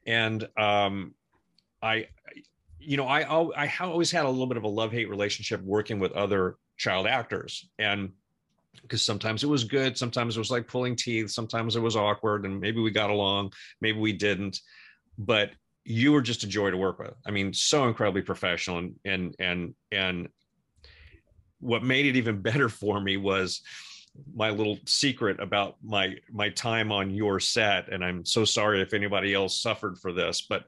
And 0.07 0.47
um, 0.57 1.15
I, 1.83 2.07
you 2.89 2.97
know, 2.97 3.07
I, 3.07 3.21
I 3.67 3.71
always 3.83 4.11
had 4.11 4.25
a 4.25 4.31
little 4.31 4.47
bit 4.47 4.57
of 4.57 4.65
a 4.65 4.69
love 4.69 4.93
hate 4.93 5.11
relationship 5.11 5.61
working 5.61 5.99
with 5.99 6.13
other 6.13 6.57
child 6.79 7.07
actors. 7.07 7.69
And 7.79 8.13
because 8.81 9.03
sometimes 9.03 9.45
it 9.45 9.47
was 9.47 9.65
good, 9.65 9.99
sometimes 9.99 10.37
it 10.37 10.41
was 10.41 10.51
like 10.51 10.67
pulling 10.67 10.97
teeth, 10.97 11.31
sometimes 11.31 11.77
it 11.77 11.81
was 11.81 11.97
awkward, 11.97 12.47
and 12.47 12.59
maybe 12.59 12.81
we 12.81 12.91
got 12.91 13.11
along, 13.11 13.53
maybe 13.83 13.99
we 13.99 14.15
didn't. 14.15 14.61
But 15.19 15.51
you 15.85 16.13
were 16.13 16.23
just 16.23 16.45
a 16.45 16.47
joy 16.47 16.71
to 16.71 16.79
work 16.79 16.99
with. 16.99 17.13
I 17.27 17.31
mean, 17.31 17.53
so 17.53 17.87
incredibly 17.89 18.23
professional 18.23 18.79
and 18.79 18.95
and 19.05 19.35
and 19.39 19.75
and 19.93 20.29
what 21.61 21.83
made 21.83 22.07
it 22.07 22.17
even 22.17 22.41
better 22.43 22.71
for 22.71 22.99
me 22.99 23.19
was 23.19 23.61
my 24.35 24.49
little 24.49 24.79
secret 24.87 25.41
about 25.41 25.77
my 25.85 26.15
my 26.33 26.49
time 26.49 26.91
on 26.91 27.11
your 27.11 27.39
set 27.39 27.93
and 27.93 28.03
I'm 28.03 28.25
so 28.25 28.47
sorry 28.47 28.81
if 28.81 28.95
anybody 28.95 29.35
else 29.35 29.61
suffered 29.61 29.99
for 29.99 30.13
this 30.13 30.41
but 30.41 30.65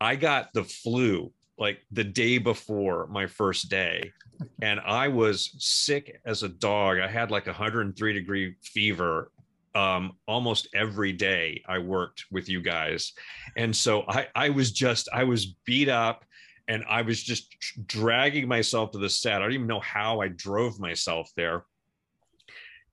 I 0.00 0.16
got 0.16 0.52
the 0.52 0.64
flu 0.64 1.32
like 1.58 1.78
the 1.90 2.04
day 2.04 2.38
before 2.38 3.06
my 3.06 3.26
first 3.26 3.70
day 3.70 4.12
and 4.60 4.80
I 4.80 5.08
was 5.08 5.54
sick 5.58 6.20
as 6.24 6.42
a 6.42 6.48
dog 6.48 6.98
I 6.98 7.08
had 7.08 7.30
like 7.30 7.46
a 7.46 7.50
103 7.50 8.12
degree 8.12 8.54
fever 8.62 9.30
um, 9.76 10.12
almost 10.26 10.68
every 10.74 11.12
day 11.12 11.62
I 11.68 11.78
worked 11.78 12.24
with 12.32 12.48
you 12.48 12.62
guys. 12.62 13.12
And 13.58 13.76
so 13.76 14.04
I, 14.08 14.26
I 14.34 14.48
was 14.48 14.72
just, 14.72 15.06
I 15.12 15.24
was 15.24 15.54
beat 15.66 15.90
up 15.90 16.24
and 16.66 16.82
I 16.88 17.02
was 17.02 17.22
just 17.22 17.54
dragging 17.86 18.48
myself 18.48 18.92
to 18.92 18.98
the 18.98 19.10
set. 19.10 19.36
I 19.36 19.38
don't 19.40 19.52
even 19.52 19.66
know 19.66 19.80
how 19.80 20.20
I 20.20 20.28
drove 20.28 20.80
myself 20.80 21.30
there 21.36 21.64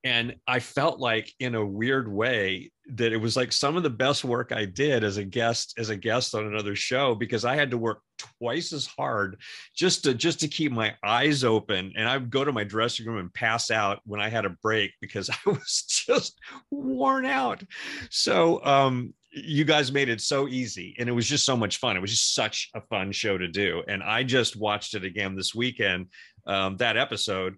and 0.04 0.36
i 0.48 0.60
felt 0.60 1.00
like 1.00 1.32
in 1.40 1.56
a 1.56 1.66
weird 1.66 2.12
way 2.12 2.72
that 2.88 3.14
it 3.14 3.18
was 3.18 3.38
like 3.38 3.52
some 3.52 3.78
of 3.78 3.84
the 3.84 3.90
best 3.90 4.24
work 4.24 4.52
i 4.52 4.66
did 4.66 5.04
as 5.04 5.18
a 5.18 5.24
guest 5.24 5.74
as 5.78 5.90
a 5.90 5.96
guest 5.96 6.36
on 6.36 6.46
another 6.46 6.76
show 6.76 7.16
because 7.16 7.46
i 7.46 7.56
had 7.56 7.72
to 7.72 7.78
work 7.78 8.02
twice 8.40 8.74
as 8.74 8.86
hard 8.86 9.40
just 9.76 10.04
to 10.04 10.14
just 10.14 10.40
to 10.40 10.48
keep 10.48 10.72
my 10.72 10.94
eyes 11.04 11.44
open. 11.44 11.94
And 11.96 12.08
i 12.08 12.18
would 12.18 12.30
go 12.30 12.44
to 12.44 12.52
my 12.52 12.64
dressing 12.64 13.06
room 13.06 13.18
and 13.18 13.34
pass 13.34 13.72
out 13.72 14.00
when 14.06 14.22
i 14.22 14.30
had 14.30 14.46
a 14.46 14.56
break 14.62 14.92
because 15.02 15.30
i 15.46 15.50
was 15.50 15.84
just 15.88 16.40
worn 16.72 17.26
out. 17.26 17.64
So 18.10 18.64
um 18.66 19.14
you 19.36 19.66
guys 19.66 19.92
made 19.92 20.10
it 20.10 20.22
so 20.22 20.48
easy 20.48 20.96
and 21.00 21.10
it 21.10 21.12
was 21.12 21.28
just 21.28 21.44
so 21.44 21.58
much 21.58 21.78
fun. 21.78 21.98
It 21.98 22.02
was 22.02 22.12
just 22.12 22.36
such 22.36 22.70
a 22.76 22.82
fun 22.82 23.12
show 23.12 23.38
to 23.38 23.48
do. 23.48 23.84
And 23.88 24.04
i 24.04 24.24
just 24.24 24.56
watched 24.56 24.94
it 24.94 25.04
again 25.04 25.36
this 25.36 25.56
weekend 25.56 26.08
um, 26.46 26.78
that 26.78 26.98
episode 26.98 27.56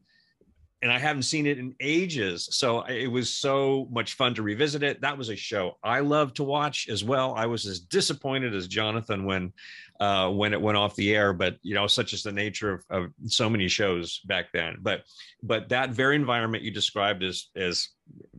and 0.85 0.93
I 0.93 0.99
haven't 0.99 1.23
seen 1.23 1.47
it 1.47 1.57
in 1.57 1.73
ages. 1.79 2.47
So 2.51 2.81
it 2.83 3.07
was 3.07 3.33
so 3.33 3.87
much 3.91 4.13
fun 4.13 4.35
to 4.35 4.43
revisit 4.43 4.83
it. 4.83 5.01
That 5.01 5.17
was 5.17 5.29
a 5.29 5.35
show 5.35 5.79
I 5.83 6.01
love 6.01 6.35
to 6.35 6.43
watch 6.43 6.87
as 6.89 7.03
well. 7.03 7.33
I 7.35 7.47
was 7.47 7.65
as 7.65 7.79
disappointed 7.79 8.53
as 8.53 8.67
Jonathan 8.67 9.25
when 9.25 9.51
uh, 9.99 10.29
when 10.29 10.53
it 10.53 10.61
went 10.61 10.77
off 10.77 10.95
the 10.95 11.15
air, 11.15 11.33
but 11.33 11.57
you 11.63 11.73
know, 11.73 11.87
such 11.87 12.13
is 12.13 12.21
the 12.21 12.31
nature 12.31 12.71
of, 12.71 12.85
of 12.91 13.11
so 13.25 13.49
many 13.49 13.67
shows 13.67 14.19
back 14.25 14.51
then. 14.53 14.77
But 14.79 15.05
but 15.41 15.69
that 15.69 15.89
very 15.89 16.15
environment 16.15 16.63
you 16.63 16.69
described 16.69 17.23
as 17.23 17.47
as 17.55 17.89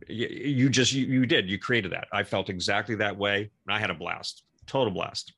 you, 0.07 0.27
you 0.29 0.69
just 0.69 0.93
you, 0.93 1.05
you 1.05 1.25
did 1.25 1.49
you 1.49 1.59
created 1.59 1.91
that. 1.91 2.07
I 2.13 2.23
felt 2.23 2.47
exactly 2.47 2.95
that 2.95 3.17
way. 3.17 3.51
and 3.67 3.75
I 3.75 3.77
had 3.77 3.89
a 3.89 3.93
blast, 3.93 4.43
total 4.67 4.93
blast. 4.93 5.33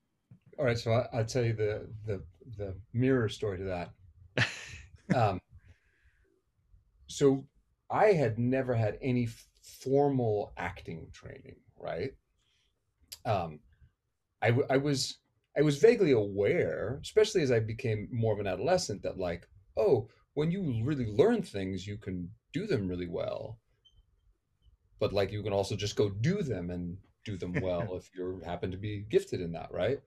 All 0.60 0.66
right, 0.66 0.78
so 0.78 0.92
I, 0.92 1.18
will 1.18 1.26
tell 1.26 1.44
you 1.44 1.54
the 1.54 1.88
the 2.06 2.22
the 2.56 2.76
mirror 2.94 3.30
story 3.30 3.58
to 3.58 3.64
that. 3.64 4.48
Um, 5.16 5.42
so 7.10 7.46
I 7.90 8.14
had 8.14 8.38
never 8.38 8.76
had 8.76 8.98
any 9.02 9.28
formal 9.82 10.54
acting 10.58 11.08
training, 11.12 11.56
right? 11.78 12.12
Um, 13.26 13.60
I, 14.42 14.54
I 14.70 14.78
was 14.78 15.18
I 15.58 15.62
was 15.62 15.78
vaguely 15.78 16.12
aware, 16.12 17.00
especially 17.02 17.42
as 17.42 17.52
I 17.52 17.60
became 17.60 18.08
more 18.12 18.34
of 18.34 18.40
an 18.40 18.48
adolescent, 18.48 19.02
that 19.04 19.18
like, 19.18 19.48
oh, 19.76 20.08
when 20.36 20.52
you 20.52 20.82
really 20.84 21.08
learn 21.08 21.42
things, 21.42 21.86
you 21.86 21.98
can 21.98 22.30
do 22.54 22.66
them 22.68 22.88
really 22.88 23.08
well. 23.08 23.60
But 25.00 25.12
like, 25.12 25.32
you 25.32 25.42
can 25.44 25.54
also 25.54 25.76
just 25.76 25.96
go 25.96 26.10
do 26.10 26.44
them 26.44 26.70
and 26.70 26.98
do 27.26 27.38
them 27.38 27.54
well 27.62 27.96
if 27.96 28.10
you 28.16 28.42
happen 28.46 28.72
to 28.72 28.78
be 28.78 29.06
gifted 29.10 29.42
in 29.42 29.52
that, 29.54 29.72
right? 29.72 30.00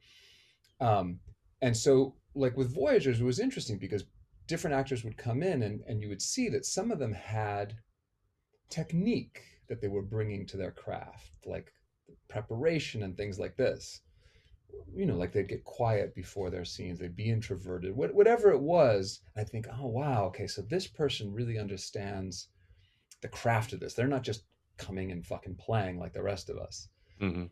Um, 0.81 1.19
and 1.61 1.77
so, 1.77 2.15
like 2.35 2.57
with 2.57 2.75
Voyagers, 2.75 3.21
it 3.21 3.25
was 3.25 3.41
interesting 3.41 3.79
because 3.79 4.05
different 4.47 4.77
actors 4.77 5.05
would 5.05 5.17
come 5.17 5.43
in 5.43 5.63
and, 5.63 5.83
and 5.87 6.01
you 6.01 6.09
would 6.09 6.23
see 6.23 6.49
that 6.49 6.67
some 6.67 6.91
of 6.91 6.99
them 6.99 7.13
had 7.13 7.75
technique 8.69 9.41
that 9.69 9.81
they 9.81 9.89
were 9.89 10.03
bringing 10.03 10.47
to 10.47 10.57
their 10.57 10.71
craft, 10.71 11.33
like 11.47 11.73
preparation 12.29 13.03
and 13.03 13.17
things 13.17 13.39
like 13.39 13.57
this. 13.57 14.01
You 14.95 15.07
know, 15.07 15.17
like 15.17 15.33
they'd 15.33 15.49
get 15.49 15.65
quiet 15.65 16.15
before 16.15 16.51
their 16.51 16.65
scenes, 16.65 16.99
they'd 16.99 17.15
be 17.15 17.31
introverted, 17.31 17.95
whatever 17.95 18.51
it 18.51 18.61
was. 18.61 19.21
I 19.37 19.45
think, 19.45 19.67
oh, 19.71 19.87
wow, 19.87 20.25
okay, 20.27 20.47
so 20.47 20.63
this 20.63 20.87
person 20.87 21.33
really 21.33 21.59
understands 21.59 22.49
the 23.21 23.29
craft 23.29 23.73
of 23.73 23.81
this. 23.81 23.95
They're 23.95 24.09
not 24.09 24.23
just 24.23 24.45
coming 24.79 25.13
and 25.13 25.25
fucking 25.25 25.57
playing 25.57 25.99
like 25.99 26.13
the 26.13 26.23
rest 26.23 26.49
of 26.51 26.57
us. 26.57 26.89
Mm-hmm. 27.21 27.45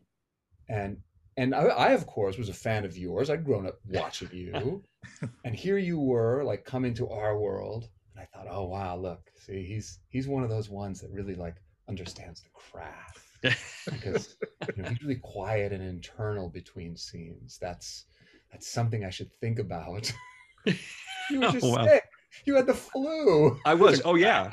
And 0.69 0.97
and 1.41 1.55
I, 1.55 1.63
I, 1.63 1.91
of 1.91 2.05
course 2.05 2.37
was 2.37 2.49
a 2.49 2.53
fan 2.53 2.85
of 2.85 2.97
yours 2.97 3.29
i'd 3.29 3.45
grown 3.45 3.67
up 3.67 3.79
watching 3.87 4.29
you 4.31 4.83
and 5.45 5.55
here 5.55 5.77
you 5.77 5.99
were 5.99 6.43
like 6.43 6.65
coming 6.65 6.93
to 6.95 7.09
our 7.09 7.37
world 7.37 7.89
and 8.13 8.23
i 8.23 8.25
thought 8.25 8.47
oh 8.49 8.65
wow 8.65 8.95
look 8.95 9.31
see 9.37 9.63
he's 9.63 9.99
he's 10.09 10.27
one 10.27 10.43
of 10.43 10.49
those 10.49 10.69
ones 10.69 11.01
that 11.01 11.11
really 11.11 11.35
like 11.35 11.55
understands 11.87 12.41
the 12.41 12.49
craft 12.53 13.21
because 13.41 14.35
you 14.75 14.83
know, 14.83 14.89
he's 14.89 15.01
really 15.01 15.15
quiet 15.15 15.71
and 15.71 15.81
internal 15.81 16.49
between 16.49 16.95
scenes. 16.95 17.57
That's 17.59 18.05
that's 18.51 18.67
something 18.67 19.03
I 19.03 19.09
should 19.09 19.31
think 19.39 19.59
about. 19.59 20.11
you 20.65 21.39
were 21.39 21.45
oh, 21.47 21.51
just 21.51 21.65
oh, 21.65 21.75
wow. 21.75 21.85
sick. 21.85 22.03
You 22.45 22.55
had 22.55 22.67
the 22.67 22.73
flu. 22.73 23.59
I 23.65 23.73
was. 23.73 24.01
Oh 24.05 24.15
yeah. 24.15 24.51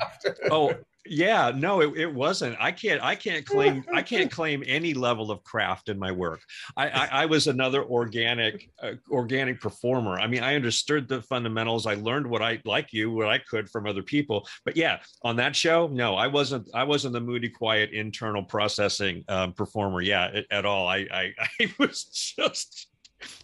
Oh 0.51 0.73
yeah. 1.05 1.51
No, 1.55 1.81
it, 1.81 1.97
it 1.97 2.13
wasn't. 2.13 2.57
I 2.59 2.71
can't. 2.71 3.01
I 3.03 3.15
can't 3.15 3.45
claim. 3.45 3.83
I 3.93 4.01
can't 4.13 4.31
claim 4.31 4.63
any 4.65 4.93
level 4.93 5.31
of 5.31 5.43
craft 5.43 5.89
in 5.89 5.97
my 5.97 6.11
work. 6.11 6.41
I 6.77 6.89
I, 6.89 7.09
I 7.11 7.25
was 7.25 7.47
another 7.47 7.83
organic 7.83 8.69
uh, 8.81 8.93
organic 9.09 9.61
performer. 9.61 10.19
I 10.19 10.27
mean, 10.27 10.43
I 10.43 10.55
understood 10.55 11.07
the 11.07 11.21
fundamentals. 11.21 11.85
I 11.85 11.95
learned 11.95 12.27
what 12.27 12.41
I 12.41 12.61
like 12.65 12.93
you 12.93 13.11
what 13.11 13.29
I 13.29 13.39
could 13.39 13.69
from 13.69 13.87
other 13.87 14.03
people. 14.03 14.47
But 14.65 14.75
yeah, 14.75 14.99
on 15.23 15.35
that 15.37 15.55
show, 15.55 15.87
no, 15.87 16.15
I 16.15 16.27
wasn't. 16.27 16.67
I 16.73 16.83
wasn't 16.83 17.13
the 17.13 17.21
moody, 17.21 17.49
quiet, 17.49 17.91
internal 17.91 18.43
processing 18.43 19.23
um, 19.27 19.53
performer. 19.53 20.01
Yeah, 20.01 20.41
at 20.51 20.65
all. 20.65 20.87
I 20.87 21.07
I, 21.11 21.33
I 21.59 21.73
was 21.79 22.03
just 22.03 22.89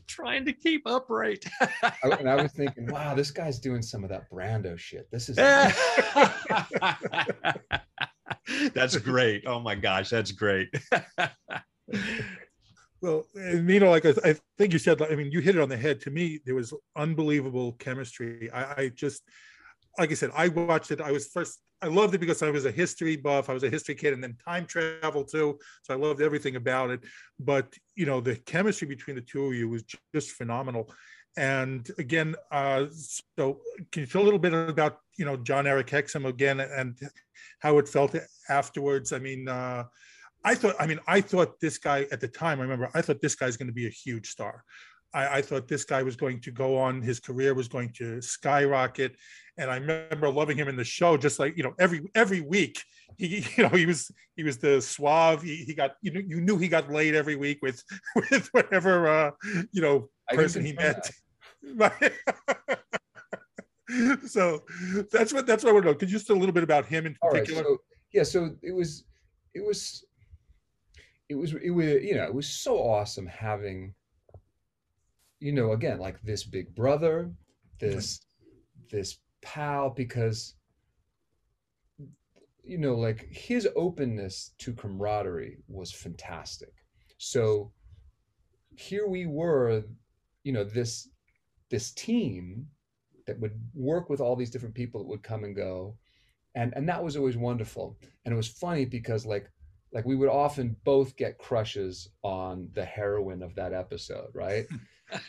trying 0.08 0.46
to 0.46 0.54
keep 0.54 0.84
upright. 0.86 1.46
I, 1.62 1.94
and 2.20 2.30
I 2.30 2.42
was 2.42 2.52
thinking, 2.56 2.88
wow, 2.88 3.14
this 3.14 3.32
guy's 3.32 3.60
doing 3.60 3.82
some 3.82 4.04
of 4.04 4.10
that 4.10 4.30
Brando 4.30 4.78
shit. 4.78 5.10
This 5.12 5.30
is. 5.30 5.38
That's 8.76 8.98
great. 8.98 9.46
Oh 9.48 9.60
my 9.60 9.76
gosh, 9.76 10.10
that's 10.10 10.32
great. 10.32 10.70
well, 13.02 13.26
you 13.34 13.80
know, 13.80 13.90
like 13.90 14.06
I, 14.06 14.14
I, 14.24 14.36
think 14.58 14.74
you 14.74 14.80
said, 14.80 15.02
I 15.02 15.16
mean, 15.16 15.32
you 15.32 15.40
hit 15.40 15.56
it 15.56 15.62
on 15.62 15.70
the 15.70 15.78
head. 15.78 16.02
To 16.02 16.12
me, 16.12 16.40
there 16.46 16.56
was 16.56 16.74
unbelievable 16.96 17.74
chemistry. 17.74 18.52
I, 18.52 18.82
I 18.82 18.90
just, 18.90 19.24
like 19.98 20.12
I 20.12 20.14
said, 20.14 20.32
I 20.36 20.50
watched 20.50 20.92
it. 20.92 21.02
I 21.02 21.12
was 21.12 21.28
first 21.28 21.60
I 21.82 21.88
loved 21.88 22.16
it 22.16 22.20
because 22.20 22.42
I 22.42 22.50
was 22.50 22.66
a 22.66 22.72
history 22.72 23.16
buff. 23.16 23.50
I 23.50 23.54
was 23.54 23.64
a 23.64 23.70
history 23.70 23.96
kid, 23.96 24.14
and 24.14 24.24
then 24.24 24.38
time 24.44 24.66
travel 24.66 25.24
too. 25.24 25.60
So 25.84 25.94
I 25.94 25.98
loved 25.98 26.22
everything 26.22 26.56
about 26.56 26.90
it. 26.90 27.02
But 27.40 27.74
you 27.96 28.06
know, 28.06 28.22
the 28.22 28.36
chemistry 28.38 28.88
between 28.88 29.16
the 29.16 29.22
two 29.22 29.46
of 29.46 29.54
you 29.54 29.70
was 29.70 29.84
just 30.14 30.32
phenomenal. 30.32 30.92
And 31.38 31.90
again, 31.98 32.36
uh, 32.52 32.86
so 32.92 33.60
can 33.92 34.02
you 34.02 34.08
tell 34.08 34.22
a 34.22 34.24
little 34.24 34.40
bit 34.40 34.54
about 34.54 35.00
you 35.18 35.26
know 35.26 35.38
Jon-Erik 35.38 35.88
Hexum 35.88 36.26
again 36.26 36.60
and 36.60 36.98
how 37.60 37.78
it 37.78 37.90
felt 37.90 38.16
afterwards? 38.50 39.12
I 39.12 39.20
mean, 39.20 39.48
uh, 39.48 39.84
I 40.46 40.56
thought, 40.56 40.76
I 40.80 40.86
mean, 40.86 41.00
I 41.08 41.22
thought 41.22 41.60
this 41.60 41.78
guy 41.78 42.06
at 42.12 42.22
the 42.22 42.28
time. 42.28 42.60
I 42.60 42.64
remember 42.64 42.90
I 42.94 43.02
thought 43.02 43.22
this 43.22 43.36
guy's 43.36 43.58
going 43.58 43.68
to 43.68 43.74
be 43.74 43.88
a 43.88 43.92
huge 43.92 44.30
star. 44.30 44.64
I, 45.14 45.38
I, 45.38 45.42
thought 45.42 45.68
this 45.68 45.86
guy 45.86 46.04
was 46.04 46.16
going 46.18 46.42
to 46.42 46.52
go 46.52 46.78
on, 46.78 47.02
his 47.02 47.20
career 47.20 47.54
was 47.54 47.68
going 47.70 47.94
to 47.94 48.22
skyrocket. 48.22 49.16
And 49.58 49.72
I 49.72 49.78
remember 49.78 50.30
loving 50.30 50.58
him 50.58 50.68
in 50.68 50.76
the 50.76 50.84
show, 50.84 51.16
just 51.16 51.40
like, 51.40 51.56
you 51.58 51.64
know, 51.64 51.74
every 51.80 52.02
every 52.14 52.42
week. 52.42 52.84
He, 53.18 53.46
you 53.58 53.64
know, 53.64 53.70
he 53.70 53.86
was 53.86 54.12
he 54.36 54.44
was 54.44 54.58
the 54.58 54.82
suave. 54.82 55.42
He, 55.42 55.58
he 55.64 55.74
got, 55.74 55.96
you 56.02 56.12
know, 56.12 56.22
you 56.26 56.42
knew 56.42 56.58
he 56.58 56.68
got 56.68 56.92
laid 56.92 57.16
every 57.16 57.36
week 57.36 57.60
with 57.62 57.82
with 58.16 58.50
whatever 58.52 59.08
uh, 59.08 59.32
you 59.72 59.82
know, 59.82 60.10
person 60.30 60.64
he 60.64 60.74
met. 60.74 61.10
so 64.28 64.64
that's 65.12 65.34
what 65.34 65.48
that's 65.48 65.64
what 65.64 65.70
I 65.70 65.74
want 65.74 65.86
to 65.86 65.92
know. 65.92 65.96
Could 65.96 66.12
you 66.12 66.18
just 66.18 66.30
a 66.30 66.34
little 66.34 66.54
bit 66.54 66.64
about 66.64 66.86
him 66.86 67.06
in 67.06 67.16
particular? 67.22 67.62
Right, 67.62 67.68
so, 67.68 67.78
yeah, 68.12 68.24
so 68.24 68.56
it 68.62 68.74
was 68.74 69.06
it 69.54 69.66
was 69.66 70.06
it 71.30 71.36
was 71.36 71.54
it 71.54 71.72
was 71.72 71.86
you 71.86 72.16
know 72.16 72.24
it 72.24 72.34
was 72.34 72.48
so 72.48 72.78
awesome 72.78 73.28
having 73.28 73.94
you 75.40 75.52
know, 75.52 75.74
again, 75.74 76.00
like 76.00 76.22
this 76.24 76.44
big 76.44 76.74
brother, 76.74 77.32
this 77.80 78.22
this 78.90 79.18
pal, 79.42 79.90
because 79.90 80.56
you 82.64 82.80
know, 82.80 82.96
like 82.96 83.28
his 83.30 83.68
openness 83.76 84.54
to 84.58 84.74
camaraderie 84.74 85.58
was 85.68 85.92
fantastic. 85.92 86.74
So 87.18 87.72
here 88.76 89.08
we 89.08 89.28
were, 89.28 89.84
you 90.44 90.52
know, 90.52 90.64
this 90.64 91.10
this 91.76 91.92
team 91.92 92.66
that 93.28 93.38
would 93.42 93.60
work 93.74 94.10
with 94.10 94.22
all 94.22 94.38
these 94.38 94.50
different 94.50 94.74
people 94.74 95.02
that 95.02 95.10
would 95.10 95.22
come 95.24 95.44
and 95.44 95.54
go. 95.54 95.98
And 96.56 96.72
and 96.74 96.88
that 96.88 97.04
was 97.04 97.18
always 97.18 97.36
wonderful. 97.36 97.98
And 98.24 98.34
it 98.34 98.38
was 98.38 98.48
funny 98.48 98.86
because 98.86 99.26
like 99.26 99.52
like 99.92 100.06
we 100.06 100.16
would 100.16 100.30
often 100.30 100.78
both 100.86 101.18
get 101.18 101.38
crushes 101.38 102.08
on 102.24 102.70
the 102.74 102.86
heroine 102.86 103.44
of 103.44 103.56
that 103.56 103.74
episode, 103.74 104.30
right? 104.34 104.66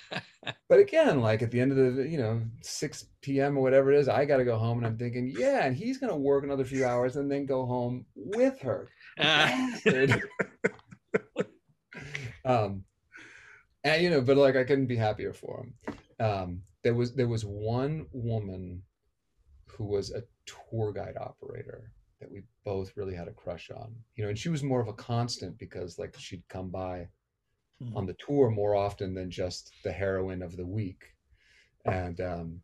but 0.68 0.78
again, 0.78 1.20
like 1.20 1.42
at 1.42 1.50
the 1.50 1.60
end 1.60 1.72
of 1.72 1.96
the, 1.96 2.08
you 2.08 2.18
know, 2.18 2.40
6 2.62 3.06
p.m. 3.22 3.58
or 3.58 3.62
whatever 3.62 3.90
it 3.92 3.98
is, 3.98 4.08
I 4.08 4.24
got 4.24 4.36
to 4.36 4.44
go 4.44 4.56
home 4.56 4.78
and 4.78 4.86
I'm 4.86 4.96
thinking, 4.96 5.34
yeah, 5.36 5.64
and 5.64 5.76
he's 5.76 5.98
going 5.98 6.12
to 6.12 6.16
work 6.16 6.44
another 6.44 6.64
few 6.64 6.84
hours 6.84 7.16
and 7.16 7.28
then 7.28 7.44
go 7.44 7.66
home 7.66 8.06
with 8.14 8.60
her. 8.60 8.88
um, 12.44 12.84
and, 13.84 14.02
you 14.02 14.10
know, 14.10 14.20
but 14.20 14.36
like 14.36 14.54
I 14.56 14.64
couldn't 14.64 14.86
be 14.86 14.96
happier 14.96 15.32
for 15.32 15.64
him. 15.64 15.96
Um, 16.20 16.62
there 16.82 16.94
was, 16.94 17.14
there 17.14 17.28
was 17.28 17.44
one 17.44 18.06
woman 18.12 18.82
who 19.66 19.84
was 19.84 20.10
a 20.12 20.22
tour 20.46 20.92
guide 20.92 21.16
operator 21.20 21.92
that 22.20 22.30
we 22.30 22.42
both 22.64 22.96
really 22.96 23.14
had 23.14 23.28
a 23.28 23.32
crush 23.32 23.70
on, 23.70 23.94
you 24.14 24.24
know, 24.24 24.30
and 24.30 24.38
she 24.38 24.48
was 24.48 24.62
more 24.62 24.80
of 24.80 24.88
a 24.88 24.92
constant 24.92 25.58
because 25.58 25.98
like 25.98 26.14
she'd 26.18 26.48
come 26.48 26.70
by 26.70 27.08
mm-hmm. 27.82 27.96
on 27.96 28.06
the 28.06 28.14
tour 28.14 28.50
more 28.50 28.74
often 28.74 29.14
than 29.14 29.30
just 29.30 29.72
the 29.84 29.92
heroine 29.92 30.42
of 30.42 30.56
the 30.56 30.66
week. 30.66 31.14
And 31.84 32.20
um, 32.20 32.60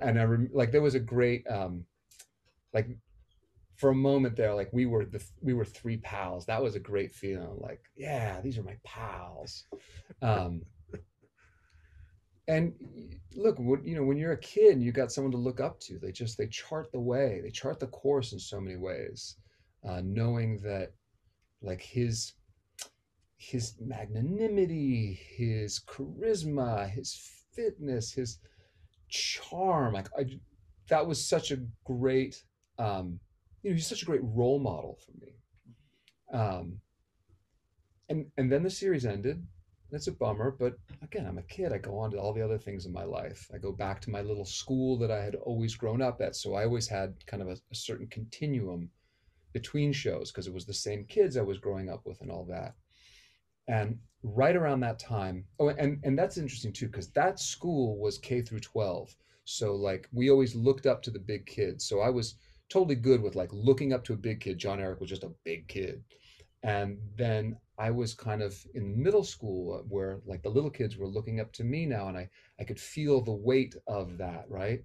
and 0.00 0.20
I 0.20 0.24
rem- 0.24 0.50
like 0.52 0.72
there 0.72 0.82
was 0.82 0.94
a 0.94 1.00
great 1.00 1.46
um, 1.48 1.84
like 2.72 2.88
for 3.76 3.90
a 3.90 3.94
moment 3.94 4.36
there, 4.36 4.54
like 4.54 4.68
we 4.72 4.86
were 4.86 5.04
the 5.04 5.24
we 5.40 5.54
were 5.54 5.64
three 5.64 5.96
pals. 5.96 6.46
That 6.46 6.62
was 6.62 6.74
a 6.74 6.80
great 6.80 7.12
feeling. 7.12 7.58
Like, 7.60 7.82
yeah, 7.96 8.40
these 8.40 8.58
are 8.58 8.62
my 8.62 8.76
pals. 8.84 9.64
Um, 10.22 10.62
and 12.50 12.72
look, 13.36 13.58
what, 13.60 13.86
you 13.86 13.94
know, 13.94 14.02
when 14.02 14.16
you're 14.16 14.32
a 14.32 14.40
kid 14.40 14.72
and 14.72 14.82
you 14.82 14.90
got 14.90 15.12
someone 15.12 15.30
to 15.30 15.38
look 15.38 15.60
up 15.60 15.78
to, 15.80 16.00
they 16.00 16.10
just 16.10 16.36
they 16.36 16.48
chart 16.48 16.90
the 16.90 16.98
way, 16.98 17.40
they 17.44 17.50
chart 17.50 17.78
the 17.78 17.86
course 17.86 18.32
in 18.32 18.40
so 18.40 18.60
many 18.60 18.76
ways, 18.76 19.36
uh, 19.88 20.00
knowing 20.04 20.58
that 20.58 20.92
like 21.62 21.80
his 21.80 22.32
his 23.36 23.74
magnanimity, 23.80 25.18
his 25.36 25.80
charisma, 25.86 26.90
his 26.90 27.30
fitness, 27.54 28.12
his 28.12 28.38
charm. 29.08 29.94
Like 29.94 30.08
I, 30.18 30.26
that 30.88 31.06
was 31.06 31.24
such 31.24 31.52
a 31.52 31.58
great, 31.84 32.42
um, 32.80 33.20
you 33.62 33.70
know, 33.70 33.76
he's 33.76 33.86
such 33.86 34.02
a 34.02 34.06
great 34.06 34.24
role 34.24 34.58
model 34.58 34.98
for 35.06 35.12
me. 35.24 35.32
Um, 36.32 36.80
and 38.08 38.26
and 38.36 38.50
then 38.50 38.64
the 38.64 38.70
series 38.70 39.06
ended. 39.06 39.46
It's 39.92 40.06
a 40.06 40.12
bummer, 40.12 40.52
but 40.52 40.78
again, 41.02 41.26
I'm 41.26 41.38
a 41.38 41.42
kid. 41.42 41.72
I 41.72 41.78
go 41.78 41.98
on 41.98 42.10
to 42.12 42.18
all 42.18 42.32
the 42.32 42.44
other 42.44 42.58
things 42.58 42.86
in 42.86 42.92
my 42.92 43.04
life. 43.04 43.50
I 43.52 43.58
go 43.58 43.72
back 43.72 44.00
to 44.02 44.10
my 44.10 44.22
little 44.22 44.44
school 44.44 44.96
that 44.98 45.10
I 45.10 45.22
had 45.22 45.34
always 45.34 45.74
grown 45.74 46.00
up 46.00 46.20
at. 46.20 46.36
So 46.36 46.54
I 46.54 46.64
always 46.64 46.86
had 46.86 47.14
kind 47.26 47.42
of 47.42 47.48
a, 47.48 47.56
a 47.70 47.74
certain 47.74 48.06
continuum 48.06 48.90
between 49.52 49.92
shows 49.92 50.30
because 50.30 50.46
it 50.46 50.54
was 50.54 50.64
the 50.64 50.74
same 50.74 51.04
kids 51.04 51.36
I 51.36 51.42
was 51.42 51.58
growing 51.58 51.88
up 51.88 52.06
with 52.06 52.20
and 52.20 52.30
all 52.30 52.44
that. 52.44 52.74
And 53.68 53.98
right 54.22 54.56
around 54.56 54.80
that 54.80 54.98
time, 54.98 55.44
oh, 55.58 55.68
and, 55.68 56.00
and 56.04 56.18
that's 56.18 56.38
interesting 56.38 56.72
too, 56.72 56.86
because 56.86 57.10
that 57.10 57.40
school 57.40 57.98
was 57.98 58.18
K 58.18 58.42
through 58.42 58.60
12. 58.60 59.14
So 59.44 59.74
like 59.74 60.08
we 60.12 60.30
always 60.30 60.54
looked 60.54 60.86
up 60.86 61.02
to 61.02 61.10
the 61.10 61.18
big 61.18 61.46
kids. 61.46 61.84
So 61.84 62.00
I 62.00 62.10
was 62.10 62.36
totally 62.68 62.94
good 62.94 63.20
with 63.20 63.34
like 63.34 63.50
looking 63.52 63.92
up 63.92 64.04
to 64.04 64.12
a 64.12 64.16
big 64.16 64.40
kid. 64.40 64.58
Jon-Erik 64.58 65.00
was 65.00 65.10
just 65.10 65.24
a 65.24 65.32
big 65.44 65.66
kid. 65.66 66.02
And 66.62 66.98
then 67.16 67.56
I 67.80 67.90
was 67.90 68.12
kind 68.12 68.42
of 68.42 68.54
in 68.74 69.02
middle 69.02 69.24
school 69.24 69.72
uh, 69.72 69.82
where 69.88 70.20
like 70.26 70.42
the 70.42 70.50
little 70.50 70.70
kids 70.70 70.98
were 70.98 71.08
looking 71.08 71.40
up 71.40 71.50
to 71.54 71.64
me 71.64 71.86
now 71.86 72.08
and 72.08 72.18
I, 72.18 72.28
I 72.58 72.64
could 72.64 72.78
feel 72.78 73.22
the 73.22 73.32
weight 73.32 73.74
of 73.86 74.18
that, 74.18 74.44
right? 74.50 74.84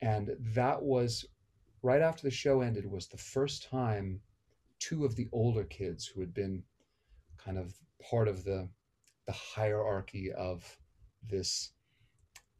And 0.00 0.30
that 0.40 0.82
was 0.82 1.24
right 1.80 2.02
after 2.02 2.24
the 2.24 2.30
show 2.30 2.60
ended 2.60 2.90
was 2.90 3.06
the 3.06 3.16
first 3.16 3.68
time 3.70 4.20
two 4.80 5.04
of 5.04 5.14
the 5.14 5.28
older 5.30 5.62
kids 5.62 6.04
who 6.04 6.20
had 6.20 6.34
been 6.34 6.64
kind 7.38 7.56
of 7.56 7.72
part 8.10 8.26
of 8.26 8.42
the 8.42 8.68
the 9.26 9.32
hierarchy 9.32 10.32
of 10.32 10.76
this 11.28 11.70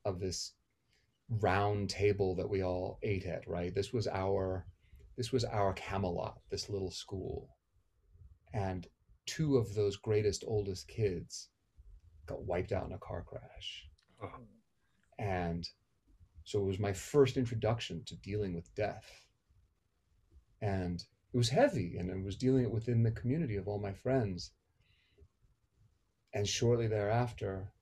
of 0.05 0.21
this 0.21 0.53
round 1.41 1.91
table 1.91 2.37
that 2.37 2.49
we 2.49 2.63
all 2.63 3.01
ate 3.03 3.27
at 3.27 3.49
right 3.49 3.75
this 3.75 3.93
was 3.93 4.07
our 4.07 4.67
this 5.17 5.33
was 5.33 5.45
our 5.45 5.73
camelot 5.73 6.39
this 6.49 6.69
little 6.69 6.93
school 6.93 7.57
and 8.55 8.87
two 9.27 9.57
of 9.57 9.75
those 9.75 9.97
greatest 9.97 10.45
oldest 10.47 10.89
kids 10.89 11.49
got 12.27 12.45
wiped 12.45 12.73
out 12.73 12.87
in 12.87 12.93
a 12.93 12.99
car 12.99 13.25
crash 13.27 13.87
oh. 14.23 14.41
and 15.19 15.69
so 16.45 16.61
it 16.61 16.65
was 16.65 16.79
my 16.79 16.93
first 16.93 17.37
introduction 17.37 18.03
to 18.05 18.17
dealing 18.17 18.55
with 18.55 18.75
death 18.75 19.27
and 20.61 21.05
it 21.33 21.37
was 21.37 21.49
heavy 21.49 21.97
and 21.99 22.11
I 22.11 22.23
was 22.25 22.37
dealing 22.37 22.65
it 22.65 22.71
within 22.71 23.03
the 23.03 23.11
community 23.11 23.57
of 23.57 23.69
all 23.69 23.79
my 23.79 23.93
friends 23.93 24.53
and 26.35 26.49
shortly 26.49 26.87
thereafter, 26.87 27.73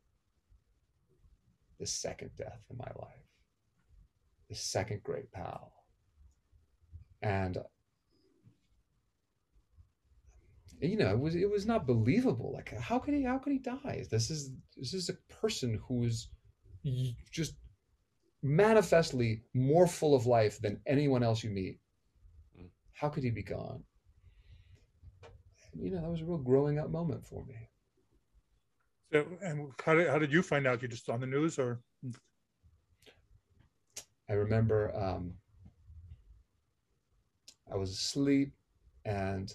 the 1.78 1.86
second 1.86 2.30
death 2.36 2.60
in 2.70 2.76
my 2.76 2.90
life, 3.00 3.26
the 4.48 4.54
second 4.54 5.02
great 5.02 5.30
pal. 5.32 5.72
And 7.22 7.56
And, 7.56 7.64
you 10.80 10.96
know, 10.96 11.10
it 11.10 11.18
was 11.18 11.34
it 11.34 11.50
was 11.50 11.66
not 11.66 11.86
believable. 11.86 12.52
Like, 12.52 12.76
how 12.78 12.98
could 12.98 13.14
he 13.14 13.22
how 13.22 13.38
could 13.38 13.52
he 13.52 13.58
die? 13.58 14.04
This 14.10 14.30
is 14.30 14.52
this 14.76 14.94
is 14.94 15.08
a 15.08 15.34
person 15.34 15.80
who 15.86 16.04
is 16.04 16.28
just 17.30 17.54
manifestly 18.42 19.42
more 19.54 19.86
full 19.86 20.14
of 20.14 20.26
life 20.26 20.60
than 20.60 20.80
anyone 20.86 21.22
else 21.22 21.44
you 21.44 21.50
meet. 21.50 21.78
Mm. 22.58 22.68
How 22.94 23.08
could 23.08 23.22
he 23.22 23.30
be 23.30 23.42
gone? 23.42 23.82
You 25.78 25.90
know, 25.90 26.00
that 26.00 26.10
was 26.10 26.22
a 26.22 26.24
real 26.24 26.38
growing 26.38 26.78
up 26.78 26.90
moment 26.90 27.26
for 27.26 27.44
me. 27.44 27.54
So, 29.12 29.26
and 29.42 29.70
how 29.84 29.94
did, 29.94 30.08
how 30.08 30.18
did 30.18 30.32
you 30.32 30.42
find 30.42 30.66
out? 30.66 30.82
You 30.82 30.88
just 30.88 31.08
on 31.08 31.20
the 31.20 31.26
news 31.26 31.58
or? 31.58 31.80
I 34.28 34.34
remember 34.34 34.94
um, 34.96 35.34
I 37.70 37.76
was 37.76 37.90
asleep 37.90 38.52
and 39.04 39.52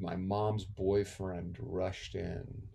my 0.00 0.16
mom's 0.16 0.64
boyfriend 0.64 1.56
rushed 1.60 2.14
in. 2.14 2.68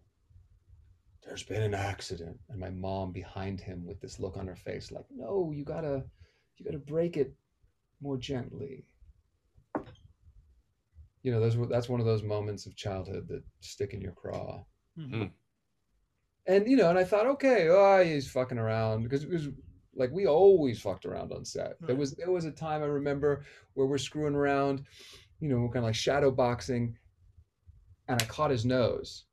There's 1.23 1.43
been 1.43 1.63
an 1.63 1.73
accident, 1.73 2.37
and 2.49 2.59
my 2.59 2.69
mom 2.69 3.11
behind 3.11 3.61
him 3.61 3.85
with 3.85 4.01
this 4.01 4.19
look 4.19 4.35
on 4.37 4.47
her 4.47 4.55
face, 4.55 4.91
like, 4.91 5.05
"No, 5.09 5.51
you 5.51 5.63
gotta, 5.63 6.05
you 6.57 6.65
gotta 6.65 6.79
break 6.79 7.17
it 7.17 7.33
more 8.01 8.17
gently." 8.17 8.85
You 11.21 11.31
know, 11.31 11.39
those 11.39 11.55
were, 11.55 11.67
that's 11.67 11.87
one 11.87 12.01
of 12.01 12.05
those 12.05 12.23
moments 12.23 12.65
of 12.65 12.75
childhood 12.75 13.27
that 13.29 13.43
stick 13.61 13.93
in 13.93 14.01
your 14.01 14.11
craw 14.11 14.65
Mhm. 14.97 15.31
and 16.45 16.67
you 16.67 16.75
know, 16.75 16.89
and 16.89 16.99
I 16.99 17.05
thought, 17.05 17.25
okay, 17.27 17.69
oh, 17.69 18.03
he's 18.03 18.29
fucking 18.29 18.57
around 18.57 19.03
because 19.03 19.23
it 19.23 19.29
was 19.29 19.47
like 19.95 20.11
we 20.11 20.27
always 20.27 20.81
fucked 20.81 21.05
around 21.05 21.31
on 21.31 21.45
set. 21.45 21.77
There 21.81 21.95
was 21.95 22.15
there 22.15 22.31
was 22.31 22.45
a 22.45 22.51
time 22.51 22.83
I 22.83 22.87
remember 22.87 23.45
where 23.73 23.87
we're 23.87 23.97
screwing 23.97 24.35
around, 24.35 24.85
you 25.43 25.49
know, 25.49 25.57
we're 25.57 25.67
kind 25.67 25.79
of 25.79 25.83
like 25.83 25.95
shadow 25.95 26.31
boxing, 26.31 26.95
and 28.07 28.21
I 28.21 28.25
caught 28.25 28.49
his 28.49 28.63
nose, 28.63 29.25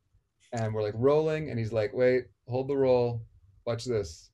and 0.53 0.75
we're 0.75 0.83
like 0.83 0.95
rolling, 0.97 1.51
and 1.51 1.59
he's 1.59 1.73
like, 1.73 1.95
wait, 1.95 2.25
hold 2.49 2.67
the 2.67 2.77
roll, 2.77 3.23
watch 3.65 3.85
this, 3.85 4.31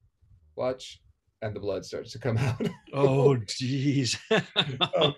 watch, 0.56 1.02
and 1.42 1.54
the 1.54 1.60
blood 1.60 1.84
starts 1.84 2.12
to 2.12 2.18
come 2.18 2.38
out. 2.38 2.66
Oh, 2.94 3.36
jeez. 3.44 4.16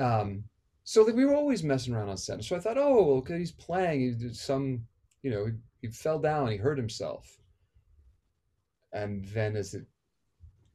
um, 0.00 0.44
so 0.84 1.02
like 1.02 1.16
we 1.16 1.24
were 1.24 1.34
always 1.34 1.64
messing 1.64 1.92
around 1.92 2.10
on 2.10 2.16
set. 2.16 2.44
So 2.44 2.54
I 2.54 2.60
thought, 2.60 2.78
oh, 2.78 3.16
okay, 3.16 3.40
he's 3.40 3.50
playing, 3.50 4.00
he 4.00 4.10
did 4.12 4.36
some, 4.36 4.86
you 5.24 5.32
know, 5.32 5.46
he, 5.46 5.52
he 5.82 5.88
fell 5.88 6.20
down, 6.20 6.52
he 6.52 6.56
hurt 6.56 6.78
himself. 6.78 7.36
And 8.92 9.24
then 9.24 9.56
as 9.56 9.74
it 9.74 9.86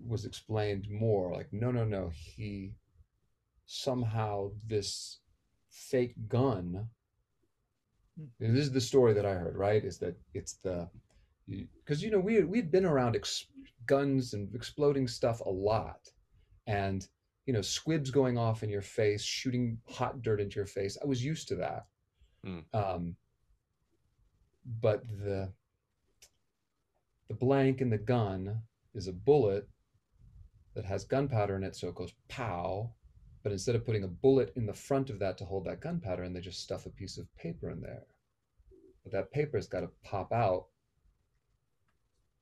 was 0.05 0.25
explained 0.25 0.89
more, 0.91 1.31
like, 1.31 1.47
no, 1.53 1.71
no, 1.71 1.85
no, 1.85 2.11
he 2.13 2.73
somehow 3.65 4.51
this 4.67 5.19
fake 5.69 6.15
gun. 6.27 6.87
and 8.39 8.55
this 8.55 8.65
is 8.65 8.71
the 8.71 8.81
story 8.81 9.13
that 9.13 9.25
I 9.25 9.33
heard, 9.33 9.55
right? 9.57 9.83
Is 9.83 9.97
that 9.99 10.15
it's 10.33 10.53
the 10.63 10.89
because 11.47 12.01
you 12.03 12.11
know 12.11 12.19
we 12.19 12.43
we 12.43 12.57
had 12.57 12.71
been 12.71 12.85
around 12.85 13.15
ex- 13.15 13.47
guns 13.85 14.33
and 14.33 14.53
exploding 14.55 15.07
stuff 15.07 15.41
a 15.41 15.49
lot, 15.49 16.09
and 16.67 17.07
you 17.45 17.53
know 17.53 17.61
squibs 17.61 18.11
going 18.11 18.37
off 18.37 18.63
in 18.63 18.69
your 18.69 18.81
face, 18.81 19.23
shooting 19.23 19.77
hot 19.89 20.21
dirt 20.21 20.39
into 20.39 20.55
your 20.55 20.65
face. 20.65 20.97
I 21.01 21.05
was 21.07 21.23
used 21.23 21.47
to 21.49 21.55
that. 21.55 21.85
Hmm. 22.43 22.59
Um, 22.73 23.15
but 24.81 25.03
the 25.07 25.51
the 27.27 27.33
blank 27.33 27.81
in 27.81 27.89
the 27.89 27.97
gun 27.97 28.61
is 28.93 29.07
a 29.07 29.13
bullet 29.13 29.67
that 30.75 30.85
has 30.85 31.03
gunpowder 31.03 31.55
in 31.55 31.63
it, 31.63 31.75
so 31.75 31.87
it 31.87 31.95
goes 31.95 32.13
pow. 32.27 32.91
But 33.43 33.51
instead 33.51 33.75
of 33.75 33.85
putting 33.85 34.03
a 34.03 34.07
bullet 34.07 34.53
in 34.55 34.65
the 34.65 34.73
front 34.73 35.09
of 35.09 35.19
that 35.19 35.37
to 35.37 35.45
hold 35.45 35.65
that 35.65 35.81
gunpowder, 35.81 36.23
and 36.23 36.33
they 36.35 36.39
just 36.39 36.61
stuff 36.61 36.85
a 36.85 36.89
piece 36.89 37.17
of 37.17 37.33
paper 37.35 37.69
in 37.69 37.81
there. 37.81 38.05
But 39.03 39.11
that 39.11 39.31
paper's 39.31 39.67
got 39.67 39.81
to 39.81 39.91
pop 40.03 40.31
out, 40.31 40.67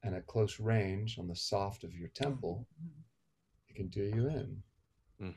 and 0.03 0.15
at 0.15 0.27
close 0.27 0.59
range 0.59 1.17
on 1.17 1.27
the 1.27 1.35
soft 1.35 1.83
of 1.83 1.95
your 1.95 2.09
temple, 2.09 2.67
it 3.67 3.75
can 3.75 3.87
do 3.87 4.03
you 4.03 4.27
in. 4.27 4.63
Hmm. 5.19 5.31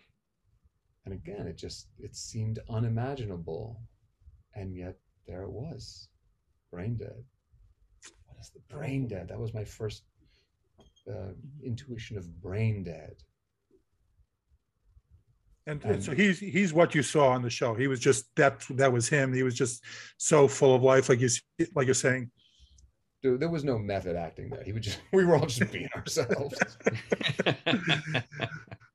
And 1.07 1.15
again, 1.15 1.47
it 1.47 1.57
just 1.57 1.89
it 1.99 2.15
seemed 2.15 2.59
unimaginable, 2.69 3.81
and 4.55 4.77
yet 4.77 4.99
there 5.27 5.43
it 5.43 5.51
was, 5.51 6.09
brain 6.71 6.97
dead. 6.97 7.25
What 8.27 8.39
is 8.41 8.51
the 8.51 8.75
brain 8.75 9.09
dead? 9.09 9.29
That 9.29 9.41
was 9.41 9.55
my 9.55 9.65
first 9.65 10.03
uh, 11.11 11.33
intuition 11.63 12.19
of 12.19 12.41
brain 12.43 12.85
dead. 12.85 13.17
And, 15.67 15.83
And- 15.85 15.95
and 15.95 16.05
so 16.05 16.15
he's 16.15 16.39
he's 16.39 16.73
what 16.75 16.95
you 16.95 17.03
saw 17.03 17.29
on 17.31 17.43
the 17.43 17.51
show. 17.51 17.75
He 17.75 17.87
was 17.87 18.01
just 18.01 18.27
that 18.37 18.61
that 18.71 18.93
was 18.93 19.09
him. 19.09 19.33
He 19.33 19.43
was 19.43 19.55
just 19.55 19.83
so 20.19 20.47
full 20.47 20.75
of 20.75 20.83
life, 20.83 21.09
like 21.09 21.21
you 21.21 21.29
like 21.75 21.87
you're 21.87 21.95
saying. 21.95 22.31
Dude, 23.23 23.41
there 23.41 23.49
was 23.49 23.65
no 23.65 23.79
method 23.79 24.17
acting 24.17 24.51
there. 24.51 24.63
He 24.63 24.73
would 24.73 24.83
just 24.83 25.01
we 25.13 25.25
were 25.25 25.37
all 25.37 25.47
just 25.47 25.73
being 25.73 25.89
ourselves. 25.97 26.59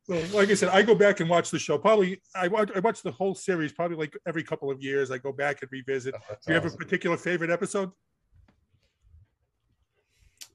Well, 0.08 0.24
like 0.34 0.50
I 0.50 0.56
said, 0.56 0.70
I 0.70 0.82
go 0.82 0.96
back 0.96 1.20
and 1.20 1.30
watch 1.30 1.52
the 1.52 1.60
show. 1.60 1.78
Probably 1.78 2.20
I 2.34 2.48
watch 2.48 2.72
I 2.76 2.80
watch 2.80 3.04
the 3.04 3.12
whole 3.12 3.36
series 3.36 3.72
probably 3.72 3.96
like 3.96 4.18
every 4.26 4.42
couple 4.44 4.72
of 4.72 4.82
years. 4.82 5.12
I 5.12 5.20
go 5.20 5.32
back 5.32 5.62
and 5.62 5.72
revisit. 5.72 6.16
That's 6.28 6.48
Do 6.48 6.52
you 6.54 6.60
have 6.60 6.66
a 6.66 6.76
particular 6.76 7.16
favorite 7.16 7.52
episode? 7.52 7.92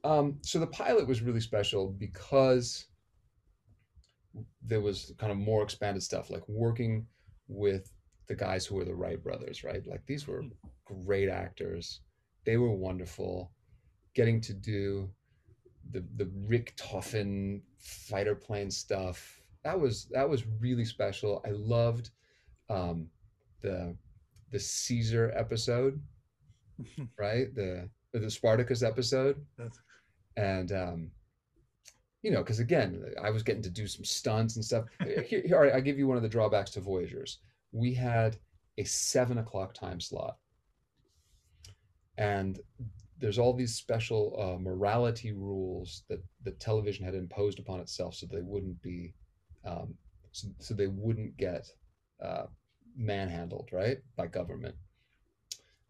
Um, 0.03 0.37
so 0.41 0.59
the 0.59 0.67
pilot 0.67 1.07
was 1.07 1.21
really 1.21 1.39
special 1.39 1.87
because 1.87 2.85
there 4.61 4.81
was 4.81 5.13
kind 5.17 5.31
of 5.31 5.37
more 5.37 5.63
expanded 5.63 6.03
stuff, 6.03 6.29
like 6.29 6.47
working 6.47 7.05
with 7.47 7.91
the 8.27 8.35
guys 8.35 8.65
who 8.65 8.75
were 8.75 8.85
the 8.85 8.95
Wright 8.95 9.21
brothers, 9.21 9.63
right? 9.63 9.85
Like 9.85 10.05
these 10.05 10.27
were 10.27 10.43
great 10.85 11.29
actors. 11.29 12.01
They 12.45 12.57
were 12.57 12.71
wonderful. 12.73 13.51
Getting 14.13 14.41
to 14.41 14.53
do 14.53 15.09
the 15.91 16.03
the 16.15 16.25
Richthofen 16.47 17.61
fighter 17.79 18.35
plane 18.35 18.71
stuff. 18.71 19.41
That 19.63 19.79
was 19.79 20.05
that 20.11 20.27
was 20.29 20.45
really 20.59 20.85
special. 20.85 21.41
I 21.45 21.51
loved 21.51 22.09
um, 22.69 23.07
the 23.61 23.95
the 24.51 24.59
Caesar 24.59 25.33
episode, 25.35 26.01
right? 27.19 27.53
The 27.55 27.89
the 28.13 28.29
Spartacus 28.31 28.81
episode 28.81 29.43
That's- 29.57 29.77
and 30.37 30.71
um, 30.71 31.11
you 32.25 32.31
know, 32.31 32.39
because 32.41 32.57
again, 32.57 33.05
I 33.21 33.29
was 33.29 33.43
getting 33.43 33.61
to 33.61 33.69
do 33.69 33.85
some 33.85 34.03
stunts 34.03 34.55
and 34.55 34.65
stuff. 34.65 34.85
Here, 35.03 35.21
here, 35.21 35.43
all 35.53 35.59
right, 35.59 35.73
I'll 35.73 35.79
give 35.79 35.99
you 35.99 36.07
one 36.07 36.17
of 36.17 36.23
the 36.23 36.29
drawbacks 36.29 36.71
to 36.71 36.81
Voyagers. 36.81 37.37
We 37.71 37.93
had 37.93 38.37
a 38.79 38.83
seven 38.83 39.37
o'clock 39.37 39.75
time 39.75 40.01
slot, 40.01 40.37
and 42.17 42.59
there's 43.19 43.37
all 43.37 43.53
these 43.53 43.75
special 43.75 44.35
uh, 44.39 44.59
morality 44.59 45.33
rules 45.33 46.01
that 46.09 46.19
the 46.43 46.49
television 46.53 47.05
had 47.05 47.13
imposed 47.13 47.59
upon 47.59 47.79
itself, 47.79 48.15
so 48.15 48.25
they 48.25 48.41
wouldn't 48.41 48.81
be, 48.81 49.13
um, 49.63 49.93
so, 50.31 50.47
so 50.57 50.73
they 50.73 50.87
wouldn't 50.87 51.37
get 51.37 51.67
uh, 52.23 52.45
manhandled, 52.97 53.69
right, 53.71 53.99
by 54.15 54.25
government. 54.25 54.73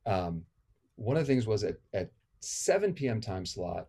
Um, 0.06 0.42
one 0.98 1.16
of 1.16 1.26
the 1.26 1.34
things 1.34 1.48
was 1.48 1.64
at, 1.64 1.78
at 1.94 2.12
7 2.42 2.94
p.m. 2.94 3.22
time 3.22 3.46
slot, 3.46 3.88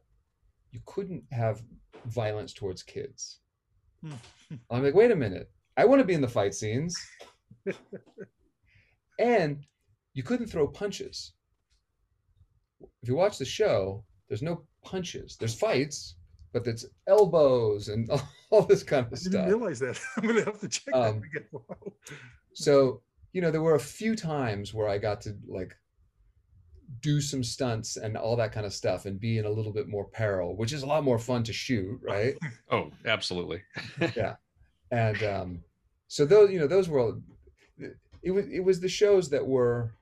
you 0.70 0.80
couldn't 0.86 1.24
have 1.32 1.62
violence 2.06 2.52
towards 2.52 2.82
kids. 2.82 3.38
Hmm. 4.02 4.12
I'm 4.70 4.82
like, 4.82 4.94
wait 4.94 5.10
a 5.10 5.16
minute. 5.16 5.50
I 5.76 5.84
want 5.84 6.00
to 6.00 6.04
be 6.06 6.14
in 6.14 6.20
the 6.20 6.28
fight 6.28 6.54
scenes. 6.54 6.96
and 9.18 9.64
you 10.14 10.22
couldn't 10.22 10.46
throw 10.46 10.66
punches. 10.66 11.32
If 13.02 13.08
you 13.08 13.16
watch 13.16 13.38
the 13.38 13.44
show, 13.44 14.04
there's 14.28 14.42
no 14.42 14.62
punches. 14.84 15.36
There's 15.38 15.54
fights, 15.54 16.16
but 16.52 16.66
it's 16.66 16.86
elbows 17.08 17.88
and 17.88 18.08
all 18.50 18.62
this 18.62 18.82
kind 18.82 19.06
I 19.06 19.12
of 19.14 19.18
didn't 19.22 19.32
stuff. 19.32 19.46
realize 19.46 19.78
that. 19.80 20.00
I'm 20.16 20.26
gonna 20.26 20.44
have 20.44 20.60
to 20.60 20.68
check 20.68 20.94
Um, 20.94 21.20
that 21.20 21.40
again. 21.40 21.92
So, 22.54 23.02
you 23.32 23.40
know, 23.42 23.50
there 23.50 23.62
were 23.62 23.74
a 23.74 23.80
few 23.80 24.16
times 24.16 24.72
where 24.72 24.88
I 24.88 24.98
got 24.98 25.20
to 25.22 25.36
like 25.46 25.76
do 27.00 27.20
some 27.20 27.42
stunts 27.42 27.96
and 27.96 28.16
all 28.16 28.36
that 28.36 28.52
kind 28.52 28.66
of 28.66 28.72
stuff 28.72 29.06
and 29.06 29.20
be 29.20 29.38
in 29.38 29.44
a 29.44 29.50
little 29.50 29.72
bit 29.72 29.88
more 29.88 30.04
peril, 30.04 30.56
which 30.56 30.72
is 30.72 30.82
a 30.82 30.86
lot 30.86 31.04
more 31.04 31.18
fun 31.18 31.42
to 31.44 31.52
shoot, 31.52 32.00
right? 32.08 32.36
oh, 32.70 32.90
absolutely. 33.04 33.62
Yeah. 34.16 34.36
And 34.92 35.22
um, 35.24 35.60
so 36.08 36.24
those 36.24 36.50
you 36.50 36.60
know 36.60 36.68
those 36.68 36.88
were 36.88 37.00
all, 37.00 37.20
it 38.22 38.30
was 38.30 38.46
it 38.48 38.60
was 38.60 38.80
the 38.80 38.88
shows 38.88 39.28
that 39.30 39.46
were 39.46 39.92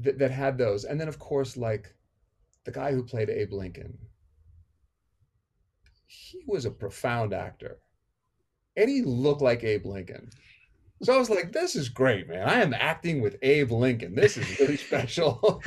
that, 0.00 0.18
that 0.18 0.30
had 0.30 0.58
those 0.58 0.84
and 0.84 1.00
then 1.00 1.08
of 1.08 1.18
course 1.18 1.56
like 1.56 1.94
the 2.64 2.70
guy 2.70 2.92
who 2.92 3.02
played 3.02 3.28
abe 3.28 3.52
lincoln 3.52 3.96
he 6.06 6.40
was 6.46 6.64
a 6.64 6.70
profound 6.70 7.32
actor 7.32 7.78
and 8.76 8.88
he 8.88 9.02
looked 9.02 9.42
like 9.42 9.64
abe 9.64 9.84
lincoln 9.86 10.30
so 11.02 11.14
i 11.14 11.18
was 11.18 11.30
like 11.30 11.52
this 11.52 11.74
is 11.76 11.88
great 11.88 12.28
man 12.28 12.48
i 12.48 12.60
am 12.60 12.74
acting 12.74 13.20
with 13.20 13.36
abe 13.42 13.70
lincoln 13.70 14.14
this 14.14 14.36
is 14.36 14.58
really 14.60 14.76
special 14.88 15.62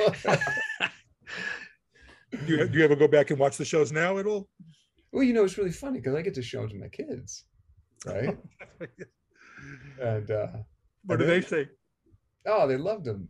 Do 2.46 2.54
you, 2.54 2.68
do 2.68 2.78
you 2.78 2.84
ever 2.84 2.98
go 2.98 3.08
back 3.08 3.30
and 3.30 3.40
watch 3.40 3.56
the 3.56 3.64
shows 3.64 3.94
now 3.94 4.18
at 4.18 4.26
all? 4.26 4.50
well 5.14 5.24
you 5.24 5.34
know 5.34 5.46
it's 5.46 5.58
really 5.58 5.72
funny 5.72 6.00
because 6.00 6.16
i 6.16 6.22
get 6.22 6.34
to 6.36 6.42
show 6.42 6.62
them 6.62 6.70
to 6.70 6.76
my 6.76 6.90
kids 6.90 7.46
right 8.06 8.38
and 10.02 10.32
uh, 10.32 10.48
what 11.06 11.20
do 11.20 11.26
they 11.26 11.42
say? 11.42 11.68
Oh, 12.48 12.68
they 12.68 12.78
loved 12.78 13.06
them. 13.06 13.28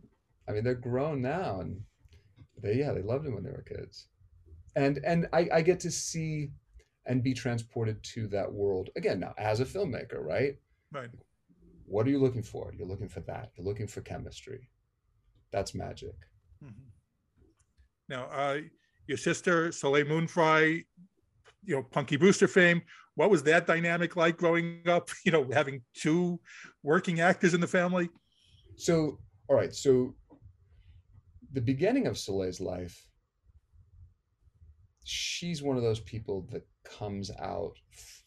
I 0.48 0.52
mean, 0.52 0.64
they're 0.64 0.74
grown 0.74 1.22
now, 1.22 1.60
and 1.60 1.80
they 2.62 2.74
yeah, 2.74 2.92
they 2.92 3.02
loved 3.02 3.24
them 3.24 3.34
when 3.34 3.44
they 3.44 3.50
were 3.50 3.64
kids. 3.66 4.08
And 4.74 4.98
and 5.04 5.26
I, 5.32 5.48
I 5.52 5.62
get 5.62 5.80
to 5.80 5.90
see 5.90 6.50
and 7.06 7.22
be 7.22 7.34
transported 7.34 8.02
to 8.02 8.26
that 8.28 8.52
world 8.52 8.90
again 8.96 9.20
now 9.20 9.34
as 9.38 9.60
a 9.60 9.64
filmmaker, 9.64 10.20
right? 10.20 10.56
Right. 10.92 11.10
What 11.86 12.06
are 12.06 12.10
you 12.10 12.18
looking 12.18 12.42
for? 12.42 12.72
You're 12.76 12.86
looking 12.88 13.08
for 13.08 13.20
that. 13.20 13.52
You're 13.56 13.66
looking 13.66 13.86
for 13.86 14.00
chemistry. 14.00 14.68
That's 15.52 15.74
magic. 15.74 16.16
Mhm. 16.62 16.90
Now, 18.08 18.24
uh, 18.26 18.60
your 19.06 19.18
sister 19.18 19.70
Soleil 19.72 20.06
Moon 20.06 20.26
Frye, 20.26 20.84
you 21.64 21.76
know, 21.76 21.82
Punky 21.82 22.16
Brewster 22.16 22.48
fame. 22.48 22.82
What 23.14 23.30
was 23.30 23.42
that 23.44 23.66
dynamic 23.66 24.16
like 24.16 24.36
growing 24.36 24.82
up? 24.86 25.10
You 25.24 25.32
know, 25.32 25.48
having 25.52 25.82
two 25.94 26.40
working 26.82 27.20
actors 27.20 27.54
in 27.54 27.60
the 27.60 27.66
family. 27.66 28.10
So, 28.76 29.18
all 29.48 29.56
right. 29.56 29.74
So, 29.74 30.16
the 31.52 31.60
beginning 31.60 32.06
of 32.06 32.18
Soleil's 32.18 32.60
life, 32.60 33.06
she's 35.04 35.62
one 35.62 35.76
of 35.76 35.82
those 35.82 36.00
people 36.00 36.42
that 36.50 36.66
comes 36.84 37.30
out 37.38 37.78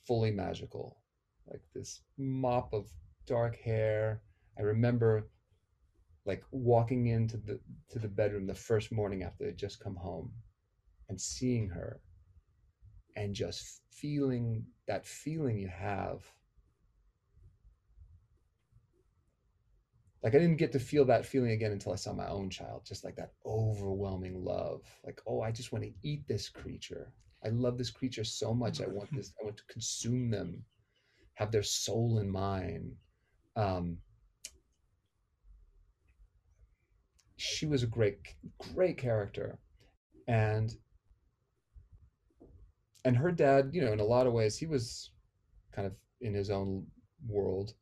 fully 0.07 0.31
magical, 0.31 1.01
like 1.45 1.61
this 1.75 2.01
mop 2.17 2.73
of 2.73 2.89
dark 3.29 3.55
hair. 3.57 4.21
I 4.57 4.63
remember 4.63 5.29
like 6.25 6.43
walking 6.51 7.07
into 7.07 7.37
the 7.37 7.59
to 7.91 7.99
the 7.99 8.07
bedroom 8.07 8.47
the 8.47 8.55
first 8.55 8.91
morning 8.91 9.23
after 9.23 9.45
they'd 9.45 9.57
just 9.57 9.79
come 9.79 9.95
home 9.95 10.31
and 11.07 11.21
seeing 11.21 11.69
her 11.69 12.01
and 13.15 13.33
just 13.33 13.81
feeling 13.91 14.65
that 14.87 15.05
feeling 15.05 15.57
you 15.57 15.67
have 15.67 16.23
like 20.23 20.35
I 20.35 20.39
didn't 20.39 20.57
get 20.57 20.71
to 20.73 20.79
feel 20.79 21.05
that 21.05 21.25
feeling 21.25 21.51
again 21.51 21.71
until 21.71 21.93
I 21.93 21.95
saw 21.95 22.11
my 22.11 22.27
own 22.27 22.49
child, 22.49 22.81
just 22.85 23.05
like 23.05 23.15
that 23.15 23.31
overwhelming 23.45 24.43
love. 24.43 24.81
Like, 25.05 25.21
oh, 25.25 25.41
I 25.41 25.51
just 25.51 25.71
want 25.71 25.85
to 25.85 25.93
eat 26.03 26.27
this 26.27 26.49
creature. 26.49 27.13
I 27.45 27.49
love 27.49 27.77
this 27.77 27.89
creature 27.89 28.25
so 28.25 28.53
much. 28.53 28.81
I 28.81 28.87
want 28.87 29.15
this, 29.15 29.31
I 29.41 29.45
want 29.45 29.55
to 29.57 29.63
consume 29.73 30.29
them, 30.29 30.65
have 31.35 31.51
their 31.51 31.63
soul 31.63 32.19
in 32.19 32.29
mine. 32.29 32.91
Um, 33.59 33.97
she 37.37 37.65
was 37.65 37.83
a 37.83 37.87
great, 37.87 38.17
great 38.73 38.97
character. 38.97 39.59
And 40.27 40.75
and 43.05 43.15
her 43.17 43.31
dad, 43.31 43.71
you 43.73 43.81
know, 43.81 43.93
in 43.93 43.99
a 43.99 44.03
lot 44.05 44.27
of 44.27 44.33
ways, 44.33 44.57
he 44.57 44.65
was 44.65 45.11
kind 45.73 45.87
of 45.87 45.93
in 46.21 46.33
his 46.33 46.49
own 46.49 46.85
world 47.27 47.73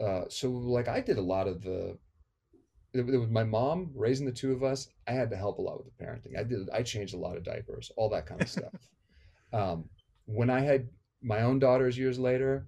uh, 0.00 0.24
so 0.28 0.50
like 0.50 0.88
I 0.88 1.00
did 1.00 1.18
a 1.18 1.22
lot 1.22 1.48
of 1.48 1.62
the 1.62 1.98
it, 2.94 3.00
it 3.00 3.18
was 3.18 3.28
my 3.30 3.44
mom 3.44 3.90
raising 3.94 4.26
the 4.26 4.32
two 4.32 4.52
of 4.52 4.62
us. 4.62 4.88
I 5.06 5.12
had 5.12 5.30
to 5.30 5.36
help 5.36 5.58
a 5.58 5.62
lot 5.62 5.84
with 5.84 5.92
the 5.94 6.04
parenting. 6.04 6.38
I 6.38 6.44
did 6.44 6.68
I 6.72 6.82
changed 6.82 7.14
a 7.14 7.18
lot 7.18 7.36
of 7.36 7.44
diapers, 7.44 7.90
all 7.96 8.08
that 8.10 8.26
kind 8.26 8.40
of 8.42 8.48
stuff. 8.58 8.72
um, 9.52 9.88
when 10.26 10.50
I 10.50 10.60
had 10.60 10.88
my 11.22 11.42
own 11.42 11.58
daughters 11.58 11.98
years 11.98 12.18
later, 12.18 12.66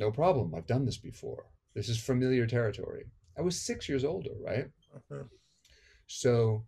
no 0.00 0.10
problem. 0.10 0.54
I've 0.54 0.66
done 0.66 0.86
this 0.86 0.96
before. 0.96 1.44
This 1.74 1.88
is 1.88 2.02
familiar 2.02 2.46
territory. 2.46 3.04
I 3.38 3.42
was 3.42 3.60
six 3.60 3.88
years 3.88 4.04
older, 4.04 4.30
right? 4.40 4.66
Uh-huh. 4.96 5.24
So 6.06 6.64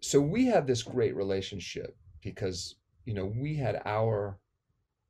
so 0.00 0.18
we 0.20 0.46
had 0.46 0.66
this 0.66 0.82
great 0.82 1.14
relationship 1.14 1.94
because 2.22 2.76
you 3.04 3.12
know 3.12 3.26
we 3.26 3.54
had 3.56 3.82
our 3.84 4.38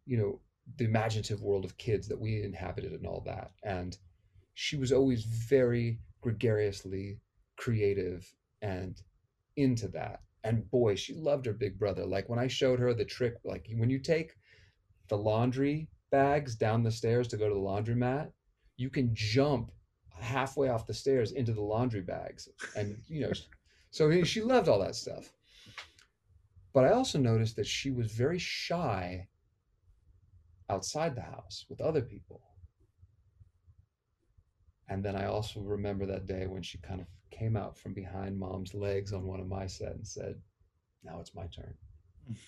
you 0.07 0.17
know 0.17 0.41
the 0.79 0.85
imaginative 0.85 1.43
world 1.43 1.65
of 1.65 1.79
kids 1.79 2.09
that 2.09 2.19
we 2.19 2.43
inhabited 2.43 2.93
and 2.93 3.07
all 3.07 3.23
that. 3.27 3.51
And 3.63 3.97
she 4.55 4.77
was 4.77 4.93
always 4.93 5.25
very 5.25 6.01
gregariously 6.21 7.21
creative 7.57 8.33
and 8.63 9.01
into 9.57 9.89
that. 9.89 10.21
And 10.45 10.71
boy, 10.71 10.95
she 10.95 11.15
loved 11.15 11.47
her 11.47 11.53
big 11.53 11.79
brother. 11.79 12.07
Like 12.07 12.29
when 12.29 12.39
I 12.39 12.47
showed 12.47 12.79
her 12.79 12.95
the 12.95 13.05
trick, 13.05 13.35
like 13.45 13.69
when 13.77 13.91
you 13.91 13.99
take 13.99 14.33
the 15.09 15.19
laundry 15.19 15.89
bags 16.11 16.55
down 16.55 16.83
the 16.83 16.91
stairs 16.91 17.29
to 17.29 17.37
go 17.37 17.49
to 17.49 17.55
the 17.55 17.61
laundromat, 17.61 18.31
you 18.77 18.91
can 18.91 19.11
jump 19.15 19.71
halfway 20.19 20.69
off 20.69 20.87
the 20.87 20.95
stairs 20.95 21.33
into 21.33 21.53
the 21.53 21.63
laundry 21.63 22.03
bags. 22.03 22.49
And, 22.77 22.97
you 23.09 23.23
know, 23.23 23.33
so 23.91 24.23
she 24.25 24.43
loved 24.43 24.69
all 24.69 24.81
that 24.81 24.95
stuff. 24.95 25.33
But 26.73 26.85
I 26.85 26.91
also 26.91 27.19
noticed 27.19 27.57
that 27.57 27.67
she 27.67 27.91
was 27.91 28.13
very 28.13 28.39
shy 28.39 29.29
outside 30.69 31.17
the 31.17 31.23
house 31.23 31.67
with 31.69 31.81
other 31.81 32.01
people. 32.01 32.41
And 34.89 35.05
then 35.05 35.17
I 35.17 35.27
also 35.27 35.61
remember 35.61 36.07
that 36.07 36.27
day 36.27 36.47
when 36.47 36.63
she 36.63 36.79
kind 36.79 37.01
of 37.01 37.07
came 37.31 37.57
out 37.57 37.77
from 37.77 37.95
behind 37.95 38.39
mom's 38.39 38.75
legs 38.75 39.13
on 39.13 39.25
one 39.25 39.41
of 39.41 39.49
my 39.49 39.67
set 39.67 39.95
and 39.95 40.07
said, 40.07 40.41
Now 41.05 41.21
it's 41.21 41.35
my 41.35 41.47
turn. 41.47 41.75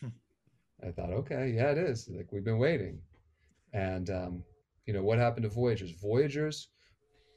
I 0.86 0.90
thought, 0.90 1.10
okay, 1.10 1.52
yeah, 1.54 1.70
it 1.70 1.78
is. 1.78 2.08
Like 2.08 2.32
we've 2.32 2.44
been 2.44 2.58
waiting. 2.58 3.00
And 3.72 4.10
um, 4.10 4.44
you 4.86 4.92
know, 4.92 5.02
what 5.02 5.18
happened 5.18 5.44
to 5.44 5.48
Voyagers? 5.48 5.92
Voyagers, 5.92 6.68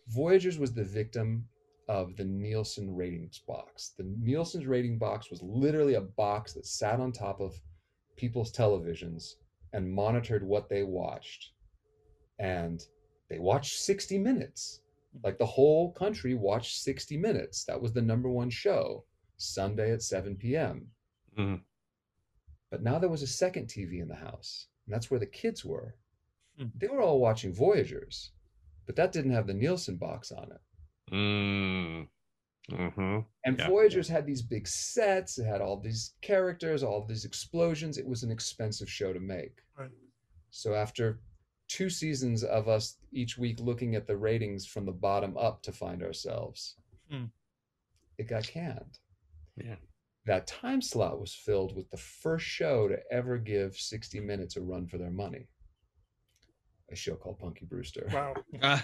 Voyagers 0.07 0.57
was 0.57 0.73
the 0.73 0.83
victim 0.83 1.45
of 1.87 2.15
the 2.15 2.25
Nielsen 2.25 2.95
ratings 2.95 3.39
box. 3.47 3.93
The 3.97 4.03
Nielsen's 4.19 4.65
rating 4.65 4.97
box 4.97 5.29
was 5.29 5.41
literally 5.41 5.95
a 5.95 6.01
box 6.01 6.53
that 6.53 6.65
sat 6.65 6.99
on 6.99 7.11
top 7.11 7.39
of 7.39 7.59
people's 8.17 8.51
televisions 8.51 9.35
and 9.73 9.91
monitored 9.91 10.43
what 10.43 10.69
they 10.69 10.83
watched. 10.83 11.51
And 12.39 12.83
they 13.29 13.39
watched 13.39 13.79
60 13.79 14.17
minutes. 14.17 14.81
Like 15.23 15.37
the 15.37 15.45
whole 15.45 15.91
country 15.93 16.33
watched 16.33 16.81
60 16.81 17.17
minutes. 17.17 17.63
That 17.65 17.81
was 17.81 17.93
the 17.93 18.01
number 18.01 18.29
one 18.29 18.49
show, 18.49 19.05
Sunday 19.37 19.91
at 19.91 20.01
7 20.01 20.35
p.m. 20.35 20.87
Mhm. 21.37 21.61
But 22.69 22.83
now 22.83 22.99
there 22.99 23.09
was 23.09 23.21
a 23.21 23.27
second 23.27 23.67
TV 23.67 24.01
in 24.01 24.07
the 24.07 24.15
house, 24.15 24.67
and 24.85 24.93
that's 24.93 25.09
where 25.09 25.19
the 25.19 25.25
kids 25.25 25.63
were. 25.63 25.95
Hmm. 26.57 26.67
They 26.75 26.87
were 26.87 27.01
all 27.01 27.19
watching 27.19 27.53
Voyagers, 27.53 28.31
but 28.85 28.95
that 28.95 29.11
didn't 29.11 29.31
have 29.31 29.47
the 29.47 29.53
Nielsen 29.53 29.97
box 29.97 30.31
on 30.31 30.51
it. 30.51 30.61
Mm. 31.13 32.07
hmm 32.69 33.19
And 33.45 33.59
Yeah. 33.59 33.67
Voyagers 33.67 34.07
had 34.07 34.25
these 34.25 34.41
big 34.41 34.67
sets, 34.67 35.37
it 35.37 35.45
had 35.45 35.61
all 35.61 35.79
these 35.79 36.15
characters, 36.21 36.81
all 36.83 37.05
these 37.05 37.25
explosions. 37.25 37.97
It 37.97 38.07
was 38.07 38.23
an 38.23 38.31
expensive 38.31 38.89
show 38.89 39.13
to 39.13 39.19
make. 39.19 39.61
Right. 39.77 39.91
So 40.49 40.73
after 40.73 41.19
two 41.67 41.89
seasons 41.89 42.43
of 42.43 42.67
us 42.67 42.97
each 43.11 43.37
week 43.37 43.59
looking 43.59 43.95
at 43.95 44.07
the 44.07 44.17
ratings 44.17 44.65
from 44.65 44.85
the 44.85 44.91
bottom 44.91 45.37
up 45.37 45.61
to 45.63 45.71
find 45.71 46.01
ourselves, 46.03 46.77
Hmm. 47.09 47.25
it 48.17 48.27
got 48.27 48.47
canned. 48.47 48.99
Yeah. 49.57 49.75
That 50.25 50.47
time 50.47 50.81
slot 50.81 51.19
was 51.19 51.35
filled 51.35 51.75
with 51.75 51.89
the 51.91 51.97
first 51.97 52.45
show 52.45 52.87
to 52.87 52.97
ever 53.11 53.37
give 53.37 53.75
60 53.75 54.19
Minutes 54.21 54.55
a 54.55 54.61
run 54.61 54.87
for 54.87 54.97
their 54.97 55.11
money. 55.11 55.47
A 56.91 56.95
show 56.95 57.15
called 57.15 57.39
Punky 57.39 57.65
Brewster. 57.65 58.07
Wow. 58.13 58.35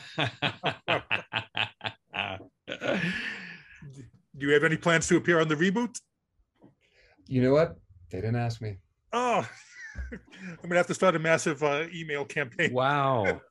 Do 4.37 4.47
you 4.47 4.53
have 4.53 4.63
any 4.63 4.77
plans 4.77 5.07
to 5.07 5.17
appear 5.17 5.39
on 5.39 5.47
the 5.47 5.55
reboot? 5.55 5.99
You 7.27 7.41
know 7.41 7.53
what? 7.53 7.75
They 8.09 8.19
didn't 8.19 8.37
ask 8.37 8.61
me. 8.61 8.77
Oh, 9.13 9.47
I'm 10.11 10.19
gonna 10.63 10.75
have 10.75 10.87
to 10.87 10.93
start 10.93 11.15
a 11.15 11.19
massive 11.19 11.61
uh, 11.63 11.85
email 11.93 12.25
campaign. 12.25 12.73
wow. 12.73 13.41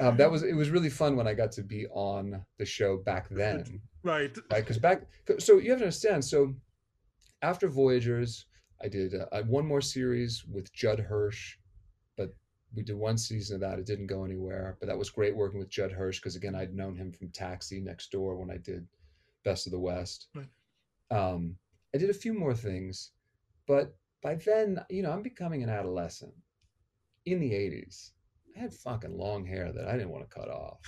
Um, 0.00 0.16
that 0.16 0.30
was 0.30 0.42
it 0.42 0.54
was 0.54 0.70
really 0.70 0.90
fun 0.90 1.14
when 1.16 1.28
I 1.28 1.34
got 1.34 1.52
to 1.52 1.62
be 1.62 1.86
on 1.88 2.44
the 2.58 2.64
show 2.64 2.96
back 2.98 3.28
then. 3.30 3.80
Right. 4.02 4.36
right? 4.50 4.60
Because 4.60 4.78
back, 4.78 5.02
so 5.38 5.58
you 5.58 5.70
have 5.70 5.78
to 5.78 5.84
understand. 5.84 6.24
So 6.24 6.54
after 7.42 7.68
Voyagers, 7.68 8.46
I 8.82 8.88
did 8.88 9.14
uh, 9.14 9.42
one 9.42 9.66
more 9.66 9.80
series 9.80 10.44
with 10.50 10.72
Judd 10.72 10.98
Hirsch, 10.98 11.54
but 11.54 11.61
we 12.74 12.82
did 12.82 12.96
one 12.96 13.18
season 13.18 13.56
of 13.56 13.60
that. 13.60 13.78
It 13.78 13.86
didn't 13.86 14.06
go 14.06 14.24
anywhere, 14.24 14.76
but 14.80 14.86
that 14.86 14.98
was 14.98 15.10
great 15.10 15.36
working 15.36 15.58
with 15.58 15.68
Judd 15.68 15.92
Hirsch 15.92 16.18
because 16.18 16.36
again, 16.36 16.54
I'd 16.54 16.74
known 16.74 16.96
him 16.96 17.12
from 17.12 17.28
Taxi 17.30 17.80
Next 17.80 18.10
Door 18.10 18.36
when 18.36 18.50
I 18.50 18.56
did 18.56 18.86
Best 19.44 19.66
of 19.66 19.72
the 19.72 19.78
West. 19.78 20.28
Right. 20.34 20.48
Um, 21.10 21.56
I 21.94 21.98
did 21.98 22.10
a 22.10 22.14
few 22.14 22.32
more 22.32 22.54
things, 22.54 23.10
but 23.66 23.94
by 24.22 24.36
then, 24.36 24.80
you 24.88 25.02
know, 25.02 25.12
I'm 25.12 25.22
becoming 25.22 25.62
an 25.62 25.68
adolescent. 25.68 26.32
In 27.26 27.38
the 27.38 27.52
'80s, 27.52 28.10
I 28.56 28.60
had 28.60 28.72
fucking 28.72 29.16
long 29.16 29.46
hair 29.46 29.72
that 29.72 29.86
I 29.86 29.92
didn't 29.92 30.10
want 30.10 30.28
to 30.28 30.34
cut 30.34 30.48
off. 30.48 30.78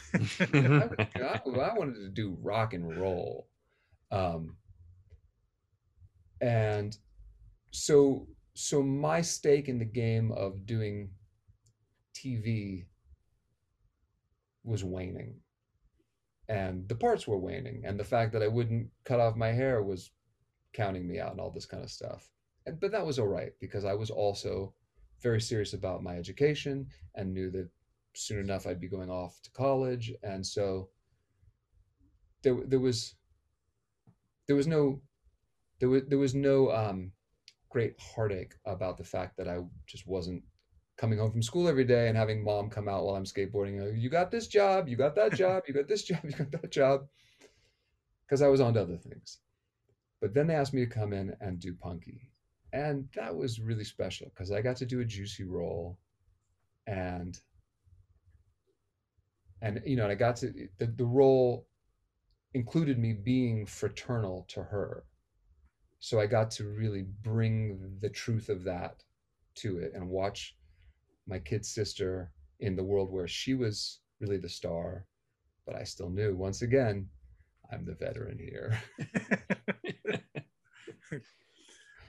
I, 0.41 1.21
I, 1.23 1.41
I 1.71 1.79
wanted 1.79 1.95
to 1.97 2.09
do 2.09 2.37
rock 2.43 2.75
and 2.75 2.99
roll. 2.99 3.47
Um, 4.11 4.57
and 6.41 6.97
so 7.71 8.27
so 8.55 8.83
my 8.83 9.21
stake 9.21 9.69
in 9.69 9.79
the 9.79 9.85
game 9.85 10.33
of 10.33 10.67
doing 10.67 11.11
TV 12.25 12.87
was 14.63 14.83
waning. 14.83 15.35
And 16.49 16.89
the 16.89 16.95
parts 16.95 17.27
were 17.27 17.39
waning. 17.39 17.83
And 17.85 17.99
the 17.99 18.05
fact 18.05 18.33
that 18.33 18.43
I 18.43 18.49
wouldn't 18.49 18.89
cut 19.05 19.21
off 19.21 19.37
my 19.37 19.53
hair 19.53 19.83
was 19.83 20.11
counting 20.73 21.07
me 21.07 21.19
out 21.19 21.33
and 21.33 21.41
all 21.41 21.51
this 21.51 21.67
kind 21.67 21.83
of 21.83 21.91
stuff. 21.91 22.31
And, 22.67 22.81
but 22.81 22.93
that 22.93 23.07
was 23.07 23.19
all 23.19 23.29
right 23.29 23.53
because 23.61 23.85
I 23.85 23.95
was 23.95 24.11
also 24.11 24.75
very 25.23 25.41
serious 25.41 25.73
about 25.73 26.03
my 26.03 26.17
education 26.17 26.87
and 27.15 27.33
knew 27.33 27.51
that 27.51 27.69
soon 28.15 28.41
enough 28.41 28.67
I'd 28.67 28.81
be 28.81 28.89
going 28.89 29.11
off 29.11 29.41
to 29.43 29.51
college. 29.51 30.13
And 30.23 30.45
so 30.47 30.89
there, 32.43 32.57
there 32.67 32.81
was, 32.81 33.15
there 34.47 34.57
was 34.57 34.67
no, 34.67 35.01
there 35.81 35.89
was, 35.89 36.03
there 36.09 36.19
was 36.19 36.35
no 36.35 36.71
um, 36.71 37.13
great 37.71 37.95
heartache 37.99 38.55
about 38.67 38.99
the 38.99 39.05
fact 39.05 39.37
that 39.39 39.49
I 39.49 39.61
just 39.87 40.07
wasn't 40.07 40.43
coming 40.97 41.19
home 41.19 41.33
from 41.33 41.43
school 41.43 41.69
every 41.69 41.85
day 41.85 42.09
and 42.09 42.17
having 42.17 42.45
mom 42.45 42.71
come 42.71 42.89
out 42.89 43.05
while 43.05 43.17
I'm 43.17 43.25
skateboarding. 43.25 44.01
You 44.01 44.09
got 44.09 44.31
this 44.31 44.47
job, 44.47 44.89
you 44.89 44.97
got 44.97 45.15
that 45.17 45.35
job, 45.35 45.65
you 45.67 45.75
got 45.75 45.89
this 45.89 46.03
job, 46.03 46.21
you 46.25 46.31
got 46.31 46.53
that 46.53 46.71
job. 46.71 47.07
Because 48.27 48.43
I 48.43 48.49
was 48.49 48.61
on 48.61 48.75
to 48.75 48.83
other 48.83 48.97
things. 48.97 49.39
But 50.21 50.33
then 50.33 50.47
they 50.47 50.55
asked 50.55 50.73
me 50.73 50.87
to 50.87 50.91
come 50.91 51.13
in 51.13 51.37
and 51.41 51.61
do 51.61 51.75
Punky 51.75 52.31
and 52.75 53.09
that 53.15 53.35
was 53.35 53.61
really 53.61 53.85
special 53.85 54.31
because 54.35 54.51
I 54.51 54.61
got 54.61 54.77
to 54.79 54.87
do 54.87 55.01
a 55.01 55.05
juicy 55.05 55.45
role, 55.45 55.97
and 56.89 57.39
and 59.63 59.81
you 59.87 59.97
know, 59.97 60.03
and 60.03 60.13
I 60.13 60.17
got 60.17 60.37
to 60.37 60.53
the, 60.79 60.87
the 60.87 61.07
role 61.07 61.69
included 62.53 62.99
me 62.99 63.13
being 63.13 63.65
fraternal 63.65 64.45
to 64.49 64.65
her, 64.65 65.05
so 66.01 66.19
I 66.19 66.27
got 66.27 66.51
to 66.53 66.65
really 66.65 67.07
bring 67.23 67.97
the 68.01 68.11
truth 68.11 68.49
of 68.49 68.65
that 68.65 69.05
to 69.57 69.79
it 69.79 69.93
and 69.95 70.09
watch 70.09 70.57
my 71.27 71.39
kid 71.39 71.65
sister 71.65 72.31
in 72.61 72.77
the 72.77 72.85
world 72.85 73.11
where 73.11 73.29
she 73.29 73.55
was 73.55 74.01
really 74.21 74.37
the 74.37 74.49
star, 74.49 75.07
but 75.67 75.75
I 75.75 75.85
still 75.85 76.11
knew 76.11 76.35
once 76.37 76.63
again, 76.63 77.09
I'm 77.73 77.85
the 77.85 77.95
veteran 77.95 78.39
here. 78.39 78.79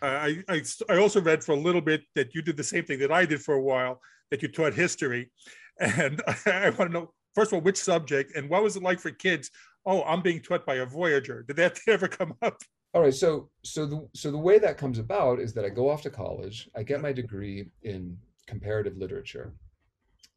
I, 0.01 0.43
I, 0.47 0.61
I 0.89 0.97
also 0.97 1.21
read 1.21 1.43
for 1.43 1.53
a 1.53 1.59
little 1.59 1.81
bit 1.81 2.03
that 2.15 2.33
you 2.35 2.41
did 2.41 2.57
the 2.57 2.63
same 2.63 2.85
thing 2.85 2.99
that 2.99 3.11
I 3.11 3.25
did 3.25 3.41
for 3.41 3.55
a 3.55 3.61
while, 3.61 4.01
that 4.31 4.41
you 4.41 4.47
taught 4.47 4.73
history. 4.73 5.31
And 5.77 6.21
I, 6.25 6.51
I 6.51 6.69
want 6.69 6.89
to 6.89 6.99
know, 6.99 7.13
first 7.33 7.51
of 7.51 7.55
all, 7.55 7.61
which 7.61 7.75
subject 7.75 8.33
and 8.33 8.49
what 8.49 8.63
was 8.63 8.77
it 8.77 8.81
like 8.81 8.97
for 8.97 9.11
kids? 9.11 9.51
Oh, 9.85 10.03
I'm 10.03 10.21
being 10.21 10.39
taught 10.41 10.65
by 10.65 10.75
a 10.75 10.85
Voyager. 10.85 11.43
Did 11.45 11.57
that 11.57 11.77
ever 11.89 12.07
come 12.07 12.33
up? 12.41 12.61
All 12.93 13.01
right, 13.01 13.13
so 13.13 13.49
so 13.65 13.85
the 13.85 14.07
so 14.15 14.31
the 14.31 14.37
way 14.37 14.57
that 14.57 14.77
comes 14.77 14.99
about 14.99 15.41
is 15.41 15.53
that 15.53 15.65
I 15.65 15.69
go 15.69 15.89
off 15.89 16.01
to 16.03 16.09
college. 16.09 16.69
I 16.77 16.83
get 16.83 17.01
my 17.01 17.11
degree 17.11 17.67
in 17.83 18.17
comparative 18.47 18.97
literature. 18.97 19.53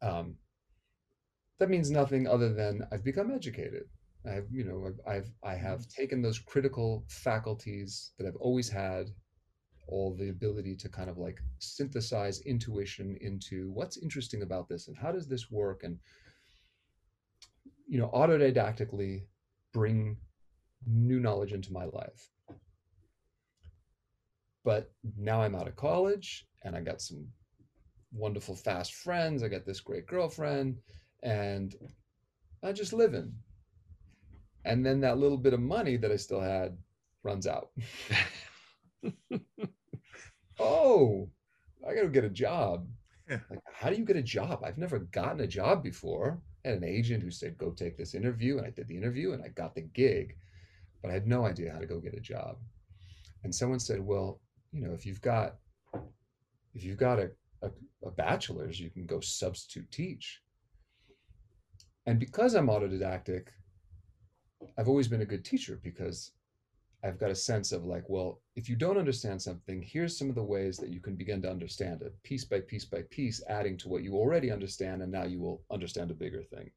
Um, 0.01 0.35
that 1.59 1.69
means 1.69 1.91
nothing 1.91 2.27
other 2.27 2.53
than 2.53 2.87
I've 2.91 3.03
become 3.03 3.31
educated. 3.31 3.83
I've 4.25 4.47
you 4.51 4.63
know 4.65 4.85
I've, 4.87 5.15
I've 5.15 5.31
I 5.43 5.55
have 5.55 5.87
taken 5.87 6.21
those 6.21 6.39
critical 6.39 7.05
faculties 7.07 8.11
that 8.17 8.27
I've 8.27 8.35
always 8.35 8.69
had 8.69 9.09
all 9.87 10.15
the 10.15 10.29
ability 10.29 10.75
to 10.75 10.89
kind 10.89 11.09
of 11.09 11.17
like 11.17 11.39
synthesize 11.59 12.41
intuition 12.41 13.17
into 13.21 13.71
what's 13.71 13.97
interesting 13.97 14.43
about 14.43 14.69
this 14.69 14.87
and 14.87 14.97
how 14.97 15.11
does 15.11 15.27
this 15.27 15.49
work 15.49 15.83
and 15.83 15.97
you 17.87 17.99
know 17.99 18.09
autodidactically 18.13 19.23
bring 19.73 20.17
new 20.85 21.19
knowledge 21.19 21.53
into 21.53 21.73
my 21.73 21.85
life 21.85 22.29
but 24.63 24.91
now 25.17 25.41
i'm 25.41 25.55
out 25.55 25.67
of 25.67 25.75
college 25.75 26.47
and 26.63 26.75
i 26.75 26.81
got 26.81 27.01
some 27.01 27.27
wonderful 28.11 28.55
fast 28.55 28.93
friends 28.93 29.43
i 29.43 29.47
got 29.47 29.65
this 29.65 29.79
great 29.79 30.07
girlfriend 30.07 30.77
and 31.23 31.75
i 32.63 32.71
just 32.71 32.93
living 32.93 33.31
and 34.65 34.85
then 34.85 34.99
that 34.99 35.17
little 35.17 35.37
bit 35.37 35.53
of 35.53 35.59
money 35.59 35.97
that 35.97 36.11
i 36.11 36.15
still 36.15 36.41
had 36.41 36.77
runs 37.23 37.47
out 37.47 37.69
oh, 40.59 41.29
I 41.87 41.95
got 41.95 42.01
to 42.01 42.09
get 42.09 42.23
a 42.23 42.29
job. 42.29 42.87
Yeah. 43.29 43.39
Like, 43.49 43.59
how 43.71 43.89
do 43.89 43.95
you 43.95 44.05
get 44.05 44.17
a 44.17 44.23
job? 44.23 44.63
I've 44.63 44.77
never 44.77 44.99
gotten 44.99 45.41
a 45.41 45.47
job 45.47 45.83
before. 45.83 46.41
I 46.65 46.69
had 46.69 46.77
an 46.77 46.83
agent 46.83 47.23
who 47.23 47.31
said, 47.31 47.57
go 47.57 47.71
take 47.71 47.97
this 47.97 48.13
interview. 48.13 48.57
And 48.57 48.67
I 48.67 48.71
did 48.71 48.87
the 48.87 48.97
interview 48.97 49.33
and 49.33 49.43
I 49.43 49.49
got 49.49 49.75
the 49.75 49.81
gig, 49.81 50.35
but 51.01 51.09
I 51.09 51.13
had 51.13 51.27
no 51.27 51.45
idea 51.45 51.71
how 51.71 51.79
to 51.79 51.85
go 51.85 51.99
get 51.99 52.15
a 52.15 52.19
job. 52.19 52.57
And 53.43 53.53
someone 53.53 53.79
said, 53.79 54.01
well, 54.01 54.41
you 54.71 54.81
know, 54.81 54.93
if 54.93 55.05
you've 55.05 55.21
got, 55.21 55.55
if 56.73 56.83
you've 56.83 56.97
got 56.97 57.19
a, 57.19 57.31
a, 57.61 57.69
a 58.05 58.11
bachelor's, 58.11 58.79
you 58.79 58.89
can 58.89 59.05
go 59.05 59.19
substitute 59.19 59.91
teach. 59.91 60.41
And 62.05 62.19
because 62.19 62.53
I'm 62.55 62.67
autodidactic, 62.67 63.47
I've 64.77 64.87
always 64.87 65.07
been 65.07 65.21
a 65.21 65.25
good 65.25 65.45
teacher 65.45 65.79
because 65.83 66.31
I've 67.03 67.19
got 67.19 67.31
a 67.31 67.35
sense 67.35 67.71
of 67.71 67.85
like, 67.85 68.03
well, 68.09 68.41
if 68.55 68.67
you 68.67 68.75
don't 68.75 68.97
understand 68.97 69.41
something, 69.41 69.81
here's 69.81 70.17
some 70.17 70.27
of 70.29 70.35
the 70.35 70.43
ways 70.43 70.77
that 70.77 70.89
you 70.89 70.99
can 70.99 71.15
begin 71.15 71.41
to 71.43 71.49
understand 71.49 72.01
it, 72.01 72.13
piece 72.23 72.43
by 72.43 72.59
piece 72.59 72.85
by 72.85 73.03
piece, 73.09 73.41
adding 73.47 73.77
to 73.77 73.89
what 73.89 74.03
you 74.03 74.15
already 74.15 74.51
understand, 74.51 75.01
and 75.01 75.11
now 75.11 75.23
you 75.23 75.39
will 75.39 75.63
understand 75.71 76.11
a 76.11 76.15
bigger 76.15 76.43
thing. 76.43 76.69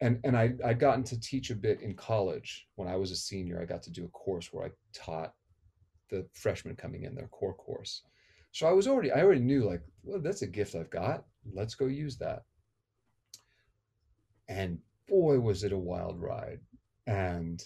And 0.00 0.20
and 0.24 0.36
I 0.36 0.54
I'd 0.64 0.80
gotten 0.80 1.04
to 1.04 1.20
teach 1.20 1.50
a 1.50 1.54
bit 1.54 1.82
in 1.82 1.94
college 1.94 2.66
when 2.76 2.88
I 2.88 2.96
was 2.96 3.10
a 3.10 3.16
senior. 3.16 3.60
I 3.60 3.66
got 3.66 3.82
to 3.82 3.90
do 3.90 4.06
a 4.06 4.08
course 4.08 4.50
where 4.52 4.66
I 4.66 4.70
taught 4.94 5.34
the 6.08 6.26
freshmen 6.32 6.76
coming 6.76 7.04
in 7.04 7.14
their 7.14 7.28
core 7.28 7.54
course. 7.54 8.02
So 8.52 8.66
I 8.66 8.72
was 8.72 8.86
already 8.86 9.12
I 9.12 9.22
already 9.22 9.40
knew 9.40 9.64
like, 9.64 9.82
well, 10.02 10.20
that's 10.20 10.42
a 10.42 10.46
gift 10.46 10.74
I've 10.74 10.90
got. 10.90 11.24
Let's 11.52 11.74
go 11.74 11.86
use 11.86 12.16
that. 12.18 12.42
And 14.48 14.78
boy, 15.08 15.38
was 15.38 15.64
it 15.64 15.72
a 15.72 15.78
wild 15.78 16.20
ride. 16.20 16.60
And 17.06 17.62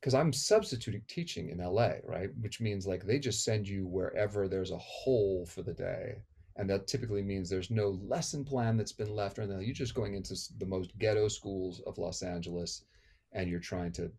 because 0.00 0.14
I'm 0.14 0.32
substituting 0.32 1.02
teaching 1.08 1.48
in 1.48 1.58
LA, 1.58 1.92
right? 2.04 2.28
Which 2.40 2.60
means 2.60 2.86
like 2.86 3.06
they 3.06 3.18
just 3.18 3.44
send 3.44 3.66
you 3.66 3.86
wherever 3.86 4.48
there's 4.48 4.70
a 4.70 4.78
hole 4.78 5.46
for 5.46 5.62
the 5.62 5.72
day. 5.72 6.16
And 6.56 6.70
that 6.70 6.86
typically 6.86 7.22
means 7.22 7.48
there's 7.48 7.70
no 7.70 7.98
lesson 8.06 8.44
plan 8.44 8.76
that's 8.76 8.92
been 8.92 9.14
left 9.14 9.38
or 9.38 9.42
anything. 9.42 9.64
You're 9.64 9.74
just 9.74 9.94
going 9.94 10.14
into 10.14 10.36
the 10.58 10.66
most 10.66 10.96
ghetto 10.98 11.28
schools 11.28 11.80
of 11.86 11.98
Los 11.98 12.22
Angeles 12.22 12.84
and 13.32 13.50
you're 13.50 13.60
trying 13.60 13.92
to 13.92 14.12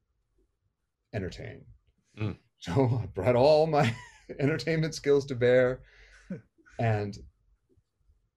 entertain. 1.13 1.61
Mm. 2.19 2.37
So 2.59 2.99
I 3.03 3.05
brought 3.07 3.35
all 3.35 3.67
my 3.67 3.95
entertainment 4.39 4.95
skills 4.95 5.25
to 5.27 5.35
bear. 5.35 5.81
And, 6.77 7.17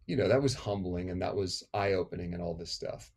you 0.06 0.16
know, 0.16 0.28
that 0.28 0.40
was 0.40 0.54
humbling 0.54 1.10
and 1.10 1.20
that 1.22 1.34
was 1.34 1.64
eye 1.74 1.94
opening 1.94 2.34
and 2.34 2.40
all 2.40 2.54
this 2.54 2.70
stuff. 2.70 3.10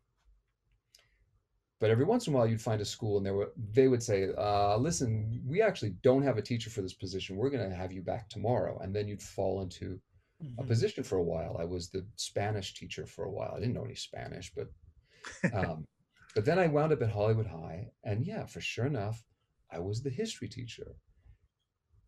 But 1.82 1.90
every 1.90 2.04
once 2.04 2.28
in 2.28 2.32
a 2.32 2.36
while, 2.36 2.46
you'd 2.46 2.60
find 2.60 2.80
a 2.80 2.84
school 2.84 3.16
and 3.16 3.26
they 3.26 3.32
were 3.32 3.52
they 3.72 3.88
would 3.88 4.04
say, 4.04 4.28
uh, 4.38 4.76
"Listen, 4.76 5.42
we 5.44 5.60
actually 5.60 5.96
don't 6.04 6.22
have 6.22 6.38
a 6.38 6.42
teacher 6.42 6.70
for 6.70 6.80
this 6.80 6.94
position. 6.94 7.34
We're 7.34 7.50
going 7.50 7.68
to 7.68 7.74
have 7.74 7.90
you 7.90 8.02
back 8.02 8.28
tomorrow." 8.28 8.78
And 8.78 8.94
then 8.94 9.08
you'd 9.08 9.20
fall 9.20 9.62
into 9.62 9.98
mm-hmm. 10.40 10.60
a 10.60 10.64
position 10.64 11.02
for 11.02 11.16
a 11.18 11.24
while. 11.24 11.56
I 11.58 11.64
was 11.64 11.90
the 11.90 12.06
Spanish 12.14 12.74
teacher 12.74 13.04
for 13.04 13.24
a 13.24 13.32
while. 13.32 13.54
I 13.56 13.58
didn't 13.58 13.74
know 13.74 13.84
any 13.84 13.96
Spanish, 13.96 14.52
but 14.54 14.68
um, 15.52 15.84
but 16.36 16.44
then 16.44 16.60
I 16.60 16.68
wound 16.68 16.92
up 16.92 17.02
at 17.02 17.10
Hollywood 17.10 17.48
High, 17.48 17.88
and 18.04 18.24
yeah, 18.24 18.46
for 18.46 18.60
sure 18.60 18.86
enough, 18.86 19.20
I 19.72 19.80
was 19.80 20.02
the 20.02 20.10
history 20.10 20.48
teacher. 20.48 20.94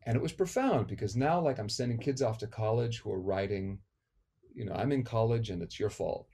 And 0.06 0.16
it 0.16 0.22
was 0.22 0.32
profound 0.32 0.86
because 0.86 1.16
now, 1.16 1.40
like, 1.40 1.58
I'm 1.58 1.68
sending 1.68 1.98
kids 1.98 2.20
off 2.20 2.38
to 2.38 2.46
college 2.46 2.98
who 2.98 3.12
are 3.12 3.20
writing, 3.20 3.78
you 4.54 4.64
know, 4.64 4.74
I'm 4.74 4.92
in 4.92 5.02
college 5.02 5.50
and 5.50 5.62
it's 5.62 5.80
your 5.80 5.90
fault. 5.90 6.28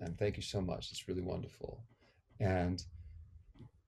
And 0.00 0.18
thank 0.18 0.36
you 0.36 0.42
so 0.42 0.60
much. 0.60 0.90
It's 0.90 1.08
really 1.08 1.22
wonderful. 1.22 1.84
And 2.40 2.82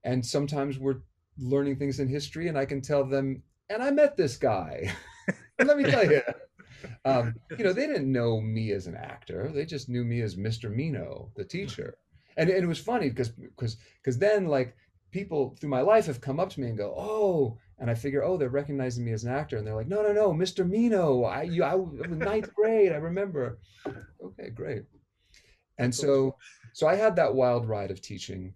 and 0.04 0.24
sometimes 0.24 0.78
we're 0.78 1.02
learning 1.38 1.76
things 1.76 2.00
in 2.00 2.08
history 2.08 2.48
and 2.48 2.58
i 2.58 2.64
can 2.64 2.80
tell 2.80 3.04
them 3.04 3.42
and 3.70 3.82
i 3.82 3.90
met 3.90 4.16
this 4.16 4.36
guy. 4.36 4.92
Let 5.58 5.76
me 5.76 5.84
tell 5.84 6.10
you. 6.10 6.22
Um, 7.04 7.34
you 7.56 7.64
know 7.64 7.72
they 7.72 7.86
didn't 7.86 8.10
know 8.10 8.40
me 8.40 8.70
as 8.70 8.86
an 8.86 8.94
actor. 8.94 9.50
They 9.52 9.66
just 9.66 9.88
knew 9.88 10.04
me 10.04 10.20
as 10.22 10.36
mr 10.36 10.72
Meeno 10.72 11.30
the 11.34 11.44
teacher. 11.44 11.98
And, 12.36 12.48
and 12.48 12.62
it 12.62 12.68
was 12.68 12.78
funny 12.78 13.08
because 13.08 13.30
because 13.30 13.76
because 14.02 14.18
then 14.18 14.46
like 14.46 14.76
people 15.10 15.56
through 15.60 15.70
my 15.70 15.80
life 15.80 16.06
have 16.06 16.20
come 16.20 16.38
up 16.38 16.50
to 16.50 16.60
me 16.60 16.68
and 16.68 16.78
go 16.78 16.94
oh 16.96 17.58
and 17.80 17.90
i 17.90 17.94
figure 17.94 18.24
oh 18.24 18.36
they're 18.36 18.48
recognizing 18.48 19.04
me 19.04 19.12
as 19.12 19.24
an 19.24 19.32
actor. 19.32 19.56
And 19.56 19.66
they're 19.66 19.74
like 19.74 19.88
no 19.88 20.02
no 20.02 20.12
no 20.12 20.32
mr 20.32 20.68
Meeno. 20.68 21.28
I 21.28 21.42
you 21.42 21.62
i 21.64 21.74
was 21.74 22.08
ninth 22.08 22.54
grade. 22.54 22.92
I 22.92 22.96
remember. 22.96 23.58
Okay 24.22 24.50
great. 24.50 24.84
And 25.78 25.94
so 25.94 26.36
so 26.72 26.86
i 26.86 26.94
had 26.94 27.16
that 27.16 27.34
wild 27.34 27.68
ride 27.68 27.90
of 27.90 28.00
teaching. 28.00 28.54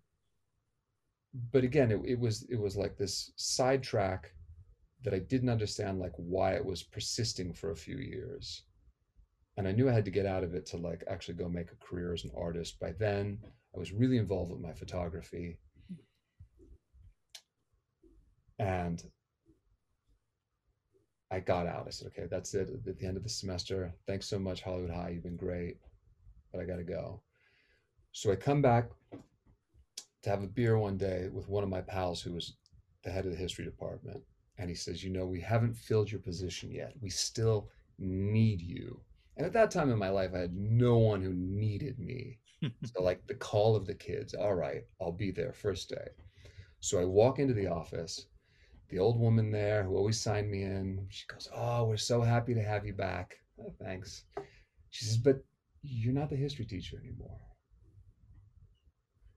But 1.52 1.64
again 1.64 1.90
it, 1.90 2.00
it 2.04 2.18
was 2.18 2.44
it 2.50 2.60
was 2.60 2.76
like 2.76 2.96
this 2.96 3.32
sidetrack 3.36 4.32
that 5.04 5.14
i 5.14 5.18
didn't 5.18 5.48
understand 5.48 5.98
like 5.98 6.12
why 6.16 6.52
it 6.52 6.64
was 6.64 6.82
persisting 6.82 7.52
for 7.52 7.70
a 7.70 7.76
few 7.76 7.98
years. 7.98 8.64
And 9.56 9.68
i 9.68 9.72
knew 9.72 9.88
i 9.88 9.92
had 9.92 10.04
to 10.04 10.10
get 10.10 10.26
out 10.26 10.44
of 10.44 10.54
it 10.54 10.66
to 10.66 10.76
like 10.78 11.04
actually 11.08 11.34
go 11.34 11.48
make 11.48 11.70
a 11.70 11.86
career 11.86 12.12
as 12.12 12.24
an 12.24 12.32
artist. 12.36 12.80
By 12.80 12.92
then 12.98 13.38
i 13.74 13.78
was 13.78 13.92
really 13.92 14.18
involved 14.18 14.50
with 14.50 14.60
my 14.60 14.72
photography. 14.72 15.58
And 18.58 19.02
i 21.32 21.40
got 21.40 21.66
out 21.66 21.86
i 21.86 21.90
said 21.90 22.06
okay 22.06 22.28
that's 22.30 22.54
it 22.54 22.70
at 22.70 22.98
the 22.98 23.06
end 23.06 23.16
of 23.16 23.24
the 23.24 23.28
semester 23.28 23.92
thanks 24.06 24.26
so 24.26 24.38
much 24.38 24.62
hollywood 24.62 24.90
high 24.90 25.08
you've 25.08 25.24
been 25.24 25.36
great 25.36 25.78
but 26.52 26.60
I 26.60 26.64
got 26.64 26.76
to 26.76 26.84
go. 26.84 27.22
So 28.12 28.30
I 28.30 28.36
come 28.36 28.62
back 28.62 28.90
to 30.22 30.30
have 30.30 30.42
a 30.42 30.46
beer 30.46 30.78
one 30.78 30.98
day 30.98 31.28
with 31.32 31.48
one 31.48 31.64
of 31.64 31.70
my 31.70 31.80
pals 31.80 32.20
who 32.20 32.34
was 32.34 32.54
the 33.02 33.10
head 33.10 33.24
of 33.24 33.32
the 33.32 33.38
history 33.38 33.64
department. 33.64 34.20
And 34.58 34.68
he 34.68 34.76
says, 34.76 35.02
You 35.02 35.10
know, 35.10 35.26
we 35.26 35.40
haven't 35.40 35.74
filled 35.74 36.12
your 36.12 36.20
position 36.20 36.70
yet. 36.70 36.92
We 37.00 37.08
still 37.08 37.70
need 37.98 38.60
you. 38.60 39.00
And 39.36 39.46
at 39.46 39.54
that 39.54 39.70
time 39.70 39.90
in 39.90 39.98
my 39.98 40.10
life, 40.10 40.32
I 40.34 40.40
had 40.40 40.54
no 40.54 40.98
one 40.98 41.22
who 41.22 41.32
needed 41.32 41.98
me. 41.98 42.38
so, 42.84 43.02
like 43.02 43.26
the 43.26 43.34
call 43.34 43.74
of 43.74 43.86
the 43.86 43.94
kids, 43.94 44.34
all 44.34 44.54
right, 44.54 44.84
I'll 45.00 45.10
be 45.10 45.30
there 45.30 45.52
first 45.52 45.88
day. 45.88 46.08
So 46.80 47.00
I 47.00 47.04
walk 47.04 47.38
into 47.38 47.54
the 47.54 47.68
office. 47.68 48.26
The 48.92 48.98
old 48.98 49.18
woman 49.18 49.50
there 49.50 49.82
who 49.84 49.96
always 49.96 50.20
signed 50.20 50.50
me 50.50 50.64
in, 50.64 51.06
she 51.08 51.24
goes, 51.26 51.48
Oh, 51.54 51.84
we're 51.84 51.96
so 51.96 52.20
happy 52.20 52.52
to 52.52 52.62
have 52.62 52.84
you 52.84 52.92
back. 52.92 53.38
Oh, 53.58 53.72
thanks. 53.82 54.24
She 54.90 55.06
says, 55.06 55.16
But 55.16 55.42
you're 55.82 56.12
not 56.12 56.28
the 56.28 56.36
history 56.36 56.66
teacher 56.66 56.98
anymore. 56.98 57.40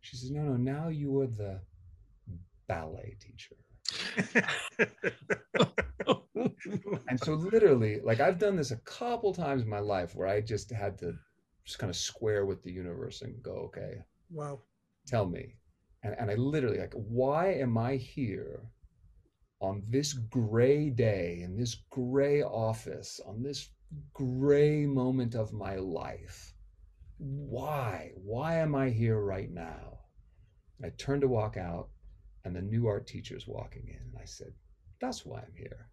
She 0.02 0.18
says, 0.18 0.30
No, 0.30 0.42
no, 0.42 0.58
now 0.58 0.90
you 0.90 1.22
are 1.22 1.28
the 1.28 1.62
ballet 2.68 3.16
teacher. 3.22 3.56
and 7.08 7.18
so 7.24 7.36
literally, 7.36 8.02
like 8.04 8.20
I've 8.20 8.40
done 8.40 8.58
this 8.58 8.72
a 8.72 8.78
couple 8.78 9.34
times 9.34 9.62
in 9.62 9.70
my 9.70 9.80
life 9.80 10.16
where 10.16 10.28
I 10.28 10.42
just 10.42 10.70
had 10.70 10.98
to 11.00 11.14
just 11.64 11.80
kind 11.80 11.90
of 11.90 11.96
square 11.96 12.46
with 12.46 12.62
the 12.62 12.74
universe 12.74 13.22
and 13.22 13.42
go, 13.42 13.72
okay, 13.74 14.04
wow, 14.30 14.60
tell 15.08 15.26
me. 15.26 15.56
And, 16.04 16.14
and 16.20 16.30
I 16.30 16.36
literally 16.36 16.80
like, 16.80 16.94
why 16.94 17.54
am 17.54 17.78
I 17.78 17.96
here 17.96 18.60
on 19.66 19.84
this 19.90 20.14
gray 20.14 20.90
day 20.90 21.42
in 21.44 21.58
this 21.58 21.76
gray 21.90 22.42
office 22.44 23.20
on 23.26 23.42
this 23.42 23.70
gray 24.14 24.86
moment 24.86 25.36
of 25.36 25.54
my 25.54 25.76
life? 25.76 26.54
Why? 27.18 28.12
Why 28.16 28.56
am 28.56 28.76
I 28.76 28.90
here 28.90 29.20
right 29.20 29.50
now? 29.50 30.00
I 30.84 30.90
turned 30.90 31.22
to 31.22 31.28
walk 31.28 31.58
out 31.58 31.90
and 32.44 32.56
the 32.56 32.62
new 32.62 32.88
art 32.88 33.08
teacher's 33.08 33.48
walking 33.48 33.88
in. 33.88 33.96
And 33.96 34.18
I 34.22 34.26
said, 34.26 34.54
That's 35.02 35.26
why 35.26 35.40
I'm 35.40 35.56
here. 35.58 35.90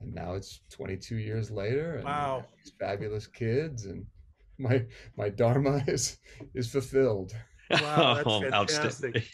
And 0.00 0.14
now 0.14 0.34
it's 0.34 0.60
22 0.70 1.16
years 1.16 1.50
later, 1.50 1.96
and 1.96 2.04
wow. 2.04 2.44
these 2.56 2.72
fabulous 2.78 3.26
kids, 3.26 3.86
and 3.86 4.04
my 4.58 4.84
my 5.16 5.28
dharma 5.28 5.84
is 5.88 6.18
is 6.54 6.70
fulfilled. 6.70 7.34
Wow, 7.70 8.14
that's 8.14 8.26
oh, 8.26 8.40
fantastic. 8.40 9.24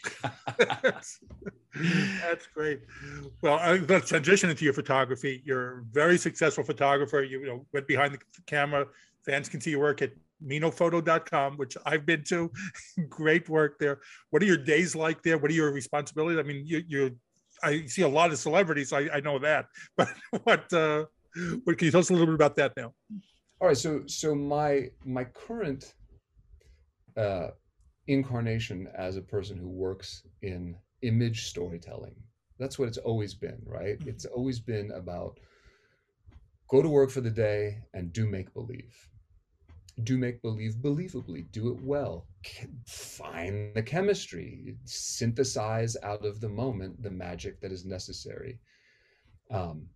that's, 0.57 1.19
that's 2.21 2.47
great. 2.47 2.81
Well, 3.41 3.59
I, 3.59 3.77
let's 3.77 4.09
transition 4.09 4.49
into 4.49 4.65
your 4.65 4.73
photography. 4.73 5.41
You're 5.45 5.79
a 5.79 5.83
very 5.91 6.17
successful 6.17 6.63
photographer. 6.63 7.23
You, 7.23 7.41
you 7.41 7.47
know, 7.47 7.65
went 7.73 7.87
behind 7.87 8.13
the 8.13 8.19
camera. 8.45 8.85
Fans 9.25 9.49
can 9.49 9.61
see 9.61 9.71
your 9.71 9.81
work 9.81 10.01
at 10.01 10.11
meenophoto.com, 10.45 11.57
which 11.57 11.77
I've 11.85 12.05
been 12.05 12.23
to. 12.25 12.51
Great 13.09 13.47
work 13.49 13.77
there. 13.79 13.99
What 14.31 14.41
are 14.41 14.45
your 14.45 14.57
days 14.57 14.95
like 14.95 15.21
there? 15.23 15.37
What 15.37 15.51
are 15.51 15.53
your 15.53 15.71
responsibilities? 15.71 16.39
I 16.39 16.43
mean, 16.43 16.63
you, 16.65 16.83
you 16.87 17.17
I 17.63 17.85
see 17.85 18.01
a 18.01 18.07
lot 18.07 18.31
of 18.31 18.39
celebrities. 18.39 18.91
I, 18.91 19.07
I 19.13 19.19
know 19.19 19.37
that, 19.39 19.67
but 19.95 20.09
what, 20.43 20.71
uh, 20.73 21.05
what 21.63 21.77
can 21.77 21.85
you 21.85 21.91
tell 21.91 21.99
us 21.99 22.09
a 22.09 22.13
little 22.13 22.27
bit 22.27 22.35
about 22.35 22.55
that 22.55 22.73
now? 22.75 22.93
All 23.59 23.67
right. 23.67 23.77
So, 23.77 24.01
so 24.07 24.33
my, 24.33 24.89
my 25.05 25.25
current, 25.25 25.93
uh, 27.15 27.49
incarnation 28.07 28.87
as 28.95 29.17
a 29.17 29.21
person 29.21 29.57
who 29.57 29.69
works 29.69 30.23
in 30.41 30.75
image 31.01 31.45
storytelling. 31.45 32.15
That's 32.59 32.77
what 32.77 32.87
it's 32.87 32.97
always 32.97 33.33
been, 33.33 33.61
right? 33.65 33.99
Mm-hmm. 33.99 34.09
It's 34.09 34.25
always 34.25 34.59
been 34.59 34.91
about 34.91 35.39
go 36.69 36.81
to 36.81 36.89
work 36.89 37.09
for 37.09 37.21
the 37.21 37.29
day 37.29 37.79
and 37.93 38.13
do 38.13 38.27
make 38.27 38.53
believe 38.53 39.09
do 40.03 40.17
make 40.17 40.41
believe 40.41 40.75
believably, 40.75 41.51
do 41.51 41.69
it 41.69 41.81
well, 41.83 42.25
find 42.87 43.73
the 43.75 43.83
chemistry, 43.83 44.75
synthesize 44.85 45.97
out 46.03 46.25
of 46.25 46.39
the 46.39 46.49
moment 46.49 47.01
the 47.01 47.11
magic 47.11 47.59
that 47.61 47.71
is 47.71 47.85
necessary. 47.85 48.59
Um, 49.49 49.87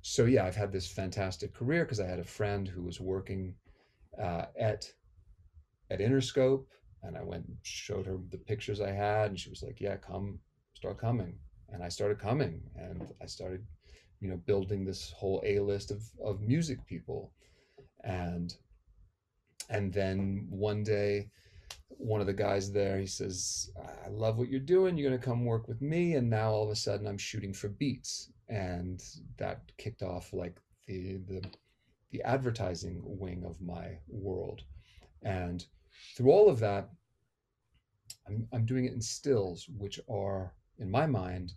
so 0.00 0.24
yeah, 0.24 0.44
I've 0.44 0.56
had 0.56 0.72
this 0.72 0.90
fantastic 0.90 1.54
career 1.54 1.84
because 1.84 2.00
I 2.00 2.06
had 2.06 2.18
a 2.18 2.24
friend 2.24 2.66
who 2.66 2.82
was 2.82 3.00
working 3.00 3.54
uh, 4.20 4.46
at 4.58 4.90
at 5.90 6.00
Interscope, 6.00 6.64
and 7.02 7.16
I 7.16 7.22
went 7.22 7.46
and 7.46 7.56
showed 7.62 8.06
her 8.06 8.18
the 8.30 8.38
pictures 8.38 8.80
I 8.80 8.92
had, 8.92 9.30
and 9.30 9.38
she 9.38 9.50
was 9.50 9.62
like, 9.62 9.80
"Yeah, 9.80 9.96
come, 9.96 10.38
start 10.74 10.98
coming." 10.98 11.38
And 11.68 11.82
I 11.82 11.88
started 11.88 12.18
coming, 12.18 12.62
and 12.76 13.12
I 13.22 13.26
started, 13.26 13.64
you 14.20 14.28
know, 14.28 14.36
building 14.36 14.84
this 14.84 15.10
whole 15.10 15.42
A 15.44 15.58
list 15.60 15.90
of 15.90 16.02
of 16.22 16.40
music 16.40 16.84
people, 16.86 17.32
and 18.04 18.54
and 19.68 19.92
then 19.92 20.46
one 20.50 20.82
day 20.82 21.30
one 21.98 22.20
of 22.20 22.26
the 22.26 22.32
guys 22.32 22.72
there 22.72 22.98
he 22.98 23.06
says 23.06 23.70
i 24.04 24.08
love 24.08 24.36
what 24.36 24.48
you're 24.48 24.60
doing. 24.60 24.96
You're 24.96 25.10
going 25.10 25.20
to 25.20 25.24
come 25.24 25.44
work 25.44 25.68
with 25.68 25.80
me. 25.80 26.14
And 26.14 26.28
now 26.28 26.50
all 26.50 26.64
of 26.64 26.70
a 26.70 26.76
sudden 26.76 27.06
i'm 27.06 27.18
shooting 27.18 27.52
for 27.52 27.68
beats. 27.68 28.32
And 28.48 29.02
that 29.38 29.60
kicked 29.78 30.02
off 30.02 30.32
like 30.32 30.56
the 30.86 31.18
the 31.28 31.42
the 32.10 32.22
advertising 32.22 33.00
wing 33.04 33.44
of 33.46 33.60
my 33.60 33.98
world. 34.08 34.62
And 35.22 35.64
through 36.16 36.30
all 36.30 36.48
of 36.48 36.58
that 36.60 36.88
i'm, 38.28 38.46
I'm 38.52 38.66
doing 38.66 38.84
it 38.84 38.92
in 38.92 39.00
stills 39.00 39.66
which 39.78 40.00
are 40.08 40.54
in 40.78 40.90
my 40.90 41.06
mind 41.06 41.52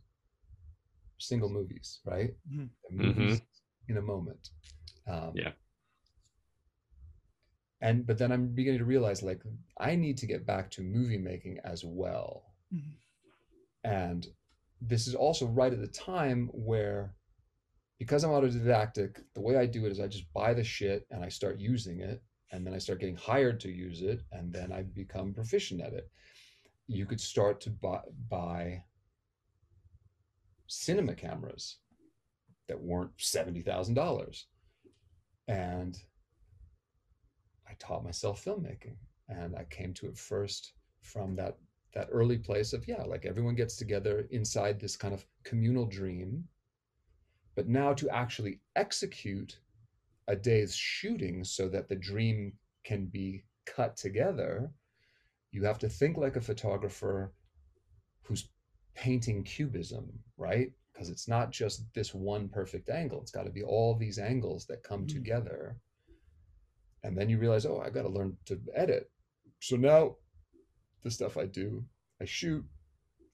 single 1.18 1.50
movies 1.50 2.00
right 2.06 2.34
mm-hmm. 2.52 2.66
movies 2.92 3.40
mm-hmm. 3.40 3.92
in 3.92 3.98
a 3.98 4.02
moment 4.02 4.50
um, 5.08 5.32
yeah 5.36 5.52
and 7.82 8.06
but 8.06 8.18
then 8.18 8.32
i'm 8.32 8.48
beginning 8.48 8.80
to 8.80 8.86
realize 8.86 9.22
like 9.22 9.42
i 9.80 9.96
need 9.96 10.18
to 10.18 10.26
get 10.26 10.46
back 10.46 10.70
to 10.72 10.82
movie 10.82 11.18
making 11.18 11.60
as 11.64 11.84
well 11.86 12.44
mm-hmm. 12.74 13.90
and 13.90 14.28
this 14.82 15.08
is 15.08 15.16
also 15.16 15.46
right 15.48 15.74
at 15.74 15.82
the 15.82 15.88
time 15.88 16.50
where 16.54 17.14
because 18.00 18.24
i'm 18.24 18.32
autodidactic 18.32 19.20
the 19.34 19.42
way 19.42 19.58
i 19.58 19.66
do 19.66 19.86
it 19.86 19.92
is 19.92 20.00
i 20.00 20.08
just 20.08 20.32
buy 20.34 20.54
the 20.54 20.64
shit 20.64 21.06
and 21.12 21.24
i 21.24 21.30
start 21.30 21.60
using 21.60 22.02
it 22.02 22.22
and 22.56 22.66
then 22.66 22.74
i 22.74 22.78
start 22.78 23.00
getting 23.00 23.18
hired 23.18 23.60
to 23.60 23.70
use 23.70 24.02
it 24.02 24.22
and 24.32 24.52
then 24.52 24.72
i 24.72 24.82
become 24.82 25.34
proficient 25.34 25.82
at 25.82 25.94
it. 25.94 26.10
You 26.88 27.06
could 27.06 27.20
start 27.20 27.62
to 27.62 27.70
buy, 27.70 28.02
buy 28.30 28.84
cinema 30.68 31.14
cameras 31.16 31.78
that 32.68 32.80
weren't 32.80 33.16
$70000 33.18 34.44
and 35.48 36.00
I 37.70 37.74
taught 37.80 38.04
myself 38.04 38.44
filmmaking 38.44 38.98
and 39.30 39.56
I 39.56 39.66
came 39.66 39.94
to 39.96 40.08
it 40.08 40.18
first 40.18 40.74
from 41.02 41.36
that 41.36 41.58
that 41.94 42.10
early 42.12 42.38
place 42.38 42.74
of 42.74 42.88
yeah 42.88 43.04
like 43.04 43.26
everyone 43.26 43.56
gets 43.56 43.78
together 43.78 44.28
inside 44.30 44.80
this 44.80 44.98
kind 44.98 45.14
of 45.14 45.26
communal 45.44 45.86
dream. 45.86 46.44
But 47.56 47.68
now 47.68 47.94
to 47.94 48.10
actually 48.10 48.60
execute 48.76 49.60
a 50.28 50.36
day's 50.36 50.76
shooting 50.76 51.44
so 51.44 51.68
that 51.70 51.88
the 51.88 51.96
dream 51.96 52.54
can 52.84 53.06
be 53.06 53.44
cut 53.66 53.96
together 53.98 54.72
you 55.52 55.64
have 55.64 55.80
to 55.80 55.90
think 55.90 56.18
like 56.18 56.36
a 56.36 56.42
photographer 56.42 57.34
who's 58.24 58.50
painting 58.96 59.44
cubism 59.44 60.12
right? 60.38 60.72
Because 60.94 61.10
it's 61.10 61.28
not 61.28 61.52
just 61.52 61.84
this 61.94 62.14
one 62.14 62.48
perfect 62.50 62.90
angle 62.90 63.22
it's 63.22 63.32
got 63.32 63.44
to 63.44 63.52
be 63.52 63.64
all 63.64 63.96
these 63.96 64.20
angles 64.20 64.66
that 64.68 64.84
come 64.84 65.06
mm. 65.06 65.14
together. 65.14 65.78
And 67.04 67.18
then 67.18 67.30
you 67.30 67.38
realize 67.38 67.66
oh 67.66 67.82
i 67.86 67.90
got 67.90 68.04
to 68.04 68.10
learn 68.10 68.36
to 68.46 68.60
edit. 68.74 69.10
So 69.62 69.76
now 69.76 70.16
the 71.04 71.12
stuff 71.12 71.38
i 71.38 71.46
do 71.46 71.84
i 72.22 72.26
shoot 72.26 72.66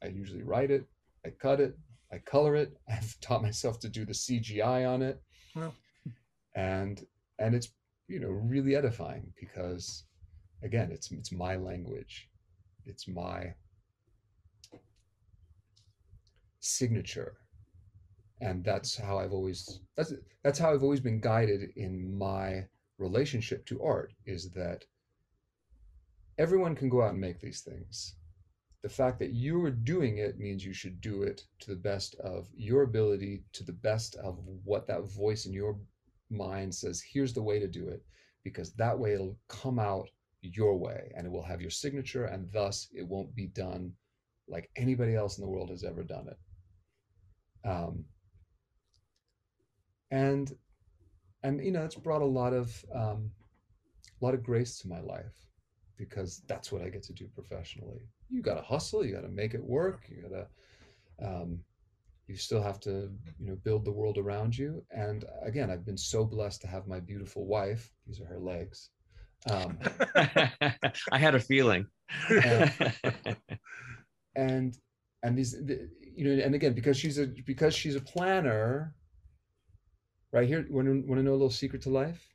i 0.03 0.07
usually 0.07 0.43
write 0.43 0.71
it 0.71 0.85
i 1.25 1.29
cut 1.29 1.59
it 1.59 1.77
i 2.11 2.17
color 2.17 2.55
it. 2.55 2.77
I've 2.89 3.19
taught 3.21 3.43
myself 3.43 3.79
to 3.79 3.89
do 3.89 4.05
the 4.05 4.13
cgi 4.13 4.87
on 4.87 5.01
it. 5.01 5.21
And 6.55 7.05
and 7.39 7.55
it's 7.55 7.69
you 8.07 8.19
know 8.19 8.29
really 8.29 8.75
edifying 8.75 9.31
because 9.39 10.03
again 10.63 10.89
it's 10.91 11.11
it's 11.11 11.31
my 11.31 11.55
language 11.55 12.29
it's 12.85 13.07
my 13.07 13.53
signature 16.59 17.37
and 18.41 18.63
that's 18.63 18.97
how 18.97 19.17
i've 19.17 19.31
always 19.31 19.79
that's 19.95 20.13
that's 20.43 20.59
how 20.59 20.73
i've 20.73 20.83
always 20.83 20.99
been 20.99 21.19
guided 21.19 21.69
in 21.75 22.17
my 22.17 22.65
relationship 22.97 23.65
to 23.65 23.81
art 23.81 24.13
is 24.25 24.51
that 24.51 24.85
everyone 26.37 26.75
can 26.75 26.89
go 26.89 27.01
out 27.01 27.11
and 27.11 27.21
make 27.21 27.39
these 27.39 27.61
things. 27.61 28.15
The 28.81 28.89
fact 28.89 29.19
that 29.19 29.33
you 29.33 29.63
are 29.63 29.71
doing 29.71 30.17
it 30.17 30.39
means 30.39 30.65
you 30.65 30.73
should 30.73 31.01
do 31.01 31.21
it 31.21 31.43
to 31.59 31.69
the 31.69 31.75
best 31.75 32.15
of 32.15 32.47
your 32.55 32.81
ability, 32.81 33.43
to 33.53 33.63
the 33.63 33.73
best 33.73 34.15
of 34.15 34.39
what 34.63 34.87
that 34.87 35.03
voice 35.03 35.45
in 35.45 35.53
your 35.53 35.77
mind 36.31 36.73
says, 36.73 37.01
here's 37.01 37.33
the 37.33 37.43
way 37.43 37.59
to 37.59 37.67
do 37.67 37.87
it, 37.89 38.03
because 38.43 38.73
that 38.73 38.97
way 38.97 39.13
it'll 39.13 39.37
come 39.47 39.79
out 39.79 40.09
your 40.41 40.75
way 40.75 41.11
and 41.15 41.27
it 41.27 41.31
will 41.31 41.43
have 41.43 41.61
your 41.61 41.69
signature, 41.69 42.25
and 42.25 42.51
thus 42.51 42.87
it 42.93 43.07
won't 43.07 43.35
be 43.35 43.47
done 43.47 43.93
like 44.47 44.69
anybody 44.75 45.15
else 45.15 45.37
in 45.37 45.43
the 45.43 45.49
world 45.49 45.69
has 45.69 45.83
ever 45.83 46.03
done 46.03 46.27
it. 46.27 47.67
Um, 47.67 48.05
and 50.09 50.51
and 51.43 51.63
you 51.63 51.71
know 51.71 51.83
it's 51.83 51.95
brought 51.95 52.21
a 52.21 52.25
lot 52.25 52.53
of 52.53 52.85
um, 52.93 53.31
a 54.21 54.25
lot 54.25 54.33
of 54.33 54.43
grace 54.43 54.79
to 54.79 54.87
my 54.87 54.99
life 54.99 55.47
because 55.97 56.41
that's 56.47 56.71
what 56.71 56.81
I 56.81 56.89
get 56.89 57.03
to 57.03 57.13
do 57.13 57.27
professionally. 57.33 58.01
You 58.29 58.41
got 58.41 58.55
to 58.55 58.61
hustle, 58.61 59.05
you 59.05 59.13
got 59.13 59.21
to 59.21 59.29
make 59.29 59.53
it 59.53 59.63
work, 59.63 60.05
you 60.09 60.23
got 60.23 60.29
to 60.29 60.47
um, 61.25 61.59
you 62.27 62.37
still 62.37 62.61
have 62.61 62.79
to 62.81 63.09
you 63.39 63.47
know 63.47 63.55
build 63.63 63.85
the 63.85 63.91
world 63.91 64.17
around 64.17 64.57
you. 64.57 64.83
And 64.91 65.25
again 65.43 65.69
i've 65.69 65.85
been 65.85 65.97
so 65.97 66.23
blessed 66.25 66.61
to 66.61 66.67
have 66.67 66.87
my 66.87 66.99
beautiful 66.99 67.45
wife. 67.45 67.91
These 68.07 68.21
are 68.21 68.25
her 68.25 68.39
legs. 68.39 68.89
Um, 69.49 69.77
I 71.11 71.17
had 71.17 71.35
a 71.35 71.39
feeling. 71.39 71.87
and 74.35 74.77
and 75.23 75.37
these 75.37 75.51
the, 75.51 75.89
you 76.01 76.25
know 76.25 76.43
and 76.43 76.55
again 76.55 76.73
because 76.73 76.97
she's 76.97 77.17
a 77.19 77.27
because 77.45 77.73
she's 77.73 77.95
a 77.95 78.01
planner 78.01 78.93
right 80.31 80.47
here 80.47 80.65
want 80.69 80.87
to, 80.87 81.03
want 81.07 81.19
to 81.19 81.23
know 81.23 81.31
a 81.31 81.33
little 81.33 81.49
secret 81.49 81.81
to 81.83 81.89
life? 81.89 82.27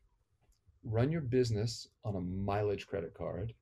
Run 0.85 1.11
your 1.11 1.21
business 1.21 1.89
on 2.05 2.15
a 2.17 2.21
mileage 2.21 2.87
credit 2.87 3.15
card 3.15 3.53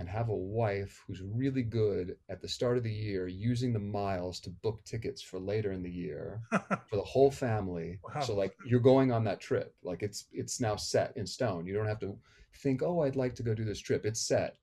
and 0.00 0.08
have 0.08 0.30
a 0.30 0.34
wife 0.34 1.04
who's 1.06 1.20
really 1.20 1.62
good 1.62 2.16
at 2.30 2.40
the 2.40 2.48
start 2.48 2.78
of 2.78 2.82
the 2.82 2.90
year 2.90 3.28
using 3.28 3.70
the 3.74 3.78
miles 3.78 4.40
to 4.40 4.48
book 4.48 4.82
tickets 4.86 5.20
for 5.20 5.38
later 5.38 5.72
in 5.72 5.82
the 5.82 5.90
year 5.90 6.40
for 6.88 6.96
the 6.96 7.02
whole 7.02 7.30
family. 7.30 7.98
Wow. 8.14 8.20
so 8.22 8.34
like 8.34 8.56
you're 8.64 8.80
going 8.80 9.12
on 9.12 9.24
that 9.24 9.40
trip. 9.40 9.74
Like 9.84 10.02
it's 10.02 10.24
it's 10.32 10.58
now 10.58 10.74
set 10.76 11.12
in 11.16 11.26
stone. 11.26 11.66
You 11.66 11.74
don't 11.74 11.86
have 11.86 12.00
to 12.00 12.16
think 12.62 12.82
oh 12.82 13.00
i'd 13.02 13.14
like 13.24 13.34
to 13.36 13.42
go 13.42 13.54
do 13.54 13.64
this 13.64 13.78
trip. 13.78 14.06
It's 14.06 14.22
set. 14.26 14.56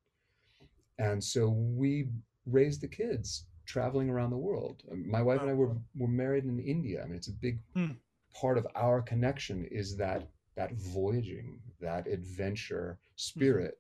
And 0.98 1.24
so 1.24 1.50
we 1.50 2.10
raised 2.48 2.82
the 2.82 2.88
kids 2.88 3.46
traveling 3.68 4.10
around 4.10 4.32
the 4.32 4.38
world. 4.38 4.82
Um, 4.92 5.08
my 5.10 5.22
wife 5.22 5.42
and 5.42 5.50
i 5.52 5.54
were 5.54 5.76
were 5.96 6.08
married 6.08 6.46
in 6.46 6.60
india. 6.60 7.04
I 7.04 7.06
mean 7.06 7.16
it's 7.22 7.28
a 7.36 7.40
big 7.48 7.60
Hmm. 7.76 7.94
part 8.42 8.58
of 8.58 8.66
our 8.76 9.02
connection 9.04 9.66
is 9.66 9.96
that 9.98 10.22
that 10.56 10.72
voyaging 10.74 11.60
that 11.80 12.08
adventure 12.08 12.98
spirit 13.16 13.76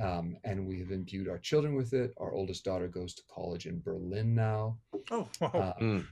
um, 0.00 0.36
and 0.44 0.66
we 0.66 0.78
have 0.78 0.90
imbued 0.90 1.28
our 1.28 1.38
children 1.38 1.74
with 1.74 1.92
it. 1.92 2.12
Our 2.18 2.32
oldest 2.32 2.64
daughter 2.64 2.88
goes 2.88 3.14
to 3.14 3.22
college 3.32 3.66
in 3.66 3.80
berlin 3.80 4.34
now. 4.34 4.78
Oh, 5.10 5.28
wow. 5.40 5.50
uh, 5.54 5.72
Mm. 5.80 6.06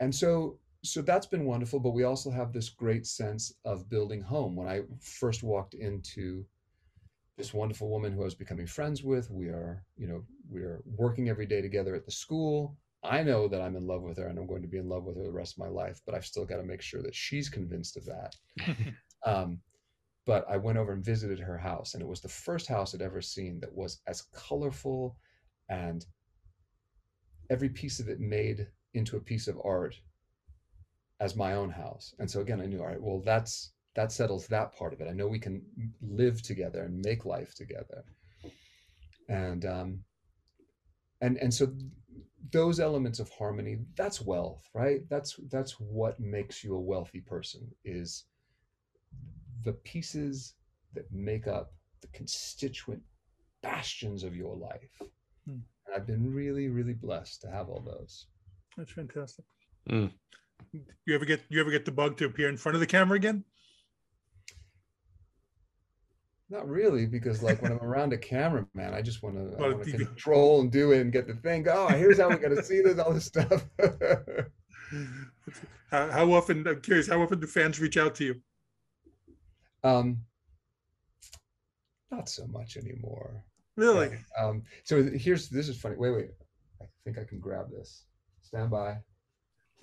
and 0.00 0.14
so 0.14 0.58
so 0.84 1.02
that's 1.02 1.26
been 1.26 1.44
wonderful 1.44 1.80
but 1.80 1.90
we 1.90 2.04
also 2.04 2.30
have 2.30 2.52
this 2.52 2.68
great 2.68 3.06
sense 3.06 3.52
of 3.64 3.88
building 3.88 4.20
home. 4.22 4.54
When 4.56 4.68
i 4.68 4.82
first 5.00 5.42
walked 5.42 5.74
into 5.74 6.44
this 7.36 7.54
wonderful 7.54 7.88
woman 7.88 8.12
who 8.12 8.22
i 8.22 8.24
was 8.24 8.34
becoming 8.34 8.66
friends 8.66 9.02
with 9.02 9.30
we 9.30 9.46
are 9.48 9.84
you 9.96 10.06
know 10.08 10.22
we 10.50 10.60
are 10.62 10.82
working 10.96 11.28
every 11.28 11.46
day 11.46 11.60
together 11.60 11.94
at 11.94 12.04
the 12.04 12.10
school. 12.10 12.76
I 13.04 13.22
know 13.22 13.46
that 13.48 13.60
i'm 13.60 13.76
in 13.76 13.86
love 13.86 14.02
with 14.02 14.18
her 14.18 14.26
and 14.26 14.38
i'm 14.38 14.46
going 14.46 14.62
to 14.62 14.68
be 14.68 14.78
in 14.78 14.88
love 14.88 15.04
with 15.04 15.16
her 15.16 15.22
the 15.24 15.30
rest 15.32 15.54
of 15.54 15.58
my 15.58 15.68
life 15.68 16.00
but 16.04 16.14
i've 16.14 16.26
still 16.26 16.44
got 16.44 16.56
to 16.56 16.64
make 16.64 16.82
sure 16.82 17.02
that 17.02 17.14
she's 17.14 17.48
convinced 17.48 17.96
of 17.96 18.04
that. 18.06 18.34
Um, 19.26 19.58
but 20.28 20.44
i 20.48 20.56
went 20.56 20.78
over 20.78 20.92
and 20.92 21.04
visited 21.04 21.40
her 21.40 21.58
house 21.58 21.94
and 21.94 22.02
it 22.02 22.08
was 22.08 22.20
the 22.20 22.28
first 22.28 22.68
house 22.68 22.94
i'd 22.94 23.02
ever 23.02 23.20
seen 23.20 23.58
that 23.58 23.74
was 23.74 24.00
as 24.06 24.22
colorful 24.32 25.16
and 25.68 26.06
every 27.50 27.68
piece 27.68 27.98
of 27.98 28.08
it 28.08 28.20
made 28.20 28.68
into 28.94 29.16
a 29.16 29.20
piece 29.20 29.48
of 29.48 29.58
art 29.64 29.96
as 31.20 31.36
my 31.36 31.54
own 31.54 31.70
house. 31.70 32.14
And 32.18 32.30
so 32.30 32.40
again, 32.40 32.60
I 32.60 32.66
knew, 32.66 32.80
all 32.80 32.86
right, 32.86 33.00
well, 33.00 33.20
that's 33.24 33.72
that 33.94 34.12
settles 34.12 34.46
that 34.46 34.76
part 34.76 34.92
of 34.92 35.00
it. 35.00 35.08
I 35.08 35.12
know 35.12 35.26
we 35.26 35.40
can 35.40 35.62
live 36.00 36.42
together 36.42 36.84
and 36.84 37.02
make 37.04 37.24
life 37.24 37.54
together. 37.54 38.04
And 39.28 39.64
um 39.64 40.04
and 41.20 41.36
and 41.38 41.52
so 41.52 41.72
those 42.52 42.80
elements 42.80 43.18
of 43.18 43.28
harmony, 43.30 43.78
that's 43.96 44.22
wealth, 44.22 44.68
right? 44.74 45.00
That's 45.10 45.38
that's 45.50 45.72
what 45.72 46.20
makes 46.20 46.62
you 46.62 46.74
a 46.76 46.80
wealthy 46.80 47.20
person 47.20 47.68
is 47.84 48.24
the 49.64 49.72
pieces 49.72 50.54
that 50.94 51.10
make 51.12 51.46
up 51.46 51.72
the 52.00 52.08
constituent 52.08 53.02
bastions 53.62 54.22
of 54.22 54.36
your 54.36 54.56
life. 54.56 55.02
Hmm. 55.46 55.58
And 55.86 55.94
I've 55.94 56.06
been 56.06 56.32
really, 56.32 56.68
really 56.68 56.94
blessed 56.94 57.40
to 57.42 57.50
have 57.50 57.68
all 57.68 57.80
those. 57.80 58.26
That's 58.76 58.92
fantastic. 58.92 59.44
Mm. 59.90 60.12
You 61.06 61.14
ever 61.14 61.24
get 61.24 61.40
you 61.48 61.60
ever 61.60 61.70
get 61.70 61.84
the 61.84 61.92
bug 61.92 62.16
to 62.18 62.26
appear 62.26 62.48
in 62.48 62.56
front 62.56 62.74
of 62.74 62.80
the 62.80 62.86
camera 62.86 63.16
again? 63.16 63.44
Not 66.50 66.66
really, 66.68 67.04
because 67.06 67.42
like 67.42 67.60
when 67.60 67.72
I'm 67.72 67.82
around 67.82 68.12
a 68.14 68.18
camera, 68.18 68.66
man, 68.74 68.94
I 68.94 69.02
just 69.02 69.22
want 69.22 69.36
to, 69.36 69.56
I 69.56 69.60
Well, 69.60 69.72
want 69.72 69.84
to 69.84 69.90
you- 69.90 70.06
control 70.06 70.60
and 70.62 70.72
do 70.72 70.92
it 70.92 71.00
and 71.00 71.12
get 71.12 71.26
the 71.26 71.34
thing. 71.34 71.66
Oh, 71.68 71.88
here's 71.88 72.18
how 72.18 72.28
we 72.30 72.36
got 72.36 72.48
to 72.48 72.62
see 72.62 72.80
this, 72.80 72.98
all 72.98 73.12
this 73.12 73.26
stuff. 73.26 73.66
How, 75.90 76.10
how 76.10 76.32
often? 76.32 76.66
I'm 76.68 76.80
curious. 76.82 77.08
How 77.08 77.20
often 77.22 77.40
do 77.40 77.46
fans 77.46 77.80
reach 77.80 77.96
out 77.96 78.14
to 78.16 78.24
you? 78.24 78.40
Um, 79.84 80.18
not 82.10 82.28
so 82.28 82.46
much 82.46 82.76
anymore. 82.76 83.44
Really? 83.76 84.10
Um, 84.40 84.62
so 84.84 85.02
here's 85.02 85.48
this 85.48 85.68
is 85.68 85.78
funny. 85.78 85.96
Wait, 85.96 86.10
wait. 86.10 86.30
I 86.80 86.86
think 87.04 87.18
I 87.18 87.24
can 87.24 87.38
grab 87.38 87.70
this. 87.70 88.04
Stand 88.42 88.70
by. 88.70 88.96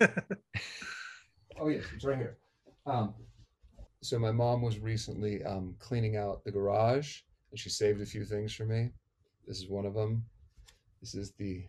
oh 1.60 1.68
yes, 1.68 1.84
it's 1.94 2.04
right 2.04 2.18
here. 2.18 2.36
Um, 2.84 3.14
so 4.02 4.18
my 4.18 4.32
mom 4.32 4.62
was 4.62 4.78
recently 4.78 5.42
um, 5.44 5.74
cleaning 5.78 6.16
out 6.16 6.44
the 6.44 6.52
garage, 6.52 7.20
and 7.50 7.58
she 7.58 7.70
saved 7.70 8.00
a 8.00 8.06
few 8.06 8.24
things 8.24 8.52
for 8.52 8.66
me. 8.66 8.90
This 9.46 9.58
is 9.58 9.68
one 9.68 9.86
of 9.86 9.94
them. 9.94 10.24
This 11.00 11.14
is 11.14 11.32
the 11.38 11.64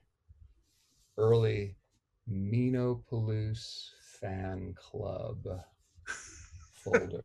early 1.18 1.76
Meeno 2.30 3.02
Peluce 3.08 3.94
fan 4.20 4.76
club 4.76 5.38
folder, 6.74 7.22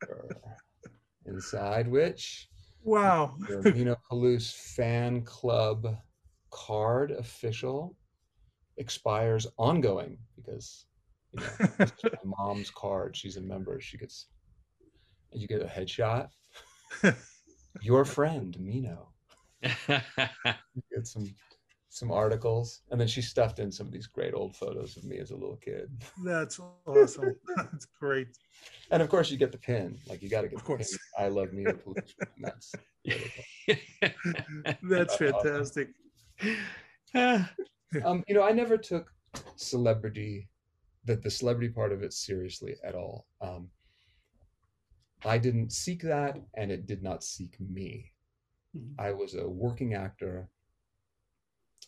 inside 1.27 1.89
which 1.89 2.49
Wow. 2.85 3.36
your 3.49 3.62
Meeno 3.62 3.97
Peluce 4.09 4.53
fan 4.53 5.23
club 5.23 5.97
card 6.51 7.12
official 7.12 7.97
expires 8.77 9.47
ongoing 9.57 10.19
because 10.36 10.86
you 11.32 11.40
know 11.40 11.86
my 12.24 12.35
mom's 12.39 12.70
card. 12.70 13.16
She's 13.16 13.36
a 13.36 13.40
member. 13.40 13.81
She 13.81 13.97
gets 13.99 14.27
you 15.32 15.47
get 15.47 15.62
a 15.62 15.66
headshot. 15.66 16.28
Your 17.81 18.05
friend 18.05 18.57
Meeno. 18.61 19.07
You 19.62 20.82
get 20.94 21.07
some 21.07 21.35
some 21.93 22.10
articles, 22.10 22.81
and 22.90 22.98
then 22.98 23.06
she 23.06 23.20
stuffed 23.20 23.59
in 23.59 23.70
some 23.70 23.86
of 23.86 23.93
these 23.93 24.06
great 24.06 24.32
old 24.32 24.56
photos 24.56 24.97
of 24.97 25.05
me 25.05 25.19
as 25.19 25.31
a 25.31 25.36
little 25.36 25.56
kid. 25.56 25.90
That's 26.24 26.59
awesome. 26.86 27.36
That's 27.55 27.86
great. 28.01 28.28
And 28.90 29.02
of 29.02 29.10
course, 29.10 29.31
you 29.31 29.36
get 29.36 29.52
the 29.52 29.59
pin. 29.59 29.98
Like 30.09 30.23
you 30.23 30.31
got 30.31 30.40
to 30.40 30.48
get 30.48 30.56
Of 30.56 30.62
the 30.62 30.66
course. 30.66 30.90
pin. 30.90 31.24
I 31.24 31.28
love 31.28 31.48
Meeno 31.51 31.78
Peluce. 31.82 32.14
and 32.19 32.28
That's 32.40 32.74
That's 34.82 35.16
fantastic. 35.19 35.89
um, 37.14 38.24
you 38.27 38.35
know, 38.35 38.43
I 38.43 38.52
never 38.52 38.78
took 38.78 39.12
celebrity, 39.56 40.48
that 41.05 41.23
the 41.23 41.31
celebrity 41.31 41.69
part 41.69 41.93
of 41.93 42.02
it 42.02 42.14
seriously 42.14 42.77
at 42.82 42.94
all. 42.94 43.27
Um, 43.43 43.69
I 45.27 45.36
didn't 45.36 45.73
seek 45.73 46.01
that, 46.02 46.39
and 46.56 46.70
it 46.73 46.86
did 46.86 47.02
not 47.02 47.23
seek 47.23 47.60
me. 47.60 48.12
Mhm. 48.74 48.94
I 48.98 49.12
was 49.12 49.35
a 49.35 49.47
working 49.47 49.93
actor. 49.93 50.48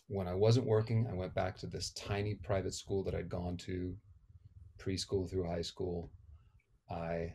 When 0.07 0.27
I 0.27 0.33
wasn't 0.35 0.67
working, 0.67 1.07
I 1.09 1.15
went 1.15 1.33
back 1.33 1.57
to 1.59 1.67
this 1.67 1.91
tiny 1.91 2.35
private 2.35 2.73
school 2.73 3.03
that 3.03 3.15
I'd 3.15 3.29
gone 3.29 3.57
to, 3.57 3.95
preschool 4.79 5.29
through 5.29 5.47
high 5.47 5.63
school. 5.63 6.11
I, 6.89 7.33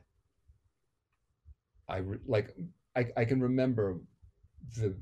I 1.89 2.03
like, 2.27 2.55
I, 2.97 3.07
I 3.17 3.25
can 3.25 3.41
remember 3.41 4.01
the 4.77 4.95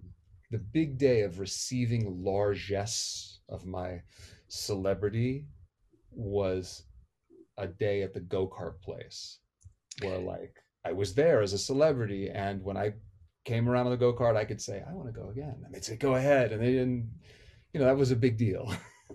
the 0.51 0.59
big 0.59 0.99
day 0.99 1.23
of 1.23 1.40
receiving 1.40 2.24
largesse 2.24 3.40
of 3.49 3.66
my 3.66 4.01
celebrity 4.49 5.47
was 6.11 6.85
a 7.59 7.66
day 7.66 8.03
at 8.03 8.15
the 8.15 8.20
go-kart 8.20 8.81
place 8.81 9.40
where 10.03 10.19
like 10.19 10.55
I 10.85 10.93
was 10.93 11.15
there 11.15 11.43
as 11.43 11.53
a 11.53 11.59
celebrity 11.59 12.31
and 12.31 12.62
when 12.62 12.77
I 12.77 12.95
came 13.45 13.69
around 13.69 13.86
on 13.86 13.93
the 13.93 13.99
go-kart 13.99 14.36
I 14.36 14.45
could 14.45 14.61
say 14.61 14.82
I 14.89 14.95
want 14.95 15.09
to 15.09 15.20
go 15.20 15.28
again 15.28 15.57
and 15.65 15.74
they'd 15.74 15.85
say 15.85 15.97
go 15.97 16.15
ahead 16.15 16.53
and 16.53 16.62
they 16.62 16.73
didn't 16.73 17.11
you 17.73 17.81
know 17.81 17.86
that 17.86 17.97
was 17.97 18.11
a 18.11 18.16
big 18.16 18.36
deal 18.36 18.73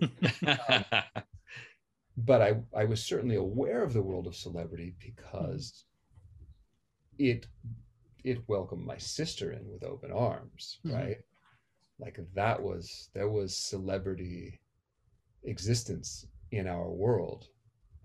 but 2.16 2.42
I 2.42 2.56
I 2.76 2.84
was 2.84 3.02
certainly 3.02 3.36
aware 3.36 3.82
of 3.82 3.92
the 3.92 4.02
world 4.02 4.26
of 4.26 4.36
celebrity 4.36 4.94
because 5.00 5.84
it 7.18 7.46
it 8.24 8.48
welcomed 8.48 8.84
my 8.86 8.96
sister 8.98 9.52
in 9.52 9.68
with 9.70 9.84
open 9.84 10.10
arms, 10.10 10.78
Mhm. 10.84 10.94
right? 10.94 11.18
Like 11.98 12.18
that 12.34 12.62
was 12.62 13.10
there 13.14 13.28
was 13.28 13.56
celebrity 13.56 14.60
existence 15.44 16.26
in 16.50 16.66
our 16.66 16.90
world, 16.90 17.48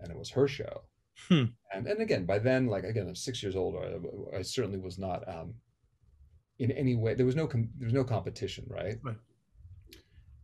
and 0.00 0.10
it 0.10 0.18
was 0.18 0.30
her 0.30 0.46
show. 0.48 0.82
Hmm. 1.28 1.44
And 1.72 1.86
and 1.86 2.00
again, 2.00 2.24
by 2.26 2.38
then, 2.38 2.66
like 2.66 2.84
again, 2.84 3.08
I'm 3.08 3.14
six 3.14 3.42
years 3.42 3.56
older. 3.56 3.78
I, 4.34 4.38
I 4.38 4.42
certainly 4.42 4.78
was 4.78 4.98
not 4.98 5.26
um, 5.28 5.54
in 6.58 6.70
any 6.72 6.94
way. 6.96 7.14
There 7.14 7.26
was 7.26 7.36
no 7.36 7.46
com- 7.46 7.70
there 7.78 7.86
was 7.86 7.94
no 7.94 8.04
competition, 8.04 8.64
right? 8.68 8.98
Right. 9.02 9.16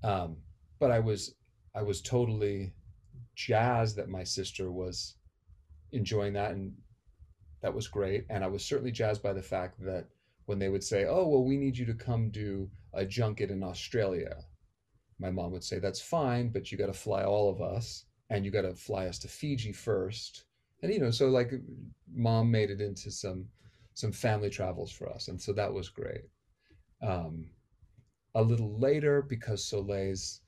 Um, 0.07 0.37
but 0.79 0.91
I 0.91 0.99
was 0.99 1.35
I 1.75 1.83
was 1.83 2.01
totally 2.01 2.73
jazzed 3.35 3.97
that 3.97 4.09
my 4.09 4.25
sister 4.25 4.71
was 4.71 5.17
enjoying 5.93 6.33
that 6.33 6.53
and 6.53 6.73
that 7.61 7.75
was 7.75 7.87
great 7.87 8.25
and 8.31 8.43
i 8.43 8.47
was 8.47 8.65
certainly 8.65 8.91
jazzed 8.91 9.23
by 9.23 9.33
the 9.33 9.43
fact 9.43 9.79
that 9.79 10.07
when 10.47 10.59
they 10.59 10.69
would 10.69 10.83
say 10.83 11.05
oh 11.05 11.27
well 11.29 11.45
we 11.45 11.57
need 11.57 11.77
you 11.77 11.85
to 11.85 11.95
come 11.95 12.31
do 12.31 12.69
a 12.95 13.05
junket 13.05 13.51
in 13.51 13.63
australia 13.63 14.37
my 15.19 15.31
mom 15.31 15.53
would 15.53 15.63
say 15.63 15.79
that's 15.79 16.01
fine 16.01 16.49
but 16.49 16.73
you 16.73 16.79
got 16.79 16.87
to 16.87 16.93
fly 16.93 17.25
all 17.25 17.51
of 17.51 17.61
us 17.61 18.07
and 18.31 18.45
you 18.45 18.51
got 18.51 18.63
to 18.63 18.75
fly 18.75 19.07
us 19.07 19.19
to 19.21 19.29
Fiji 19.29 19.73
first. 19.73 20.45
And 20.83 20.93
you 20.93 21.01
know, 21.01 21.11
so 21.11 21.29
like 21.29 21.53
mom 22.13 22.51
made 22.51 22.71
it 22.71 22.81
into 22.81 23.11
some 23.11 23.47
some 23.95 24.13
family 24.13 24.51
travels 24.51 24.93
for 24.93 25.09
us, 25.09 25.29
and 25.29 25.41
so 25.41 25.53
that 25.55 25.73
was 25.73 25.89
great. 25.89 26.25
Um, 27.03 27.47
a 28.37 28.43
little 28.43 28.79
later, 28.79 29.23
because 29.23 29.65
Soleil's, 29.65 30.43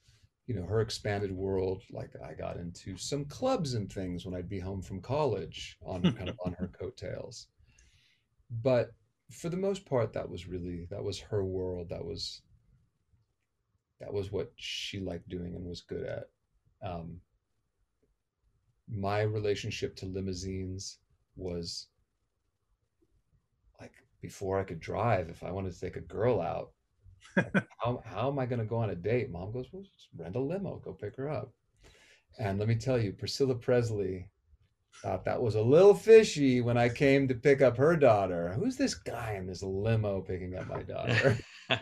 you 0.46 0.54
know, 0.54 0.64
her 0.66 0.82
expanded 0.82 1.32
world, 1.32 1.82
like 1.90 2.10
I 2.22 2.34
got 2.34 2.58
into 2.58 2.98
some 2.98 3.24
clubs 3.24 3.74
and 3.74 3.90
things 3.90 4.26
when 4.26 4.34
I'd 4.34 4.48
be 4.48 4.60
home 4.60 4.82
from 4.82 5.00
college 5.00 5.78
on 5.82 6.02
kind 6.16 6.28
of 6.28 6.38
on 6.44 6.52
her 6.52 6.68
coattails. 6.68 7.48
But 8.62 8.90
for 9.30 9.48
the 9.48 9.56
most 9.56 9.86
part, 9.86 10.12
that 10.12 10.28
was 10.28 10.46
really 10.46 10.86
that 10.90 11.02
was 11.02 11.18
her 11.18 11.44
world. 11.44 11.88
That 11.88 12.04
was 12.04 12.42
that 14.00 14.12
was 14.12 14.30
what 14.30 14.52
she 14.56 15.00
liked 15.00 15.28
doing 15.28 15.54
and 15.54 15.64
was 15.64 15.80
good 15.80 16.04
at. 16.04 16.24
Um, 16.82 17.20
my 18.86 19.22
relationship 19.22 19.96
to 19.96 20.06
limousines 20.06 20.98
was 21.36 21.88
like 23.80 23.92
before 24.20 24.58
I 24.60 24.64
could 24.64 24.80
drive, 24.80 25.30
if 25.30 25.42
I 25.42 25.50
wanted 25.50 25.72
to 25.72 25.80
take 25.80 25.96
a 25.96 26.00
girl 26.00 26.40
out, 26.40 26.72
how, 27.78 28.02
how 28.04 28.28
am 28.28 28.38
I 28.38 28.46
going 28.46 28.60
to 28.60 28.64
go 28.64 28.76
on 28.76 28.90
a 28.90 28.94
date? 28.94 29.30
Mom 29.30 29.52
goes, 29.52 29.66
well, 29.72 29.82
just 29.82 30.08
rent 30.16 30.36
a 30.36 30.40
limo, 30.40 30.80
go 30.84 30.92
pick 30.92 31.16
her 31.16 31.30
up. 31.30 31.52
And 32.38 32.58
let 32.58 32.68
me 32.68 32.76
tell 32.76 32.98
you, 32.98 33.12
Priscilla 33.12 33.54
Presley 33.54 34.28
thought 35.02 35.24
that 35.24 35.40
was 35.40 35.54
a 35.54 35.62
little 35.62 35.94
fishy 35.94 36.60
when 36.60 36.76
I 36.76 36.88
came 36.88 37.28
to 37.28 37.34
pick 37.34 37.62
up 37.62 37.76
her 37.76 37.96
daughter. 37.96 38.52
Who's 38.52 38.76
this 38.76 38.94
guy 38.94 39.36
in 39.38 39.46
this 39.46 39.62
limo 39.62 40.20
picking 40.20 40.56
up 40.56 40.68
my 40.68 40.82
daughter? 40.82 41.38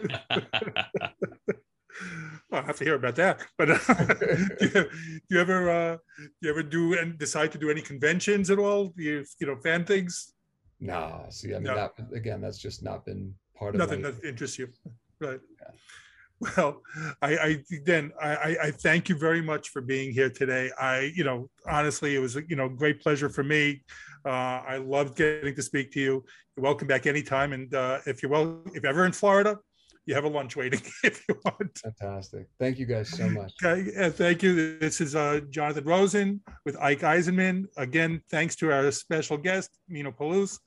I'll 2.52 2.62
have 2.62 2.76
to 2.76 2.84
hear 2.84 2.94
about 2.94 3.16
that. 3.16 3.40
But 3.58 3.70
uh, 3.70 3.78
do, 4.14 4.56
you, 4.60 4.68
do, 4.68 4.88
you, 5.30 5.40
ever 5.40 5.70
uh, 5.70 5.96
do 6.18 6.28
you 6.42 6.50
ever 6.50 6.62
do 6.62 6.98
and 6.98 7.18
decide 7.18 7.52
to 7.52 7.58
do 7.58 7.70
any 7.70 7.80
conventions 7.80 8.50
at 8.50 8.58
all? 8.58 8.88
Do 8.88 9.02
you 9.02 9.24
you 9.40 9.46
know 9.46 9.56
fan 9.56 9.84
things? 9.84 10.32
No, 10.80 11.24
see, 11.30 11.54
I 11.54 11.58
mean 11.58 11.64
no. 11.64 11.74
that 11.74 11.92
again, 12.14 12.40
that's 12.40 12.58
just 12.58 12.82
not 12.82 13.04
been 13.04 13.34
part 13.56 13.74
of 13.74 13.78
nothing 13.78 14.02
that 14.02 14.22
interests 14.24 14.58
you, 14.58 14.68
right? 15.20 15.40
Yeah. 15.60 15.70
Well, 16.38 16.82
I, 17.22 17.36
I 17.38 17.64
then 17.84 18.12
I, 18.22 18.56
I 18.64 18.70
thank 18.70 19.08
you 19.08 19.16
very 19.16 19.40
much 19.40 19.70
for 19.70 19.80
being 19.80 20.12
here 20.12 20.28
today. 20.28 20.70
I, 20.78 21.12
you 21.14 21.24
know, 21.24 21.48
honestly, 21.66 22.14
it 22.14 22.18
was 22.18 22.34
you 22.34 22.56
know 22.56 22.68
great 22.68 23.00
pleasure 23.00 23.30
for 23.30 23.42
me. 23.42 23.82
Uh, 24.24 24.60
I 24.68 24.76
loved 24.76 25.16
getting 25.16 25.54
to 25.54 25.62
speak 25.62 25.92
to 25.92 26.00
you. 26.00 26.24
You're 26.56 26.64
welcome 26.64 26.88
back 26.88 27.06
anytime. 27.06 27.52
And 27.52 27.74
uh, 27.74 28.00
if 28.06 28.22
you're 28.22 28.30
well, 28.30 28.60
if 28.74 28.82
you're 28.82 28.90
ever 28.90 29.06
in 29.06 29.12
Florida, 29.12 29.58
you 30.04 30.14
have 30.14 30.24
a 30.24 30.28
lunch 30.28 30.56
waiting 30.56 30.80
if 31.04 31.24
you 31.28 31.38
want. 31.44 31.78
Fantastic. 31.78 32.48
Thank 32.58 32.78
you 32.78 32.86
guys 32.86 33.08
so 33.08 33.28
much. 33.28 33.52
Okay, 33.64 33.90
and 33.96 34.14
thank 34.14 34.42
you. 34.42 34.78
This 34.78 35.00
is 35.00 35.16
uh, 35.16 35.40
Jonathan 35.50 35.84
Rosen 35.84 36.40
with 36.64 36.76
Ike 36.80 37.00
Eisenmann. 37.00 37.64
Again, 37.76 38.20
thanks 38.30 38.56
to 38.56 38.72
our 38.72 38.90
special 38.90 39.36
guest, 39.36 39.70
Meeno 39.90 40.14
Peluce. 40.14 40.58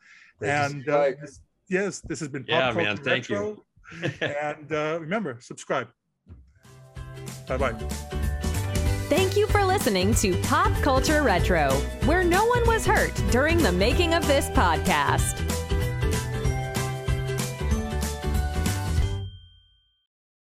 and 0.42 0.88
uh, 0.90 1.12
yes, 1.70 2.02
this 2.02 2.20
has 2.20 2.28
been 2.28 2.44
Pop 2.44 2.76
yeah, 2.76 2.84
man. 2.84 2.98
Thank 2.98 3.30
Retro. 3.30 3.48
you. 3.50 3.66
And 4.22 4.72
uh, 4.72 4.98
remember, 5.00 5.38
subscribe. 5.42 5.90
Bye 7.48 7.58
bye. 7.58 7.74
Thank 9.10 9.36
you 9.36 9.48
for 9.48 9.64
listening 9.64 10.14
to 10.16 10.40
Pop 10.44 10.72
Culture 10.84 11.24
Retro, 11.24 11.72
where 12.06 12.24
no 12.24 12.46
one 12.46 12.68
was 12.68 12.86
hurt 12.86 13.12
during 13.32 13.58
the 13.58 13.72
making 13.72 14.14
of 14.14 14.26
this 14.28 14.50
podcast. 14.52 15.59